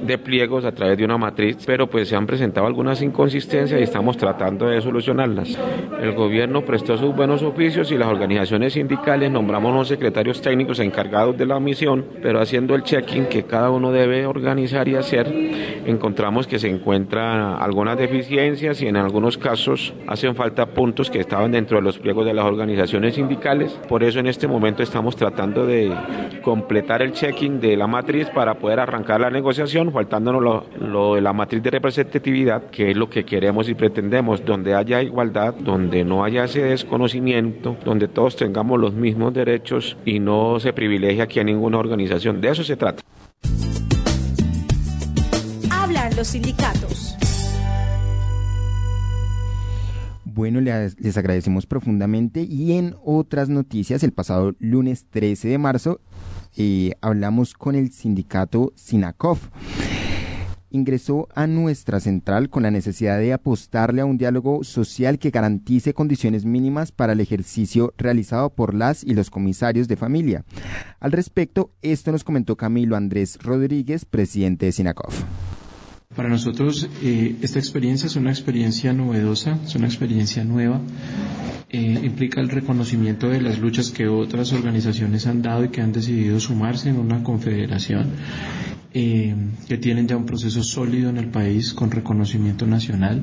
de 0.00 0.18
pliegos 0.18 0.64
a 0.64 0.72
través 0.72 0.96
de 0.96 1.04
una 1.04 1.18
matriz, 1.18 1.56
pero 1.66 1.88
pues 1.88 2.08
se 2.08 2.14
han 2.14 2.26
presentado 2.26 2.68
algunas 2.68 3.02
inconsistencias 3.02 3.80
y 3.80 3.82
estamos 3.82 4.16
tratando 4.16 4.66
de 4.66 4.80
solucionarlas. 4.80 5.58
El 6.00 6.12
gobierno 6.12 6.64
prestó 6.64 6.96
sus 6.96 7.14
buenos 7.14 7.42
oficios 7.42 7.90
y 7.90 7.98
las 7.98 8.08
organizaciones 8.08 8.74
sindicales 8.74 9.30
nombramos 9.30 9.72
unos 9.72 9.88
secretarios 9.88 10.40
técnicos 10.40 10.78
encargados 10.78 11.36
de 11.36 11.44
la 11.44 11.58
misión 11.58 12.04
pero 12.28 12.42
haciendo 12.42 12.74
el 12.74 12.82
checking 12.82 13.24
que 13.24 13.44
cada 13.44 13.70
uno 13.70 13.90
debe 13.90 14.26
organizar 14.26 14.86
y 14.86 14.96
hacer, 14.96 15.32
encontramos 15.86 16.46
que 16.46 16.58
se 16.58 16.68
encuentran 16.68 17.56
algunas 17.58 17.96
deficiencias 17.96 18.82
y 18.82 18.86
en 18.86 18.96
algunos 18.98 19.38
casos 19.38 19.94
hacen 20.06 20.34
falta 20.34 20.66
puntos 20.66 21.08
que 21.08 21.20
estaban 21.20 21.52
dentro 21.52 21.78
de 21.78 21.82
los 21.84 21.98
pliegos 21.98 22.26
de 22.26 22.34
las 22.34 22.44
organizaciones 22.44 23.14
sindicales. 23.14 23.72
Por 23.88 24.02
eso 24.02 24.20
en 24.20 24.26
este 24.26 24.46
momento 24.46 24.82
estamos 24.82 25.16
tratando 25.16 25.64
de 25.64 25.90
completar 26.42 27.00
el 27.00 27.12
checking 27.12 27.60
de 27.60 27.78
la 27.78 27.86
matriz 27.86 28.28
para 28.28 28.58
poder 28.58 28.80
arrancar 28.80 29.22
la 29.22 29.30
negociación, 29.30 29.90
faltándonos 29.90 30.42
lo, 30.42 30.66
lo 30.86 31.14
de 31.14 31.22
la 31.22 31.32
matriz 31.32 31.62
de 31.62 31.70
representatividad, 31.70 32.64
que 32.64 32.90
es 32.90 32.96
lo 32.98 33.08
que 33.08 33.24
queremos 33.24 33.70
y 33.70 33.74
pretendemos, 33.74 34.44
donde 34.44 34.74
haya 34.74 35.00
igualdad, 35.00 35.54
donde 35.54 36.04
no 36.04 36.24
haya 36.24 36.44
ese 36.44 36.60
desconocimiento, 36.60 37.78
donde 37.86 38.06
todos 38.06 38.36
tengamos 38.36 38.78
los 38.78 38.92
mismos 38.92 39.32
derechos 39.32 39.96
y 40.04 40.20
no 40.20 40.60
se 40.60 40.74
privilegie 40.74 41.22
aquí 41.22 41.40
a 41.40 41.44
ninguna 41.44 41.78
organización. 41.78 42.17
De 42.18 42.48
eso 42.50 42.64
se 42.64 42.76
trata. 42.76 43.02
Hablan 45.70 46.16
los 46.16 46.26
sindicatos. 46.28 47.14
Bueno, 50.24 50.60
les, 50.60 51.00
les 51.00 51.16
agradecemos 51.16 51.66
profundamente 51.66 52.42
y 52.42 52.72
en 52.72 52.96
otras 53.04 53.48
noticias, 53.48 54.02
el 54.02 54.12
pasado 54.12 54.54
lunes 54.58 55.06
13 55.10 55.48
de 55.48 55.58
marzo 55.58 56.00
eh, 56.56 56.92
hablamos 57.00 57.54
con 57.54 57.76
el 57.76 57.92
sindicato 57.92 58.72
SINACOF 58.74 59.48
ingresó 60.70 61.28
a 61.34 61.46
nuestra 61.46 62.00
central 62.00 62.50
con 62.50 62.62
la 62.62 62.70
necesidad 62.70 63.18
de 63.18 63.32
apostarle 63.32 64.00
a 64.00 64.04
un 64.04 64.18
diálogo 64.18 64.64
social 64.64 65.18
que 65.18 65.30
garantice 65.30 65.94
condiciones 65.94 66.44
mínimas 66.44 66.92
para 66.92 67.12
el 67.12 67.20
ejercicio 67.20 67.94
realizado 67.96 68.50
por 68.50 68.74
las 68.74 69.04
y 69.04 69.14
los 69.14 69.30
comisarios 69.30 69.88
de 69.88 69.96
familia. 69.96 70.44
Al 71.00 71.12
respecto, 71.12 71.72
esto 71.82 72.12
nos 72.12 72.24
comentó 72.24 72.56
Camilo 72.56 72.96
Andrés 72.96 73.38
Rodríguez, 73.42 74.04
presidente 74.04 74.66
de 74.66 74.72
SINACOF. 74.72 75.24
Para 76.18 76.30
nosotros 76.30 76.88
eh, 77.00 77.36
esta 77.42 77.60
experiencia 77.60 78.08
es 78.08 78.16
una 78.16 78.30
experiencia 78.30 78.92
novedosa, 78.92 79.56
es 79.64 79.76
una 79.76 79.86
experiencia 79.86 80.42
nueva. 80.42 80.80
Eh, 81.70 82.00
implica 82.02 82.40
el 82.40 82.48
reconocimiento 82.48 83.28
de 83.28 83.40
las 83.40 83.60
luchas 83.60 83.92
que 83.92 84.08
otras 84.08 84.52
organizaciones 84.52 85.28
han 85.28 85.42
dado 85.42 85.62
y 85.64 85.68
que 85.68 85.80
han 85.80 85.92
decidido 85.92 86.40
sumarse 86.40 86.88
en 86.88 86.96
una 86.98 87.22
confederación 87.22 88.08
eh, 88.94 89.32
que 89.68 89.78
tienen 89.78 90.08
ya 90.08 90.16
un 90.16 90.26
proceso 90.26 90.64
sólido 90.64 91.08
en 91.08 91.18
el 91.18 91.28
país 91.28 91.72
con 91.72 91.92
reconocimiento 91.92 92.66
nacional 92.66 93.22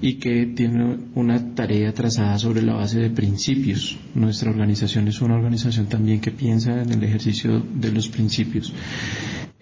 y 0.00 0.14
que 0.14 0.46
tiene 0.46 0.96
una 1.14 1.54
tarea 1.54 1.94
trazada 1.94 2.40
sobre 2.40 2.62
la 2.62 2.74
base 2.74 2.98
de 2.98 3.10
principios. 3.10 3.96
Nuestra 4.16 4.50
organización 4.50 5.06
es 5.06 5.20
una 5.20 5.36
organización 5.36 5.86
también 5.86 6.20
que 6.20 6.32
piensa 6.32 6.82
en 6.82 6.90
el 6.90 7.04
ejercicio 7.04 7.62
de 7.72 7.92
los 7.92 8.08
principios. 8.08 8.72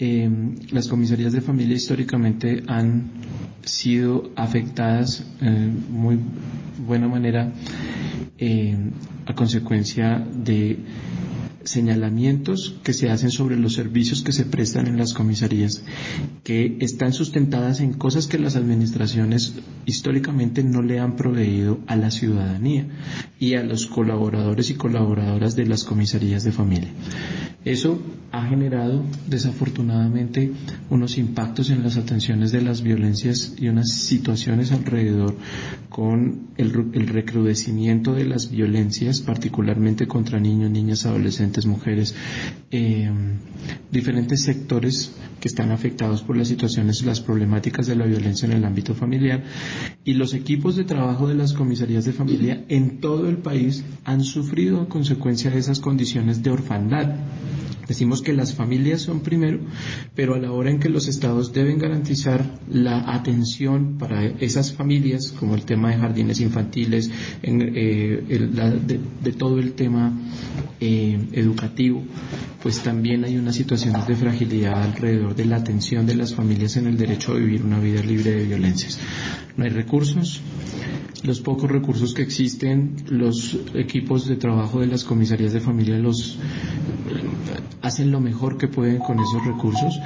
Eh, 0.02 0.30
las 0.70 0.88
comisarías 0.88 1.34
de 1.34 1.42
familia 1.42 1.76
históricamente 1.76 2.62
han 2.66 3.10
sido 3.62 4.30
afectadas 4.34 5.26
en 5.42 5.92
muy 5.92 6.18
buena 6.86 7.06
manera 7.06 7.52
eh, 8.38 8.78
a 9.26 9.34
consecuencia 9.34 10.26
de 10.34 10.78
señalamientos 11.64 12.76
que 12.82 12.94
se 12.94 13.10
hacen 13.10 13.30
sobre 13.30 13.56
los 13.56 13.74
servicios 13.74 14.22
que 14.22 14.32
se 14.32 14.46
prestan 14.46 14.86
en 14.86 14.96
las 14.96 15.12
comisarías, 15.12 15.82
que 16.42 16.78
están 16.80 17.12
sustentadas 17.12 17.80
en 17.80 17.92
cosas 17.92 18.26
que 18.26 18.38
las 18.38 18.56
administraciones 18.56 19.54
históricamente 19.84 20.64
no 20.64 20.80
le 20.82 20.98
han 20.98 21.16
proveído 21.16 21.78
a 21.86 21.96
la 21.96 22.10
ciudadanía 22.10 22.86
y 23.38 23.54
a 23.54 23.62
los 23.62 23.86
colaboradores 23.86 24.70
y 24.70 24.74
colaboradoras 24.74 25.56
de 25.56 25.66
las 25.66 25.84
comisarías 25.84 26.42
de 26.44 26.52
familia. 26.52 26.88
Eso 27.64 28.00
ha 28.32 28.46
generado 28.46 29.04
desafortunadamente 29.28 29.89
unos 30.90 31.18
impactos 31.18 31.70
en 31.70 31.82
las 31.82 31.96
atenciones 31.96 32.52
de 32.52 32.62
las 32.62 32.82
violencias 32.82 33.54
y 33.58 33.68
unas 33.68 33.90
situaciones 33.90 34.72
alrededor 34.72 35.36
con 35.88 36.48
el, 36.56 36.72
recrudecimiento 37.08 38.14
de 38.14 38.24
las 38.24 38.50
violencias, 38.50 39.20
particularmente 39.20 40.06
contra 40.06 40.38
niños, 40.38 40.70
niñas, 40.70 41.06
adolescentes, 41.06 41.66
mujeres, 41.66 42.14
eh, 42.70 43.10
diferentes 43.90 44.42
sectores 44.42 45.12
que 45.40 45.48
están 45.48 45.72
afectados 45.72 46.22
por 46.22 46.36
las 46.36 46.48
situaciones, 46.48 47.04
las 47.04 47.20
problemáticas 47.20 47.86
de 47.86 47.96
la 47.96 48.04
violencia 48.04 48.46
en 48.46 48.52
el 48.52 48.64
ámbito 48.64 48.94
familiar 48.94 49.42
y 50.04 50.14
los 50.14 50.34
equipos 50.34 50.76
de 50.76 50.84
trabajo 50.84 51.26
de 51.26 51.34
las 51.34 51.54
comisarías 51.54 52.04
de 52.04 52.12
familia 52.12 52.64
en 52.68 53.00
todo 53.00 53.28
el 53.28 53.38
país 53.38 53.84
han 54.04 54.22
sufrido 54.22 54.80
a 54.80 54.88
consecuencia 54.88 55.50
de 55.50 55.58
esas 55.58 55.80
condiciones 55.80 56.42
de 56.42 56.50
orfandad. 56.50 57.16
Decimos 57.90 58.22
que 58.22 58.32
las 58.32 58.54
familias 58.54 59.00
son 59.00 59.18
primero, 59.18 59.58
pero 60.14 60.36
a 60.36 60.38
la 60.38 60.52
hora 60.52 60.70
en 60.70 60.78
que 60.78 60.88
los 60.88 61.08
estados 61.08 61.52
deben 61.52 61.78
garantizar 61.78 62.60
la 62.70 63.12
atención 63.12 63.96
para 63.98 64.24
esas 64.24 64.72
familias, 64.72 65.34
como 65.36 65.56
el 65.56 65.64
tema 65.64 65.90
de 65.90 65.96
jardines 65.96 66.38
infantiles, 66.40 67.10
eh, 67.42 68.22
de, 69.22 69.32
todo 69.32 69.58
el 69.58 69.72
tema 69.72 70.12
eh, 70.78 71.18
educativo, 71.32 72.04
pues 72.62 72.80
también 72.82 73.24
hay 73.24 73.38
unas 73.38 73.54
situaciones 73.54 74.06
de 74.06 74.16
fragilidad 74.16 74.82
alrededor 74.82 75.34
de 75.34 75.46
la 75.46 75.56
atención 75.56 76.06
de 76.06 76.14
las 76.14 76.34
familias 76.34 76.76
en 76.76 76.86
el 76.86 76.96
derecho 76.96 77.32
a 77.32 77.36
vivir 77.36 77.62
una 77.62 77.78
vida 77.78 78.02
libre 78.02 78.32
de 78.32 78.44
violencias. 78.44 78.98
No 79.56 79.64
hay 79.64 79.70
recursos, 79.70 80.40
los 81.22 81.40
pocos 81.40 81.70
recursos 81.70 82.14
que 82.14 82.22
existen, 82.22 82.96
los 83.08 83.58
equipos 83.74 84.26
de 84.26 84.36
trabajo 84.36 84.80
de 84.80 84.86
las 84.86 85.04
comisarías 85.04 85.52
de 85.52 85.60
familia 85.60 85.98
los 85.98 86.38
hacen 87.82 88.10
lo 88.10 88.20
mejor 88.20 88.58
que 88.58 88.68
pueden 88.68 88.98
con 88.98 89.18
esos 89.18 89.44
recursos 89.44 89.98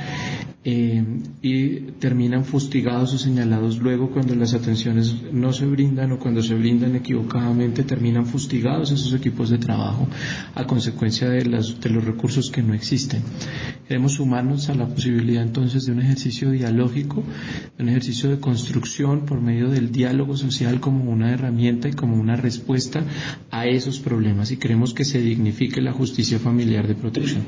eh, 0.67 1.05
y 1.43 1.81
terminan 2.01 2.45
fustigados 2.47 3.13
o 3.13 3.19
señalados 3.19 3.79
luego 3.81 4.11
cuando 4.11 4.35
las 4.35 4.55
atenciones 4.55 5.15
no 5.31 5.53
se 5.53 5.67
brindan 5.67 6.13
o 6.13 6.19
cuando 6.19 6.43
se 6.43 6.55
brindan 6.55 6.97
equivocadamente 6.97 7.83
terminan 7.83 8.25
fustigados 8.25 8.91
esos 8.91 9.13
equipos 9.13 9.51
de 9.51 9.59
trabajo 9.59 10.09
a 10.55 10.67
consecuencia 10.67 11.29
de, 11.29 11.45
las, 11.45 11.79
de 11.81 11.91
los 11.91 12.03
recursos 12.03 12.51
que 12.51 12.63
no 12.63 12.73
existen. 12.73 13.23
Queremos 13.87 14.15
sumarnos 14.15 14.71
a 14.71 14.75
la 14.75 14.87
posibilidad 14.87 15.43
entonces 15.43 15.85
de 15.85 15.93
un 15.93 16.01
ejercicio 16.01 16.51
dialógico, 16.51 17.23
un 17.79 17.89
ejercicio 17.91 18.31
de 18.31 18.41
construcción 18.41 19.27
por 19.35 19.43
medio 19.43 19.69
del 19.69 19.91
diálogo 19.91 20.37
social 20.37 20.79
como 20.79 21.11
una 21.11 21.33
herramienta 21.33 21.89
y 21.89 21.93
como 21.93 22.15
una 22.15 22.37
respuesta 22.37 23.03
a 23.51 23.67
esos 23.67 23.99
problemas 23.99 24.53
y 24.53 24.59
queremos 24.59 24.95
que 24.95 25.05
se 25.05 25.21
dignifique 25.21 25.81
la 25.81 25.93
justicia 25.93 26.39
familiar 26.39 26.87
de 26.87 26.95
protección. 26.95 27.43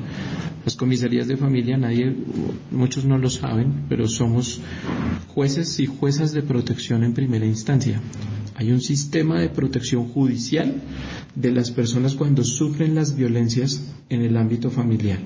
Las 0.65 0.75
comisarías 0.75 1.29
de 1.29 1.37
familia, 1.37 1.77
nadie, 1.77 2.13
muchos 2.71 3.05
no 3.05 3.17
lo 3.17 3.29
saben, 3.29 3.85
pero 3.87 4.09
somos 4.09 4.59
jueces 5.29 5.79
y 5.79 5.85
juezas 5.85 6.33
de 6.33 6.41
protección 6.41 7.05
en 7.05 7.13
primera 7.13 7.45
instancia. 7.45 8.01
Hay 8.55 8.71
un 8.71 8.81
sistema 8.81 9.39
de 9.39 9.47
protección 9.47 10.09
judicial 10.09 10.81
de 11.35 11.51
las 11.51 11.69
personas 11.69 12.15
cuando 12.15 12.43
sufren 12.43 12.95
las 12.95 13.15
violencias 13.15 13.81
en 14.09 14.23
el 14.23 14.35
ámbito 14.35 14.71
familiar. 14.71 15.19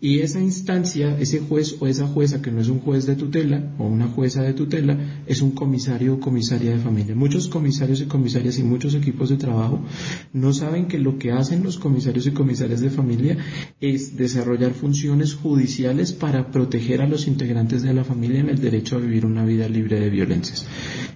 Y 0.00 0.18
esa 0.18 0.40
instancia, 0.40 1.16
ese 1.18 1.38
juez 1.38 1.76
o 1.78 1.86
esa 1.86 2.08
jueza 2.08 2.42
que 2.42 2.50
no 2.50 2.60
es 2.60 2.68
un 2.68 2.80
juez 2.80 3.06
de 3.06 3.14
tutela 3.14 3.72
o 3.78 3.86
una 3.86 4.08
jueza 4.08 4.42
de 4.42 4.54
tutela, 4.54 4.98
es 5.26 5.40
un 5.40 5.52
comisario 5.52 5.77
o 6.10 6.20
comisaria 6.20 6.72
de 6.72 6.78
familia. 6.78 7.14
Muchos 7.14 7.48
comisarios 7.48 8.00
y 8.00 8.06
comisarias 8.06 8.58
y 8.58 8.62
muchos 8.62 8.94
equipos 8.94 9.28
de 9.28 9.36
trabajo 9.36 9.80
no 10.32 10.52
saben 10.52 10.88
que 10.88 10.98
lo 10.98 11.18
que 11.18 11.32
hacen 11.32 11.62
los 11.62 11.78
comisarios 11.78 12.26
y 12.26 12.32
comisarias 12.32 12.80
de 12.80 12.90
familia 12.90 13.36
es 13.80 14.16
desarrollar 14.16 14.72
funciones 14.72 15.34
judiciales 15.34 16.12
para 16.12 16.50
proteger 16.50 17.00
a 17.00 17.08
los 17.08 17.26
integrantes 17.26 17.82
de 17.82 17.94
la 17.94 18.04
familia 18.04 18.40
en 18.40 18.48
el 18.48 18.60
derecho 18.60 18.96
a 18.96 19.00
vivir 19.00 19.24
una 19.24 19.44
vida 19.44 19.68
libre 19.68 20.00
de 20.00 20.10
violencias. 20.10 20.66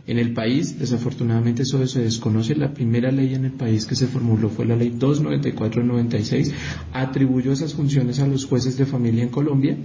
En 0.05 0.19
el 0.19 0.33
país, 0.33 0.79
desafortunadamente, 0.81 1.63
eso 1.63 1.87
se 1.87 2.01
desconoce. 2.01 2.57
La 2.57 2.75
primera 2.75 3.13
ley 3.13 3.35
en 3.35 3.45
el 3.45 3.53
país 3.53 3.87
que 3.87 3.95
se 3.95 4.09
formuló 4.09 4.49
fue 4.49 4.67
la 4.67 4.75
ley 4.75 4.91
294-96, 4.99 6.53
atribuyó 6.93 7.53
esas 7.53 7.75
funciones 7.75 8.19
a 8.19 8.27
los 8.27 8.45
jueces 8.45 8.77
de 8.77 8.87
familia 8.87 9.23
en 9.23 9.29
Colombia 9.29 9.77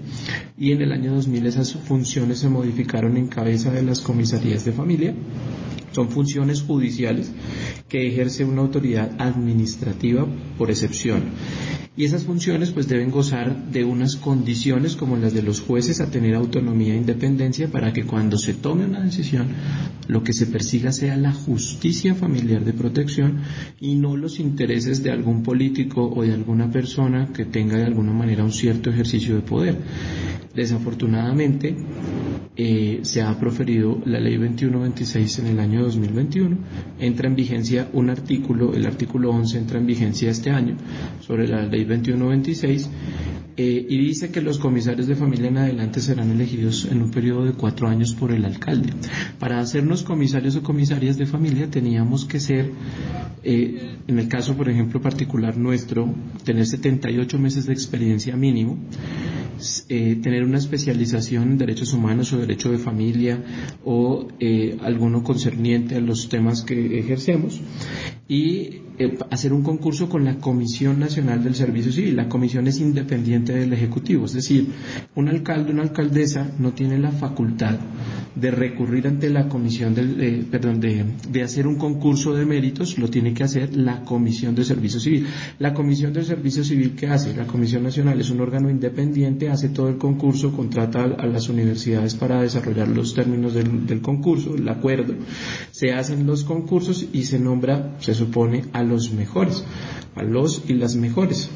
y 0.57 0.71
en 0.71 0.81
el 0.81 0.91
año 0.91 1.13
2000 1.13 1.45
esas 1.45 1.73
funciones 1.73 2.39
se 2.39 2.49
modificaron 2.49 3.15
en 3.15 3.27
cabeza 3.27 3.71
de 3.71 3.83
las 3.83 4.01
comisarías 4.01 4.65
de 4.67 4.73
familia. 4.73 5.15
Son 5.93 6.09
funciones 6.09 6.61
judiciales 6.61 7.31
que 7.89 8.07
ejerce 8.07 8.45
una 8.45 8.61
autoridad 8.61 9.09
administrativa 9.19 10.27
por 10.57 10.69
excepción 10.69 11.23
y 11.97 12.05
esas 12.05 12.25
funciones 12.25 12.69
pues 12.71 12.87
deben 12.87 13.09
gozar 13.09 13.71
de 13.71 13.83
unas 13.83 14.15
condiciones 14.15 14.95
como 14.95 15.17
las 15.17 15.33
de 15.33 15.41
los 15.41 15.61
jueces 15.61 15.99
a 15.99 16.11
tener 16.11 16.35
autonomía 16.35 16.93
e 16.93 16.97
independencia 16.97 17.69
para 17.69 17.91
que 17.91 18.03
cuando 18.03 18.37
se 18.37 18.53
tome 18.53 18.85
una 18.85 19.01
decisión 19.01 19.47
lo 20.07 20.23
que 20.23 20.33
se 20.33 20.45
persiga 20.45 20.91
sea 20.91 21.17
la 21.17 21.33
justicia 21.33 22.13
familiar 22.13 22.63
de 22.63 22.73
protección 22.73 23.39
y 23.79 23.95
no 23.95 24.15
los 24.15 24.39
intereses 24.39 25.01
de 25.01 25.11
algún 25.11 25.41
político 25.41 26.07
o 26.07 26.21
de 26.21 26.33
alguna 26.33 26.71
persona 26.71 27.33
que 27.33 27.45
tenga 27.45 27.77
de 27.77 27.85
alguna 27.85 28.13
manera 28.13 28.43
un 28.43 28.51
cierto 28.51 28.91
ejercicio 28.91 29.35
de 29.35 29.41
poder. 29.41 29.77
Desafortunadamente, 30.55 31.75
eh, 32.55 33.01
se 33.03 33.21
ha 33.21 33.39
proferido 33.39 34.01
la 34.05 34.19
ley 34.19 34.37
2126 34.37 35.39
en 35.39 35.47
el 35.47 35.59
año 35.59 35.83
2021. 35.83 36.57
Entra 36.99 37.27
en 37.27 37.35
vigencia 37.35 37.89
un 37.93 38.09
artículo, 38.09 38.73
el 38.73 38.87
artículo 38.87 39.29
11 39.29 39.57
entra 39.59 39.77
en 39.77 39.85
vigencia 39.85 40.31
este 40.31 40.49
año 40.49 40.75
sobre 41.21 41.47
la 41.47 41.61
ley 41.63 41.85
2126, 41.87 42.89
eh, 43.59 43.87
y 43.89 43.97
dice 43.97 44.29
que 44.29 44.39
los 44.39 44.59
comisarios 44.59 45.07
de 45.07 45.15
familia 45.15 45.47
en 45.47 45.57
adelante 45.57 45.99
serán 45.99 46.29
elegidos 46.29 46.85
en 46.85 47.01
un 47.01 47.09
periodo 47.09 47.43
de 47.43 47.53
cuatro 47.53 47.87
años 47.87 48.13
por 48.13 48.31
el 48.31 48.45
alcalde. 48.45 48.93
Para 49.39 49.59
hacernos 49.59 50.03
comisarios 50.03 50.55
o 50.57 50.61
comisarias 50.61 51.17
de 51.17 51.25
familia 51.25 51.67
teníamos 51.67 52.25
que 52.25 52.39
ser, 52.39 52.71
eh, 53.43 53.95
en 54.07 54.19
el 54.19 54.27
caso, 54.27 54.55
por 54.55 54.69
ejemplo, 54.69 55.01
particular 55.01 55.57
nuestro, 55.57 56.13
tener 56.43 56.67
78 56.67 57.39
meses 57.39 57.65
de 57.65 57.73
experiencia 57.73 58.35
mínimo, 58.35 58.77
eh, 59.89 60.19
tener 60.21 60.43
una 60.43 60.59
especialización 60.59 61.53
en 61.53 61.57
derechos 61.57 61.93
humanos 61.93 62.31
o 62.33 62.37
derecho 62.37 62.71
de 62.71 62.77
familia 62.77 63.43
o 63.83 64.27
alguno 64.83 65.23
concerniente 65.23 65.95
a 65.95 65.99
los 65.99 66.29
temas 66.29 66.61
que 66.61 66.99
ejercemos 66.99 67.59
y 68.27 68.81
eh, 68.99 69.17
hacer 69.29 69.53
un 69.53 69.63
concurso 69.63 70.09
con 70.09 70.25
la 70.25 70.37
Comisión 70.37 70.99
Nacional 70.99 71.43
del 71.43 71.55
Servicio 71.55 71.91
Civil. 71.91 72.15
La 72.15 72.27
comisión 72.27 72.67
es 72.67 72.79
independiente 72.79 73.53
del 73.53 73.73
Ejecutivo, 73.73 74.25
es 74.25 74.33
decir, 74.33 74.67
un 75.15 75.29
alcalde, 75.29 75.71
una 75.71 75.83
alcaldesa 75.83 76.51
no 76.59 76.73
tiene 76.73 76.97
la 76.97 77.11
facultad 77.11 77.75
de 78.39 78.51
recurrir 78.51 79.07
ante 79.07 79.29
la 79.29 79.49
comisión 79.49 79.95
del, 79.95 80.45
perdón, 80.51 80.79
de, 80.79 81.43
hacer 81.43 81.65
un 81.65 81.75
concurso 81.75 82.33
de 82.33 82.45
méritos, 82.45 82.97
lo 82.99 83.09
tiene 83.09 83.33
que 83.33 83.43
hacer 83.43 83.75
la 83.75 84.03
Comisión 84.03 84.53
de 84.53 84.63
Servicio 84.63 84.99
Civil. 84.99 85.25
La 85.59 85.73
Comisión 85.73 86.13
de 86.13 86.23
Servicio 86.23 86.63
Civil, 86.63 86.93
¿qué 86.95 87.07
hace? 87.07 87.35
La 87.35 87.47
Comisión 87.47 87.83
Nacional 87.83 88.19
es 88.19 88.29
un 88.29 88.41
órgano 88.41 88.69
independiente, 88.69 89.49
hace 89.49 89.69
todo 89.69 89.89
el 89.89 89.97
concurso, 89.97 90.51
contrata 90.51 91.03
a, 91.03 91.25
las 91.25 91.49
universidades 91.49 92.15
para 92.15 92.41
desarrollar 92.41 92.87
los 92.89 93.13
términos 93.15 93.53
del, 93.53 93.87
del 93.87 94.01
concurso, 94.01 94.55
el 94.55 94.67
acuerdo, 94.69 95.15
se 95.71 95.93
hacen 95.93 96.27
los 96.27 96.43
concursos 96.43 97.07
y 97.11 97.23
se 97.23 97.39
nombra, 97.39 97.95
se 97.99 98.13
supone, 98.13 98.65
a 98.73 98.83
los 98.87 99.11
mejores, 99.11 99.63
a 100.15 100.23
los 100.23 100.63
y 100.67 100.73
las 100.73 100.95
mejores. 100.95 101.49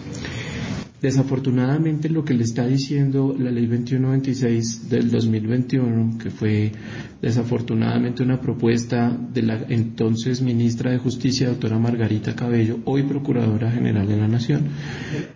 Desafortunadamente 1.01 2.09
lo 2.09 2.23
que 2.23 2.35
le 2.35 2.43
está 2.43 2.67
diciendo 2.67 3.35
la 3.35 3.49
ley 3.49 3.65
2126 3.65 4.87
del 4.87 5.09
2021, 5.09 6.19
que 6.19 6.29
fue 6.29 6.71
desafortunadamente 7.19 8.21
una 8.21 8.39
propuesta 8.39 9.09
de 9.33 9.41
la 9.41 9.65
entonces 9.69 10.43
ministra 10.43 10.91
de 10.91 10.99
Justicia, 10.99 11.47
doctora 11.49 11.79
Margarita 11.79 12.35
Cabello, 12.35 12.77
hoy 12.85 13.01
Procuradora 13.01 13.71
General 13.71 14.07
de 14.07 14.15
la 14.15 14.27
Nación, 14.27 14.65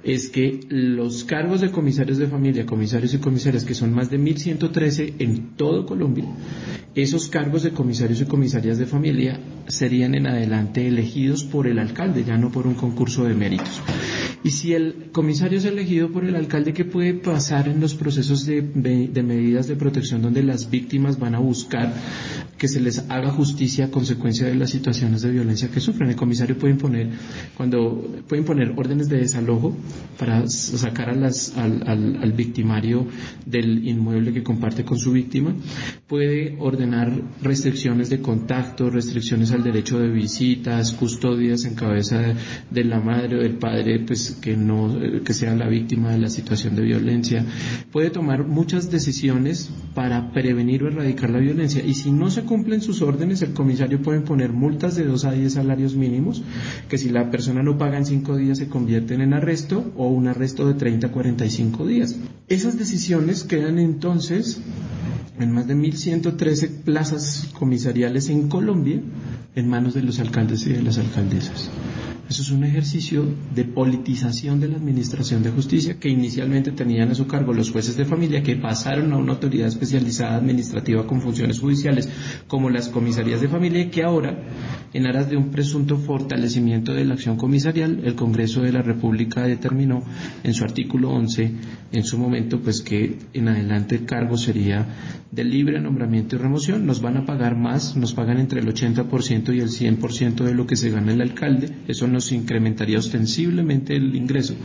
es 0.03 0.29
que 0.29 0.59
los 0.69 1.23
cargos 1.23 1.61
de 1.61 1.71
comisarios 1.71 2.19
de 2.19 2.27
familia, 2.27 2.67
comisarios 2.67 3.15
y 3.15 3.17
comisarias, 3.17 3.65
que 3.65 3.73
son 3.73 3.91
más 3.91 4.11
de 4.11 4.19
1.113 4.19 5.13
en 5.17 5.55
todo 5.55 5.87
Colombia, 5.87 6.25
esos 6.93 7.27
cargos 7.27 7.63
de 7.63 7.71
comisarios 7.71 8.21
y 8.21 8.25
comisarias 8.25 8.77
de 8.77 8.85
familia 8.85 9.39
serían 9.67 10.13
en 10.13 10.27
adelante 10.27 10.87
elegidos 10.87 11.43
por 11.43 11.65
el 11.65 11.79
alcalde, 11.79 12.23
ya 12.23 12.37
no 12.37 12.51
por 12.51 12.67
un 12.67 12.75
concurso 12.75 13.25
de 13.25 13.33
méritos. 13.33 13.81
Y 14.45 14.51
si 14.51 14.73
el 14.73 15.09
comisario 15.11 15.57
es 15.57 15.65
elegido 15.65 16.11
por 16.11 16.23
el 16.23 16.35
alcalde, 16.35 16.71
¿qué 16.71 16.85
puede 16.85 17.15
pasar 17.15 17.67
en 17.67 17.79
los 17.81 17.95
procesos 17.95 18.45
de, 18.45 18.61
medidas 18.61 19.67
de 19.67 19.75
protección 19.75 20.21
donde 20.21 20.43
las 20.43 20.69
víctimas 20.69 21.17
van 21.17 21.33
a 21.33 21.39
buscar 21.39 21.91
que 22.55 22.67
se 22.67 22.79
les 22.79 23.09
haga 23.09 23.31
justicia 23.31 23.85
a 23.85 23.89
consecuencia 23.89 24.45
de 24.45 24.53
las 24.53 24.69
situaciones 24.69 25.23
de 25.23 25.31
violencia 25.31 25.71
que 25.71 25.79
sufren? 25.79 26.11
El 26.11 26.15
comisario 26.15 26.59
puede 26.59 26.73
imponer, 26.73 27.09
cuando 27.57 28.21
puede 28.27 28.41
imponer 28.43 28.73
órdenes 28.77 29.09
de 29.09 29.17
desalojo 29.17 29.75
para 30.19 30.47
sacar 30.47 31.09
a 31.09 31.15
las, 31.15 31.57
al, 31.57 31.81
al, 31.87 32.31
victimario 32.33 33.07
del 33.47 33.87
inmueble 33.87 34.31
que 34.31 34.43
comparte 34.43 34.85
con 34.85 34.99
su 34.99 35.11
víctima, 35.11 35.55
puede 36.05 36.55
ordenar 36.59 37.19
restricciones 37.41 38.11
de 38.11 38.21
contacto, 38.21 38.91
restricciones 38.91 39.51
al 39.51 39.63
derecho 39.63 39.97
de 39.97 40.09
visitas, 40.09 40.93
custodias 40.93 41.65
en 41.65 41.73
cabeza 41.73 42.21
de 42.69 42.83
la 42.83 42.99
madre 42.99 43.39
o 43.39 43.41
del 43.41 43.55
padre, 43.55 44.01
pues 44.05 44.34
que 44.41 44.55
no 44.57 44.95
que 45.23 45.33
sea 45.33 45.55
la 45.55 45.67
víctima 45.67 46.11
de 46.11 46.19
la 46.19 46.29
situación 46.29 46.75
de 46.75 46.83
violencia, 46.83 47.45
puede 47.91 48.09
tomar 48.09 48.45
muchas 48.45 48.91
decisiones 48.91 49.69
para 49.93 50.31
prevenir 50.31 50.83
o 50.83 50.87
erradicar 50.87 51.29
la 51.29 51.39
violencia 51.39 51.83
y 51.83 51.93
si 51.93 52.11
no 52.11 52.29
se 52.29 52.43
cumplen 52.43 52.81
sus 52.81 53.01
órdenes, 53.01 53.41
el 53.41 53.53
comisario 53.53 54.01
puede 54.01 54.21
poner 54.21 54.51
multas 54.51 54.95
de 54.95 55.05
2 55.05 55.25
a 55.25 55.31
10 55.31 55.53
salarios 55.53 55.95
mínimos, 55.95 56.43
que 56.89 56.97
si 56.97 57.09
la 57.09 57.31
persona 57.31 57.63
no 57.63 57.77
paga 57.77 57.97
en 57.97 58.05
5 58.05 58.37
días 58.37 58.57
se 58.57 58.67
convierten 58.67 59.21
en 59.21 59.33
arresto 59.33 59.91
o 59.95 60.07
un 60.07 60.27
arresto 60.27 60.67
de 60.67 60.73
30 60.75 61.07
a 61.07 61.11
45 61.11 61.85
días. 61.87 62.15
Esas 62.47 62.77
decisiones 62.77 63.43
quedan 63.43 63.79
entonces 63.79 64.61
en 65.39 65.51
más 65.51 65.67
de 65.67 65.75
1.113 65.75 66.83
plazas 66.83 67.49
comisariales 67.53 68.29
en 68.29 68.47
Colombia 68.47 69.01
en 69.55 69.69
manos 69.69 69.93
de 69.93 70.03
los 70.03 70.19
alcaldes 70.19 70.65
y 70.67 70.73
de 70.73 70.83
las 70.83 70.97
alcaldesas. 70.97 71.69
Eso 72.29 72.41
es 72.41 72.49
un 72.49 72.63
ejercicio 72.63 73.25
de 73.53 73.65
politización 73.65 74.14
de 74.15 74.69
la 74.69 74.77
Administración 74.77 75.43
de 75.43 75.51
Justicia 75.51 75.99
que 75.99 76.07
inicialmente 76.07 76.71
tenían 76.71 77.11
a 77.11 77.15
su 77.15 77.27
cargo 77.27 77.51
los 77.53 77.69
jueces 77.69 77.97
de 77.97 78.05
familia 78.05 78.41
que 78.41 78.55
pasaron 78.55 79.11
a 79.11 79.17
una 79.17 79.33
autoridad 79.33 79.67
especializada 79.67 80.37
administrativa 80.37 81.05
con 81.05 81.19
funciones 81.19 81.59
judiciales 81.59 82.07
como 82.47 82.69
las 82.69 82.87
comisarías 82.87 83.41
de 83.41 83.49
familia 83.49 83.81
y 83.81 83.89
que 83.89 84.03
ahora, 84.03 84.39
en 84.93 85.05
aras 85.05 85.29
de 85.29 85.35
un 85.35 85.51
presunto 85.51 85.97
fortalecimiento 85.97 86.93
de 86.93 87.03
la 87.03 87.15
acción 87.15 87.35
comisarial, 87.35 88.03
el 88.05 88.15
Congreso 88.15 88.61
de 88.61 88.71
la 88.71 88.81
República 88.81 89.43
determinó 89.43 90.01
en 90.43 90.53
su 90.53 90.63
artículo 90.63 91.09
11 91.09 91.51
en 91.91 92.03
su 92.05 92.17
momento 92.17 92.61
pues 92.61 92.81
que 92.81 93.17
en 93.33 93.49
adelante 93.49 93.95
el 93.95 94.05
cargo 94.05 94.37
sería 94.37 94.87
de 95.35 95.43
libre 95.43 95.81
nombramiento 95.81 96.35
y 96.35 96.39
remoción. 96.39 96.85
Nos 96.85 97.01
van 97.01 97.17
a 97.17 97.25
pagar 97.25 97.57
más, 97.57 97.97
nos 97.97 98.13
pagan 98.13 98.39
entre 98.39 98.61
el 98.61 98.67
80% 98.67 99.53
y 99.53 99.59
el 99.59 99.67
100% 99.69 100.43
de 100.43 100.53
lo 100.53 100.65
que 100.65 100.77
se 100.77 100.89
gana 100.89 101.11
el 101.11 101.21
alcalde. 101.21 101.69
Eso 101.87 102.07
nos 102.07 102.31
incrementaría 102.31 102.97
ostensiblemente 102.97 103.97
ingreso. 104.13 104.55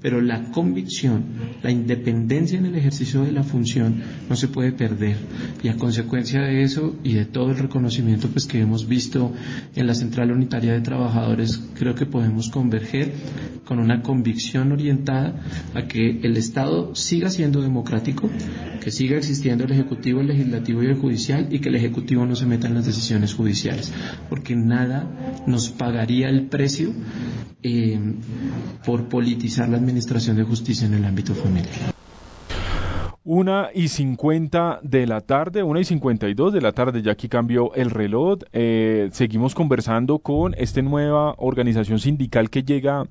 Pero 0.00 0.22
la 0.22 0.50
convicción, 0.50 1.24
la 1.62 1.70
independencia 1.70 2.58
en 2.58 2.64
el 2.64 2.74
ejercicio 2.74 3.22
de 3.22 3.32
la 3.32 3.42
función 3.42 4.02
no 4.30 4.36
se 4.36 4.48
puede 4.48 4.72
perder. 4.72 5.16
Y 5.62 5.68
a 5.68 5.76
consecuencia 5.76 6.40
de 6.40 6.62
eso 6.62 6.96
y 7.04 7.12
de 7.12 7.26
todo 7.26 7.50
el 7.50 7.58
reconocimiento 7.58 8.28
pues 8.28 8.46
que 8.46 8.60
hemos 8.60 8.88
visto 8.88 9.32
en 9.74 9.86
la 9.86 9.94
Central 9.94 10.32
Unitaria 10.32 10.72
de 10.72 10.80
Trabajadores, 10.80 11.62
creo 11.74 11.94
que 11.94 12.06
podemos 12.06 12.48
converger 12.48 13.12
con 13.64 13.78
una 13.80 14.02
convicción 14.02 14.72
orientada 14.72 15.34
a 15.74 15.82
que 15.86 16.20
el 16.22 16.38
Estado 16.38 16.94
siga 16.94 17.28
siendo 17.28 17.60
democrático, 17.60 18.30
que 18.80 18.90
siga 18.90 19.18
existiendo 19.18 19.64
el 19.64 19.72
Ejecutivo, 19.72 20.20
el 20.20 20.28
Legislativo 20.28 20.82
y 20.82 20.86
el 20.86 20.94
Judicial 20.94 21.48
y 21.50 21.58
que 21.58 21.68
el 21.68 21.76
Ejecutivo 21.76 22.24
no 22.24 22.34
se 22.34 22.46
meta 22.46 22.66
en 22.66 22.74
las 22.74 22.86
decisiones 22.86 23.34
judiciales, 23.34 23.92
porque 24.30 24.56
nada 24.56 25.44
nos 25.46 25.68
pagaría 25.68 26.30
el 26.30 26.46
precio 26.46 26.94
eh, 27.62 27.98
por 28.88 29.04
politizar 29.04 29.68
la 29.68 29.76
administración 29.76 30.34
de 30.38 30.44
justicia 30.44 30.86
en 30.86 30.94
el 30.94 31.04
ámbito 31.04 31.34
familiar. 31.34 31.92
Una 33.22 33.68
y 33.74 33.88
cincuenta 33.88 34.80
de 34.82 35.06
la 35.06 35.20
tarde, 35.20 35.62
una 35.62 35.80
y 35.80 35.84
cincuenta 35.84 36.26
y 36.26 36.32
dos 36.32 36.54
de 36.54 36.62
la 36.62 36.72
tarde, 36.72 37.02
ya 37.02 37.12
aquí 37.12 37.28
cambió 37.28 37.74
el 37.74 37.90
reloj. 37.90 38.38
Eh, 38.54 39.10
seguimos 39.12 39.54
conversando 39.54 40.20
con 40.20 40.54
esta 40.56 40.80
nueva 40.80 41.34
organización 41.36 41.98
sindical 41.98 42.48
que 42.48 42.62
llega 42.62 43.04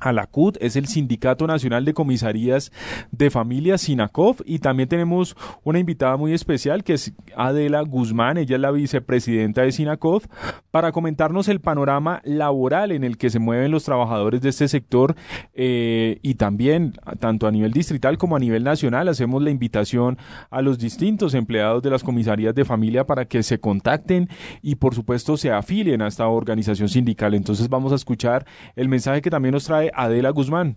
a 0.00 0.12
la 0.12 0.26
CUT, 0.26 0.56
es 0.60 0.76
el 0.76 0.86
Sindicato 0.86 1.46
Nacional 1.46 1.84
de 1.84 1.94
Comisarías 1.94 2.72
de 3.10 3.30
Familia 3.30 3.78
SINACOF 3.78 4.40
y 4.44 4.58
también 4.58 4.88
tenemos 4.88 5.36
una 5.64 5.78
invitada 5.78 6.16
muy 6.16 6.32
especial 6.32 6.84
que 6.84 6.94
es 6.94 7.12
Adela 7.36 7.80
Guzmán, 7.82 8.36
ella 8.36 8.56
es 8.56 8.62
la 8.62 8.70
vicepresidenta 8.70 9.62
de 9.62 9.72
SINACOF, 9.72 10.26
para 10.70 10.92
comentarnos 10.92 11.48
el 11.48 11.60
panorama 11.60 12.20
laboral 12.24 12.92
en 12.92 13.04
el 13.04 13.16
que 13.16 13.30
se 13.30 13.38
mueven 13.38 13.70
los 13.70 13.84
trabajadores 13.84 14.42
de 14.42 14.50
este 14.50 14.68
sector 14.68 15.16
eh, 15.54 16.18
y 16.22 16.34
también 16.34 16.94
tanto 17.18 17.46
a 17.46 17.50
nivel 17.50 17.72
distrital 17.72 18.18
como 18.18 18.36
a 18.36 18.38
nivel 18.38 18.64
nacional 18.64 19.08
hacemos 19.08 19.42
la 19.42 19.50
invitación 19.50 20.18
a 20.50 20.62
los 20.62 20.78
distintos 20.78 21.34
empleados 21.34 21.82
de 21.82 21.90
las 21.90 22.02
comisarías 22.02 22.54
de 22.54 22.64
familia 22.64 23.06
para 23.06 23.24
que 23.24 23.42
se 23.42 23.58
contacten 23.58 24.28
y 24.62 24.76
por 24.76 24.94
supuesto 24.94 25.36
se 25.36 25.50
afilien 25.50 26.02
a 26.02 26.08
esta 26.08 26.28
organización 26.28 26.88
sindical. 26.88 27.34
Entonces 27.34 27.68
vamos 27.68 27.92
a 27.92 27.96
escuchar 27.96 28.46
el 28.74 28.88
mensaje 28.88 29.22
que 29.22 29.30
también 29.30 29.52
nos 29.52 29.64
trae 29.64 29.85
Adela 29.94 30.30
Guzmán. 30.30 30.76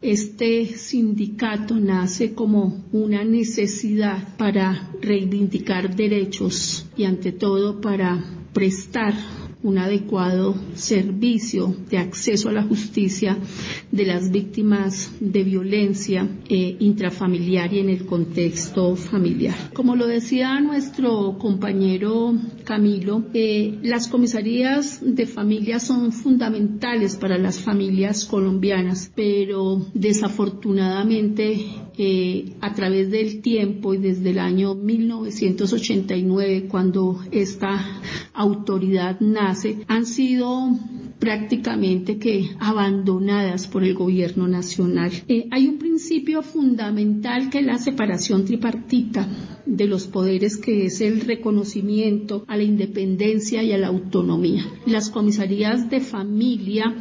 Este 0.00 0.64
sindicato 0.64 1.74
nace 1.74 2.34
como 2.34 2.84
una 2.92 3.22
necesidad 3.22 4.36
para 4.38 4.90
reivindicar 5.02 5.94
derechos 5.94 6.86
y 6.96 7.04
ante 7.04 7.32
todo 7.32 7.82
para 7.82 8.24
prestar 8.54 9.12
un 9.62 9.78
adecuado 9.78 10.54
servicio 10.74 11.74
de 11.90 11.98
acceso 11.98 12.48
a 12.48 12.52
la 12.52 12.62
justicia 12.62 13.36
de 13.90 14.06
las 14.06 14.30
víctimas 14.30 15.12
de 15.20 15.42
violencia 15.42 16.28
eh, 16.48 16.76
intrafamiliar 16.80 17.72
y 17.74 17.80
en 17.80 17.90
el 17.90 18.06
contexto 18.06 18.96
familiar. 18.96 19.54
Como 19.74 19.96
lo 19.96 20.06
decía 20.06 20.60
nuestro 20.60 21.36
compañero 21.38 22.34
Camilo, 22.64 23.24
eh, 23.34 23.78
las 23.82 24.08
comisarías 24.08 25.00
de 25.02 25.26
familia 25.26 25.80
son 25.80 26.12
fundamentales 26.12 27.16
para 27.16 27.38
las 27.38 27.58
familias 27.58 28.24
colombianas, 28.24 29.12
pero 29.14 29.86
desafortunadamente 29.94 31.66
eh, 31.98 32.56
a 32.60 32.72
través 32.72 33.10
del 33.10 33.42
tiempo 33.42 33.92
y 33.92 33.98
desde 33.98 34.30
el 34.30 34.38
año 34.38 34.74
1989, 34.74 36.66
cuando 36.70 37.20
esta 37.30 38.00
autoridad 38.32 39.20
nace, 39.20 39.49
han 39.88 40.06
sido 40.06 40.70
prácticamente 41.18 42.18
que 42.18 42.50
abandonadas 42.58 43.66
por 43.66 43.84
el 43.84 43.94
gobierno 43.94 44.48
nacional. 44.48 45.12
Eh, 45.28 45.46
hay 45.50 45.68
un 45.68 45.78
principio 45.78 46.42
fundamental 46.42 47.50
que 47.50 47.58
es 47.58 47.66
la 47.66 47.78
separación 47.78 48.44
tripartita 48.44 49.28
de 49.66 49.86
los 49.86 50.06
poderes, 50.06 50.56
que 50.56 50.86
es 50.86 51.00
el 51.00 51.20
reconocimiento 51.20 52.44
a 52.48 52.56
la 52.56 52.62
independencia 52.62 53.62
y 53.62 53.72
a 53.72 53.78
la 53.78 53.88
autonomía. 53.88 54.64
Las 54.86 55.10
comisarías 55.10 55.90
de 55.90 56.00
familia 56.00 56.96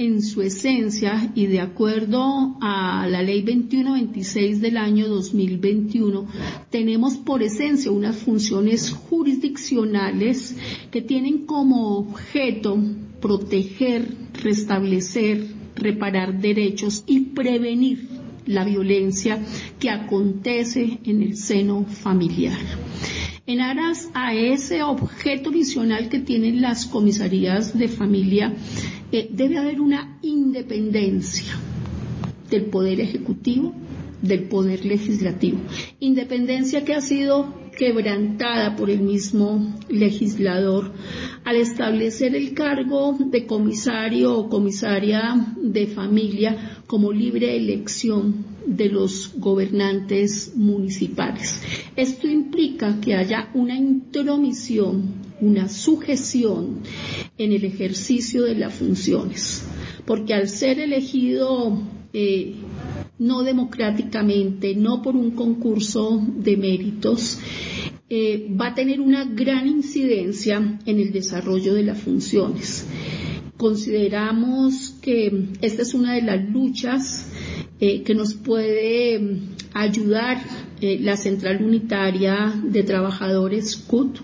en 0.00 0.22
su 0.22 0.40
esencia 0.40 1.30
y 1.34 1.44
de 1.44 1.60
acuerdo 1.60 2.56
a 2.62 3.06
la 3.06 3.22
ley 3.22 3.42
2126 3.42 4.62
del 4.62 4.78
año 4.78 5.06
2021, 5.08 6.26
tenemos 6.70 7.18
por 7.18 7.42
esencia 7.42 7.90
unas 7.90 8.16
funciones 8.16 8.92
jurisdiccionales 8.92 10.56
que 10.90 11.02
tienen 11.02 11.44
como 11.44 11.98
objeto 11.98 12.78
proteger, 13.20 14.08
restablecer, 14.42 15.48
reparar 15.76 16.40
derechos 16.40 17.04
y 17.06 17.20
prevenir 17.20 18.08
la 18.46 18.64
violencia 18.64 19.38
que 19.78 19.90
acontece 19.90 20.98
en 21.04 21.20
el 21.20 21.36
seno 21.36 21.84
familiar. 21.84 22.56
En 23.46 23.60
aras 23.60 24.08
a 24.14 24.32
ese 24.32 24.82
objeto 24.82 25.50
visional 25.50 26.08
que 26.08 26.20
tienen 26.20 26.62
las 26.62 26.86
comisarías 26.86 27.76
de 27.76 27.88
familia, 27.88 28.54
eh, 29.12 29.28
debe 29.32 29.58
haber 29.58 29.80
una 29.80 30.18
independencia 30.22 31.54
del 32.50 32.66
poder 32.66 33.00
ejecutivo, 33.00 33.74
del 34.22 34.44
poder 34.44 34.84
legislativo. 34.84 35.58
Independencia 36.00 36.84
que 36.84 36.94
ha 36.94 37.00
sido 37.00 37.54
quebrantada 37.76 38.76
por 38.76 38.90
el 38.90 39.00
mismo 39.00 39.74
legislador 39.88 40.92
al 41.44 41.56
establecer 41.56 42.34
el 42.34 42.52
cargo 42.52 43.16
de 43.18 43.46
comisario 43.46 44.36
o 44.36 44.48
comisaria 44.50 45.54
de 45.56 45.86
familia 45.86 46.82
como 46.86 47.12
libre 47.12 47.56
elección 47.56 48.44
de 48.66 48.88
los 48.90 49.32
gobernantes 49.36 50.52
municipales. 50.54 51.62
Esto 51.96 52.28
implica 52.28 53.00
que 53.00 53.14
haya 53.14 53.50
una 53.54 53.76
intromisión, 53.76 55.14
una 55.40 55.68
sujeción 55.68 56.80
en 57.38 57.52
el 57.52 57.64
ejercicio 57.64 58.42
de 58.42 58.54
las 58.54 58.74
funciones, 58.74 59.64
porque 60.06 60.34
al 60.34 60.48
ser 60.48 60.78
elegido 60.80 61.82
eh, 62.12 62.54
no 63.20 63.44
democráticamente, 63.44 64.74
no 64.74 65.00
por 65.00 65.14
un 65.14 65.30
concurso 65.30 66.20
de 66.26 66.56
méritos, 66.56 67.38
eh, 68.08 68.48
va 68.60 68.68
a 68.68 68.74
tener 68.74 69.00
una 69.00 69.24
gran 69.24 69.68
incidencia 69.68 70.80
en 70.84 70.98
el 70.98 71.12
desarrollo 71.12 71.72
de 71.74 71.84
las 71.84 71.98
funciones. 71.98 72.84
Consideramos 73.56 74.96
que 75.00 75.50
esta 75.60 75.82
es 75.82 75.94
una 75.94 76.14
de 76.14 76.22
las 76.22 76.50
luchas 76.50 77.28
eh, 77.78 78.02
que 78.02 78.14
nos 78.14 78.34
puede 78.34 79.18
mm, 79.20 79.40
ayudar 79.74 80.42
la 80.80 81.18
Central 81.18 81.62
Unitaria 81.62 82.54
de 82.64 82.82
Trabajadores 82.82 83.76
CUT, 83.76 84.18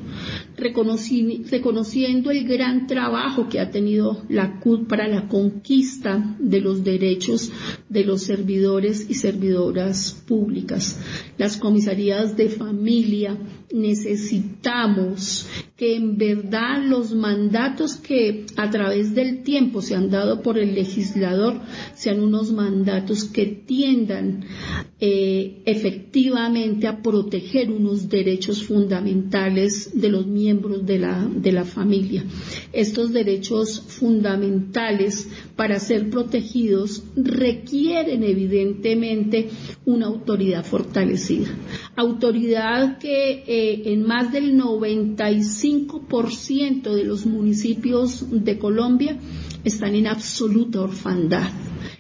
reconociendo 0.57 2.30
el 2.30 2.44
gran 2.46 2.86
trabajo 2.86 3.48
que 3.48 3.61
ha 3.61 3.70
tenido 3.70 4.22
la 4.28 4.59
CUT 4.61 4.88
para 4.88 5.07
la 5.07 5.28
conquista 5.28 6.36
de 6.38 6.61
los 6.61 6.82
derechos 6.82 7.52
de 7.88 8.04
los 8.04 8.22
servidores 8.22 9.07
y 9.09 9.14
servidoras 9.14 10.22
públicas. 10.26 10.98
Las 11.38 11.57
comisarías 11.59 12.36
de 12.36 12.48
familia 12.48 13.36
necesitamos 13.72 15.46
que 15.76 15.96
en 15.96 16.16
verdad 16.16 16.82
los 16.86 17.14
mandatos 17.14 17.96
que 17.96 18.46
a 18.57 18.70
través 18.70 19.14
del 19.14 19.42
tiempo 19.42 19.82
se 19.82 19.94
han 19.94 20.11
dado 20.11 20.40
por 20.40 20.59
el 20.59 20.74
legislador 20.74 21.61
sean 21.94 22.20
unos 22.20 22.52
mandatos 22.52 23.24
que 23.24 23.44
tiendan 23.46 24.44
eh, 25.00 25.62
efectivamente 25.66 26.86
a 26.86 27.02
proteger 27.02 27.70
unos 27.70 28.09
derechos 28.09 28.64
fundamentales 28.64 29.90
de 30.00 30.09
los 30.09 30.26
miembros 30.26 30.45
de 30.55 30.99
la, 30.99 31.26
de 31.34 31.53
la 31.53 31.64
familia. 31.64 32.22
Estos 32.72 33.12
derechos 33.12 33.80
fundamentales 33.80 35.28
para 35.57 35.80
ser 35.80 36.09
protegidos 36.11 37.03
requieren 37.16 38.22
evidentemente 38.22 39.49
una 39.84 40.07
autoridad 40.07 40.64
fortalecida. 40.64 41.49
Autoridad 41.97 42.99
que 42.99 43.42
eh, 43.47 43.92
en 43.92 44.07
más 44.07 44.32
del 44.32 44.57
95% 44.57 46.94
de 46.94 47.05
los 47.05 47.26
municipios 47.26 48.24
de 48.30 48.59
Colombia 48.59 49.18
están 49.67 49.97
en 49.97 50.07
absoluta 50.07 50.81
orfandad. 50.81 51.51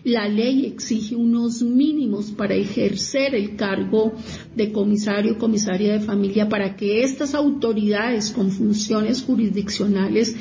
La 0.04 0.28
ley 0.28 0.66
exige 0.66 1.16
unos 1.16 1.62
mínimos 1.62 2.30
para 2.30 2.54
ejercer 2.54 3.34
el 3.34 3.56
cargo 3.56 4.14
de 4.54 4.70
comisario 4.70 5.32
o 5.32 5.38
comisaria 5.38 5.92
de 5.94 6.00
familia 6.00 6.48
para 6.48 6.76
que 6.76 7.02
estas 7.02 7.34
autoridades 7.34 8.30
con 8.30 8.52
funciones 8.52 9.22
jurisdiccionales 9.22 10.36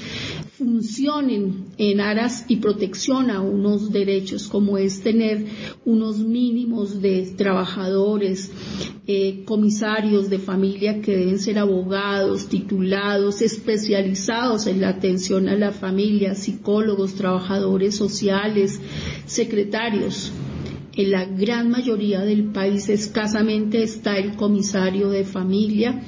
funcionen 0.66 1.66
en 1.78 2.02
aras 2.02 2.46
y 2.48 2.56
protección 2.56 3.30
a 3.30 3.40
unos 3.40 3.92
derechos 3.92 4.48
como 4.48 4.80
es 4.80 5.02
tener 5.02 5.46
unos 5.86 6.18
mínimos 6.18 7.04
de 7.04 7.34
trabajadores, 7.38 8.52
eh, 9.06 9.44
comisarios 9.46 10.28
de 10.32 10.40
familia 10.40 11.02
que 11.02 11.18
deben 11.18 11.38
ser 11.38 11.60
abogados, 11.60 12.48
titulados, 12.48 13.44
especializados 13.44 14.66
en 14.66 14.82
la 14.82 14.90
atención 14.90 15.48
a 15.50 15.56
la 15.56 15.72
familia, 15.72 16.34
psicólogos, 16.34 17.14
trabajadores 17.14 17.96
sociales, 17.96 18.82
secretarios. 19.28 20.32
En 20.98 21.12
la 21.12 21.26
gran 21.26 21.70
mayoría 21.70 22.22
del 22.22 22.52
país 22.52 22.88
escasamente 22.88 23.84
está 23.84 24.18
el 24.18 24.36
comisario 24.36 25.10
de 25.10 25.26
familia 25.26 26.02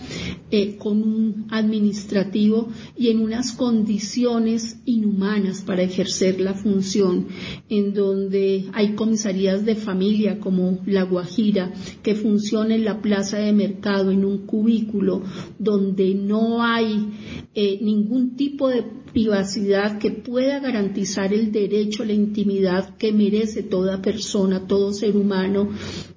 eh, 0.50 0.78
con 0.78 1.04
un 1.04 1.48
administrativo 1.50 2.70
y 2.96 3.10
en 3.10 3.20
unas 3.20 3.52
condiciones 3.52 4.80
inhumanas 4.86 5.62
para 5.62 5.82
ejercer 5.82 6.40
la 6.40 6.54
función, 6.54 7.28
en 7.68 7.94
donde 7.94 8.70
hay 8.72 8.96
comisarías 8.96 9.66
de 9.66 9.76
familia 9.76 10.40
como 10.40 10.80
La 10.86 11.04
Guajira, 11.04 11.74
que 12.02 12.16
funciona 12.16 12.76
en 12.76 12.86
la 12.86 13.02
plaza 13.02 13.40
de 13.40 13.52
mercado 13.52 14.12
en 14.12 14.24
un 14.24 14.46
cubículo, 14.46 15.22
donde 15.60 16.16
no 16.16 16.64
hay 16.64 17.10
eh, 17.54 17.80
ningún 17.82 18.38
tipo 18.38 18.70
de 18.70 18.86
privacidad 19.18 19.98
que 19.98 20.12
pueda 20.12 20.60
garantizar 20.60 21.34
el 21.34 21.52
derecho 21.52 22.04
a 22.04 22.06
la 22.06 22.14
intimidad 22.14 22.96
que 22.98 23.12
merece 23.12 23.64
toda 23.64 24.00
persona, 24.00 24.68
todo 24.68 24.94
ser 24.94 25.18
humano 25.18 25.70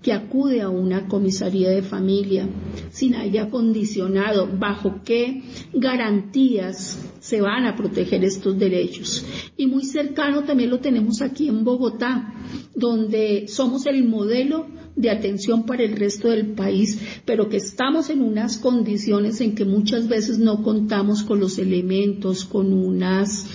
que 0.02 0.12
acude 0.12 0.60
a 0.60 0.68
una 0.68 1.08
comisaría 1.08 1.70
de 1.70 1.80
familia, 1.80 2.46
sin 2.90 3.14
aire 3.14 3.40
acondicionado, 3.40 4.48
bajo 4.58 5.00
qué 5.04 5.42
garantías 5.72 6.98
se 7.20 7.40
van 7.40 7.66
a 7.66 7.76
proteger 7.76 8.24
estos 8.24 8.58
derechos. 8.58 9.24
Y 9.56 9.66
muy 9.66 9.84
cercano 9.84 10.44
también 10.44 10.70
lo 10.70 10.80
tenemos 10.80 11.22
aquí 11.22 11.48
en 11.48 11.64
Bogotá, 11.64 12.34
donde 12.74 13.46
somos 13.48 13.86
el 13.86 14.04
modelo 14.04 14.66
de 14.96 15.10
atención 15.10 15.64
para 15.64 15.82
el 15.82 15.96
resto 15.96 16.28
del 16.28 16.52
país, 16.52 17.00
pero 17.24 17.48
que 17.48 17.58
estamos 17.58 18.10
en 18.10 18.22
unas 18.22 18.58
condiciones 18.58 19.40
en 19.40 19.54
que 19.54 19.64
muchas 19.64 20.08
veces 20.08 20.38
no 20.38 20.62
contamos 20.62 21.22
con 21.22 21.40
los 21.40 21.58
elementos, 21.58 22.44
con 22.44 22.72
unas 22.72 23.46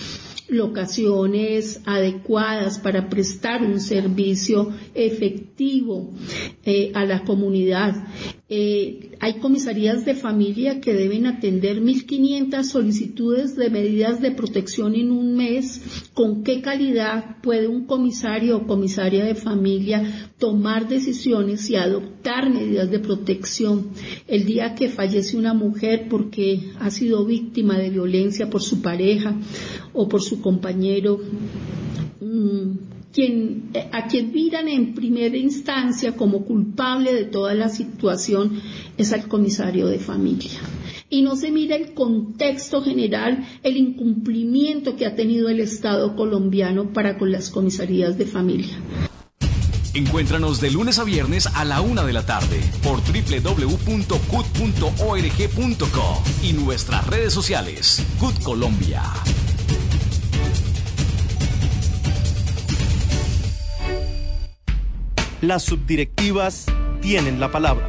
locaciones 0.48 1.80
adecuadas 1.86 2.78
para 2.78 3.08
prestar 3.08 3.62
un 3.62 3.80
servicio 3.80 4.72
efectivo 4.94 6.10
eh, 6.64 6.92
a 6.94 7.04
la 7.04 7.24
comunidad. 7.24 8.06
Eh, 8.48 9.16
hay 9.18 9.40
comisarías 9.40 10.04
de 10.04 10.14
familia 10.14 10.80
que 10.80 10.94
deben 10.94 11.26
atender 11.26 11.82
1.500 11.82 12.62
solicitudes 12.62 13.56
de 13.56 13.70
medidas 13.70 14.20
de 14.20 14.30
protección 14.30 14.94
en 14.94 15.10
un 15.10 15.34
mes. 15.34 15.82
¿Con 16.14 16.44
qué 16.44 16.60
calidad 16.60 17.38
puede 17.42 17.66
un 17.66 17.86
comisario 17.86 18.56
o 18.56 18.66
comisaria 18.68 19.24
de 19.24 19.34
familia 19.34 20.30
tomar 20.38 20.86
decisiones 20.86 21.68
y 21.70 21.74
adoptar 21.74 22.48
medidas 22.48 22.88
de 22.88 23.00
protección? 23.00 23.88
El 24.28 24.44
día 24.44 24.76
que 24.76 24.90
fallece 24.90 25.36
una 25.36 25.52
mujer 25.52 26.06
porque 26.08 26.70
ha 26.78 26.92
sido 26.92 27.24
víctima 27.24 27.76
de 27.76 27.90
violencia 27.90 28.48
por 28.48 28.62
su 28.62 28.80
pareja 28.80 29.34
o 29.92 30.08
por 30.08 30.22
su 30.22 30.40
compañero, 30.40 31.18
mm, 32.20 32.95
a 33.92 34.06
quien 34.08 34.32
miran 34.32 34.68
en 34.68 34.94
primera 34.94 35.36
instancia 35.36 36.16
como 36.16 36.44
culpable 36.44 37.14
de 37.14 37.24
toda 37.24 37.54
la 37.54 37.68
situación 37.68 38.60
es 38.98 39.12
al 39.12 39.26
comisario 39.28 39.86
de 39.86 39.98
familia. 39.98 40.60
Y 41.08 41.22
no 41.22 41.36
se 41.36 41.50
mira 41.50 41.76
el 41.76 41.94
contexto 41.94 42.82
general, 42.82 43.46
el 43.62 43.76
incumplimiento 43.76 44.96
que 44.96 45.06
ha 45.06 45.14
tenido 45.14 45.48
el 45.48 45.60
Estado 45.60 46.16
colombiano 46.16 46.92
para 46.92 47.16
con 47.16 47.30
las 47.30 47.50
comisarías 47.50 48.18
de 48.18 48.26
familia. 48.26 48.76
Encuéntranos 49.94 50.60
de 50.60 50.70
lunes 50.70 50.98
a 50.98 51.04
viernes 51.04 51.46
a 51.46 51.64
la 51.64 51.80
una 51.80 52.04
de 52.04 52.12
la 52.12 52.26
tarde 52.26 52.60
por 52.82 53.00
www.cut.org.co 53.00 53.82
y 56.42 56.52
nuestras 56.52 57.06
redes 57.06 57.32
sociales. 57.32 58.04
CUT 58.18 58.42
Colombia. 58.42 59.02
Las 65.46 65.62
subdirectivas 65.62 66.66
tienen 67.00 67.38
la 67.38 67.52
palabra. 67.52 67.88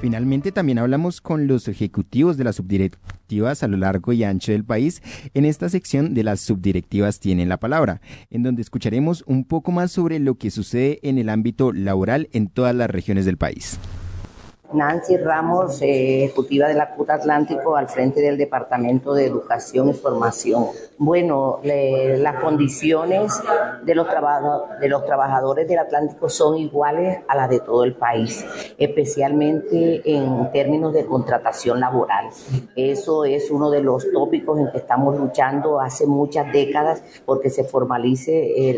Finalmente 0.00 0.50
también 0.50 0.80
hablamos 0.80 1.20
con 1.20 1.46
los 1.46 1.68
ejecutivos 1.68 2.36
de 2.36 2.42
las 2.42 2.56
subdirectivas 2.56 3.62
a 3.62 3.68
lo 3.68 3.76
largo 3.76 4.12
y 4.12 4.24
ancho 4.24 4.50
del 4.50 4.64
país 4.64 5.02
en 5.34 5.44
esta 5.44 5.68
sección 5.68 6.14
de 6.14 6.24
las 6.24 6.40
subdirectivas 6.40 7.20
tienen 7.20 7.48
la 7.48 7.60
palabra, 7.60 8.00
en 8.30 8.42
donde 8.42 8.62
escucharemos 8.62 9.22
un 9.28 9.44
poco 9.44 9.70
más 9.70 9.92
sobre 9.92 10.18
lo 10.18 10.34
que 10.34 10.50
sucede 10.50 10.98
en 11.04 11.18
el 11.18 11.28
ámbito 11.28 11.72
laboral 11.72 12.28
en 12.32 12.48
todas 12.48 12.74
las 12.74 12.90
regiones 12.90 13.24
del 13.24 13.36
país. 13.36 13.78
Nancy 14.72 15.16
Ramos, 15.16 15.82
eh, 15.82 16.24
ejecutiva 16.24 16.68
de 16.68 16.74
la 16.74 16.94
CUT 16.94 17.10
Atlántico, 17.10 17.76
al 17.76 17.88
frente 17.88 18.20
del 18.20 18.38
Departamento 18.38 19.14
de 19.14 19.26
Educación 19.26 19.90
y 19.90 19.94
Formación. 19.94 20.66
Bueno, 21.02 21.60
las 21.62 22.42
condiciones 22.42 23.32
de 23.84 23.94
los, 23.94 24.06
de 24.82 24.88
los 24.90 25.06
trabajadores 25.06 25.66
del 25.66 25.78
Atlántico 25.78 26.28
son 26.28 26.58
iguales 26.58 27.20
a 27.26 27.36
las 27.36 27.48
de 27.48 27.60
todo 27.60 27.84
el 27.84 27.94
país, 27.94 28.44
especialmente 28.76 30.02
en 30.04 30.52
términos 30.52 30.92
de 30.92 31.06
contratación 31.06 31.80
laboral. 31.80 32.26
Eso 32.76 33.24
es 33.24 33.50
uno 33.50 33.70
de 33.70 33.82
los 33.82 34.12
tópicos 34.12 34.58
en 34.58 34.70
que 34.70 34.76
estamos 34.76 35.16
luchando 35.18 35.80
hace 35.80 36.06
muchas 36.06 36.52
décadas 36.52 37.02
porque 37.24 37.48
se 37.48 37.64
formalice 37.64 38.68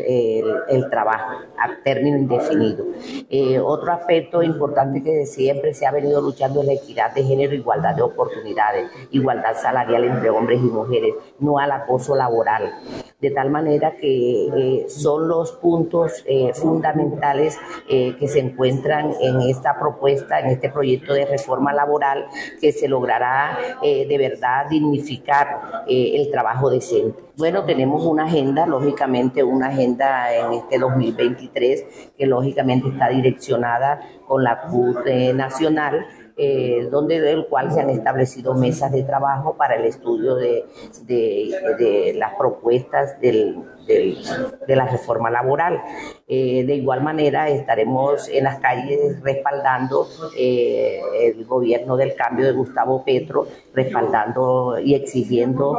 el, 0.69 0.89
trabajo 0.91 1.41
a 1.59 1.83
término 1.83 2.19
indefinido. 2.19 2.85
Eh, 3.31 3.59
otro 3.59 3.91
aspecto 3.91 4.45
importante 4.45 5.03
que 5.03 5.27
siempre 5.27 5.75
se 5.75 5.87
ha 5.87 5.91
venido 5.91 6.21
luchando 6.21 6.61
es 6.61 6.67
la 6.69 6.73
equidad 6.75 7.13
de 7.15 7.25
género, 7.25 7.53
igualdad 7.53 7.97
de 7.97 8.03
oportunidades, 8.03 8.93
igualdad 9.11 9.57
salarial 9.61 10.05
entre 10.05 10.31
hombres 10.31 10.61
y 10.61 10.67
mujeres, 10.67 11.15
no 11.41 11.59
al 11.59 11.73
acoso 11.73 12.12
laboral. 12.15 12.73
De 13.21 13.31
tal 13.31 13.51
manera 13.51 13.93
que 13.93 14.49
eh, 14.49 14.87
son 14.89 15.29
los 15.29 15.53
puntos 15.53 16.25
eh, 16.27 16.53
fundamentales 16.55 17.57
eh, 17.89 18.17
que 18.19 18.27
se 18.27 18.41
encuentran 18.41 19.13
en 19.21 19.43
esta 19.43 19.79
propuesta, 19.79 20.41
en 20.41 20.49
este 20.49 20.71
proyecto 20.71 21.15
de 21.15 21.27
reforma 21.27 21.73
laboral 21.73 22.27
que 22.61 22.73
se 22.73 22.89
logrará 22.89 23.57
de 23.83 24.19
verdad 24.19 24.67
dignificar 24.69 25.85
el 25.89 26.31
trabajo 26.31 26.71
decente. 26.71 27.23
Bueno, 27.37 27.65
tenemos 27.65 28.05
una 28.05 28.25
agenda, 28.25 28.67
lógicamente 28.67 29.43
una 29.43 29.69
agenda 29.69 30.35
en 30.35 30.53
este 30.55 30.79
2023 30.79 32.13
que 32.17 32.27
lógicamente 32.27 32.89
está 32.89 33.09
direccionada 33.09 34.01
con 34.27 34.43
la 34.43 34.63
CUT 34.63 35.07
nacional 35.35 36.07
eh, 36.37 36.89
donde 36.91 37.21
del 37.21 37.47
cual 37.47 37.73
se 37.73 37.81
han 37.81 37.91
establecido 37.91 38.55
mesas 38.55 38.91
de 38.93 39.03
trabajo 39.03 39.55
para 39.57 39.77
el 39.77 39.85
estudio 39.85 40.35
de, 40.35 40.65
de, 41.07 42.15
las 42.17 42.35
propuestas 42.35 43.21
del, 43.21 43.63
de 43.87 44.77
la 44.77 44.87
reforma 44.87 45.31
laboral. 45.31 45.81
Eh, 46.29 46.65
de 46.65 46.75
igual 46.77 47.03
manera, 47.03 47.49
estaremos 47.49 48.29
en 48.29 48.45
las 48.45 48.59
calles 48.59 49.21
respaldando 49.23 50.09
eh, 50.37 51.01
el 51.21 51.45
gobierno 51.45 51.97
del 51.97 52.15
cambio 52.15 52.47
de 52.47 52.53
Gustavo 52.53 53.05
Petro, 53.05 53.47
respaldando 53.75 54.79
y 54.79 54.95
exigiendo 54.95 55.79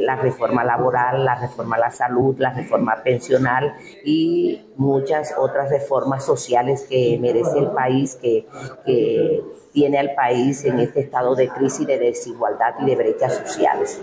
la 0.00 0.16
reforma 0.16 0.64
laboral, 0.64 1.24
la 1.24 1.34
reforma 1.34 1.76
a 1.76 1.80
la 1.80 1.90
salud, 1.90 2.36
la 2.38 2.50
reforma 2.50 3.02
pensional 3.02 3.74
y 4.04 4.66
muchas 4.76 5.34
otras 5.38 5.70
reformas 5.70 6.24
sociales 6.24 6.86
que 6.88 7.18
merece 7.20 7.58
el 7.58 7.68
país, 7.68 8.16
que, 8.16 8.46
que 8.84 9.42
tiene 9.76 9.98
al 9.98 10.14
país 10.14 10.64
en 10.64 10.80
este 10.80 11.00
estado 11.00 11.34
de 11.34 11.48
crisis, 11.48 11.86
de 11.86 11.98
desigualdad 11.98 12.76
y 12.80 12.86
de 12.86 12.96
brechas 12.96 13.34
sociales. 13.34 14.00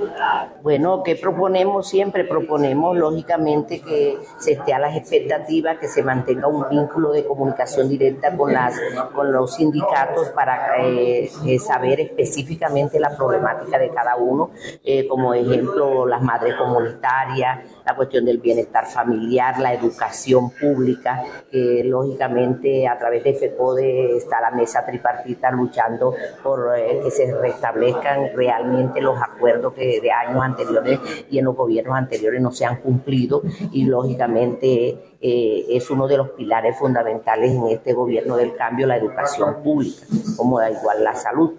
Bueno, 0.61 1.01
¿qué 1.01 1.15
proponemos 1.15 1.89
siempre? 1.89 2.25
Proponemos, 2.25 2.95
lógicamente, 2.95 3.22
que 3.25 4.17
se 4.37 4.53
esté 4.53 4.73
a 4.73 4.79
las 4.79 4.95
expectativas, 4.95 5.77
que 5.77 5.87
se 5.87 6.03
mantenga 6.03 6.47
un 6.47 6.67
vínculo 6.69 7.11
de 7.11 7.25
comunicación 7.25 7.89
directa 7.89 8.35
con, 8.35 8.53
las, 8.53 8.79
con 9.13 9.31
los 9.31 9.55
sindicatos 9.55 10.29
para 10.29 10.83
eh, 10.83 11.29
eh, 11.45 11.59
saber 11.59 11.99
específicamente 11.99 12.99
la 12.99 13.15
problemática 13.15 13.77
de 13.77 13.89
cada 13.89 14.15
uno, 14.15 14.51
eh, 14.83 15.07
como 15.07 15.33
ejemplo, 15.33 16.05
las 16.05 16.21
madres 16.21 16.55
comunitarias, 16.55 17.59
la 17.85 17.95
cuestión 17.95 18.25
del 18.25 18.39
bienestar 18.39 18.85
familiar, 18.85 19.59
la 19.59 19.73
educación 19.73 20.51
pública, 20.51 21.23
lógicamente 21.51 22.87
a 22.87 22.97
través 22.97 23.23
de 23.23 23.33
FECODE 23.33 24.17
está 24.17 24.41
la 24.41 24.51
mesa 24.51 24.85
tripartita 24.85 25.51
luchando 25.51 26.15
por 26.41 26.77
eh, 26.77 27.01
que 27.03 27.11
se 27.11 27.33
restablezcan 27.33 28.29
realmente 28.35 29.01
los 29.01 29.17
acuerdos 29.21 29.73
que 29.73 29.99
de 30.01 30.11
años 30.11 30.41
anteriores 30.41 30.99
y 31.29 31.39
en 31.39 31.45
los 31.45 31.55
gobiernos 31.55 31.97
anteriores 31.97 32.41
no 32.41 32.51
se 32.51 32.65
han 32.65 32.77
cumplido 32.77 33.41
y 33.71 33.85
lógicamente 33.85 34.97
eh, 35.21 35.65
es 35.69 35.89
uno 35.89 36.07
de 36.07 36.17
los 36.17 36.29
pilares 36.31 36.77
fundamentales 36.77 37.51
en 37.51 37.67
este 37.67 37.93
gobierno 37.93 38.35
del 38.35 38.55
cambio 38.55 38.87
la 38.87 38.97
educación 38.97 39.63
pública, 39.63 40.05
como 40.37 40.59
da 40.59 40.69
igual 40.69 41.03
la 41.03 41.15
salud. 41.15 41.53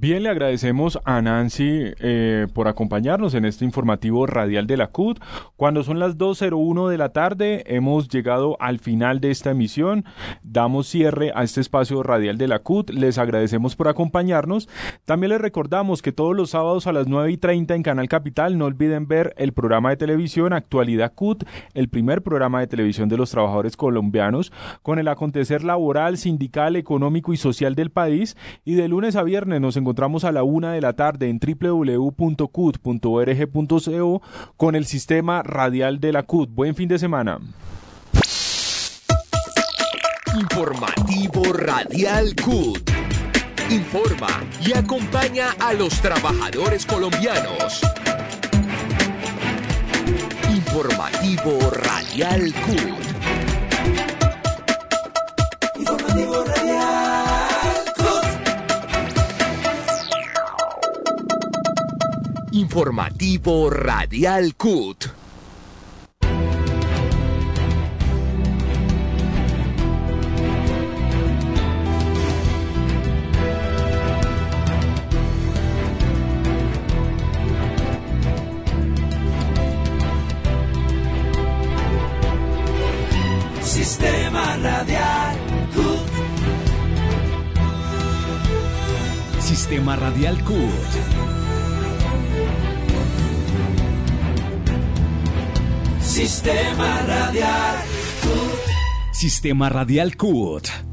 Bien, 0.00 0.22
le 0.22 0.28
agradecemos 0.28 1.00
a 1.04 1.20
Nancy 1.20 1.92
eh, 1.98 2.46
por 2.54 2.68
acompañarnos 2.68 3.34
en 3.34 3.44
este 3.44 3.64
informativo 3.64 4.28
radial 4.28 4.68
de 4.68 4.76
la 4.76 4.92
CUT. 4.92 5.18
Cuando 5.56 5.82
son 5.82 5.98
las 5.98 6.16
2.01 6.16 6.88
de 6.88 6.98
la 6.98 7.08
tarde, 7.08 7.64
hemos 7.66 8.08
llegado 8.08 8.56
al 8.60 8.78
final 8.78 9.20
de 9.20 9.32
esta 9.32 9.50
emisión. 9.50 10.04
Damos 10.44 10.86
cierre 10.86 11.32
a 11.34 11.42
este 11.42 11.60
espacio 11.60 12.04
radial 12.04 12.38
de 12.38 12.46
la 12.46 12.60
CUT. 12.60 12.90
Les 12.90 13.18
agradecemos 13.18 13.74
por 13.74 13.88
acompañarnos. 13.88 14.68
También 15.04 15.30
les 15.30 15.40
recordamos 15.40 16.00
que 16.00 16.12
todos 16.12 16.36
los 16.36 16.50
sábados 16.50 16.86
a 16.86 16.92
las 16.92 17.08
9.30 17.08 17.74
en 17.74 17.82
Canal 17.82 18.08
Capital 18.08 18.56
no 18.56 18.66
olviden 18.66 19.08
ver 19.08 19.34
el 19.36 19.52
programa 19.52 19.90
de 19.90 19.96
televisión 19.96 20.52
Actualidad 20.52 21.12
CUT, 21.12 21.42
el 21.74 21.88
primer 21.88 22.22
programa 22.22 22.60
de 22.60 22.68
televisión 22.68 23.08
de 23.08 23.16
los 23.16 23.32
trabajadores 23.32 23.76
colombianos, 23.76 24.52
con 24.82 25.00
el 25.00 25.08
acontecer 25.08 25.64
laboral, 25.64 26.18
sindical, 26.18 26.76
económico 26.76 27.32
y 27.32 27.36
social 27.36 27.74
del 27.74 27.90
país. 27.90 28.36
Y 28.64 28.76
de 28.76 28.86
lunes 28.86 29.16
a 29.16 29.24
viernes 29.24 29.60
nos 29.60 29.76
encontramos 29.76 29.87
encontramos 29.88 30.24
a 30.24 30.32
la 30.32 30.42
una 30.42 30.74
de 30.74 30.82
la 30.82 30.92
tarde 30.92 31.30
en 31.30 31.40
www.cut.org.co 31.40 32.12
con 34.58 34.74
el 34.74 34.84
sistema 34.84 35.42
radial 35.42 35.98
de 35.98 36.12
la 36.12 36.24
CUT. 36.24 36.50
Buen 36.50 36.74
fin 36.74 36.90
de 36.90 36.98
semana. 36.98 37.38
Informativo 40.38 41.54
Radial 41.54 42.34
CUT. 42.36 42.90
Informa 43.70 44.44
y 44.60 44.76
acompaña 44.76 45.52
a 45.58 45.72
los 45.72 45.98
trabajadores 46.02 46.84
colombianos. 46.84 47.80
Informativo 50.54 51.58
Radial 51.70 52.52
CUT. 52.52 53.06
Informativo 55.78 56.44
Radial. 56.44 57.07
Informativo 62.58 63.70
Radial 63.70 64.56
CUT. 64.56 65.14
Sistema 83.60 84.56
Radial 84.56 85.36
CUT. 85.72 86.10
Sistema 89.38 89.94
Radial 89.94 90.42
CUT. 90.42 91.37
Sistema 96.08 97.02
Radial 97.02 97.76
CUT. 98.22 99.12
Sistema 99.12 99.68
Radial 99.68 100.16
CUT. 100.16 100.87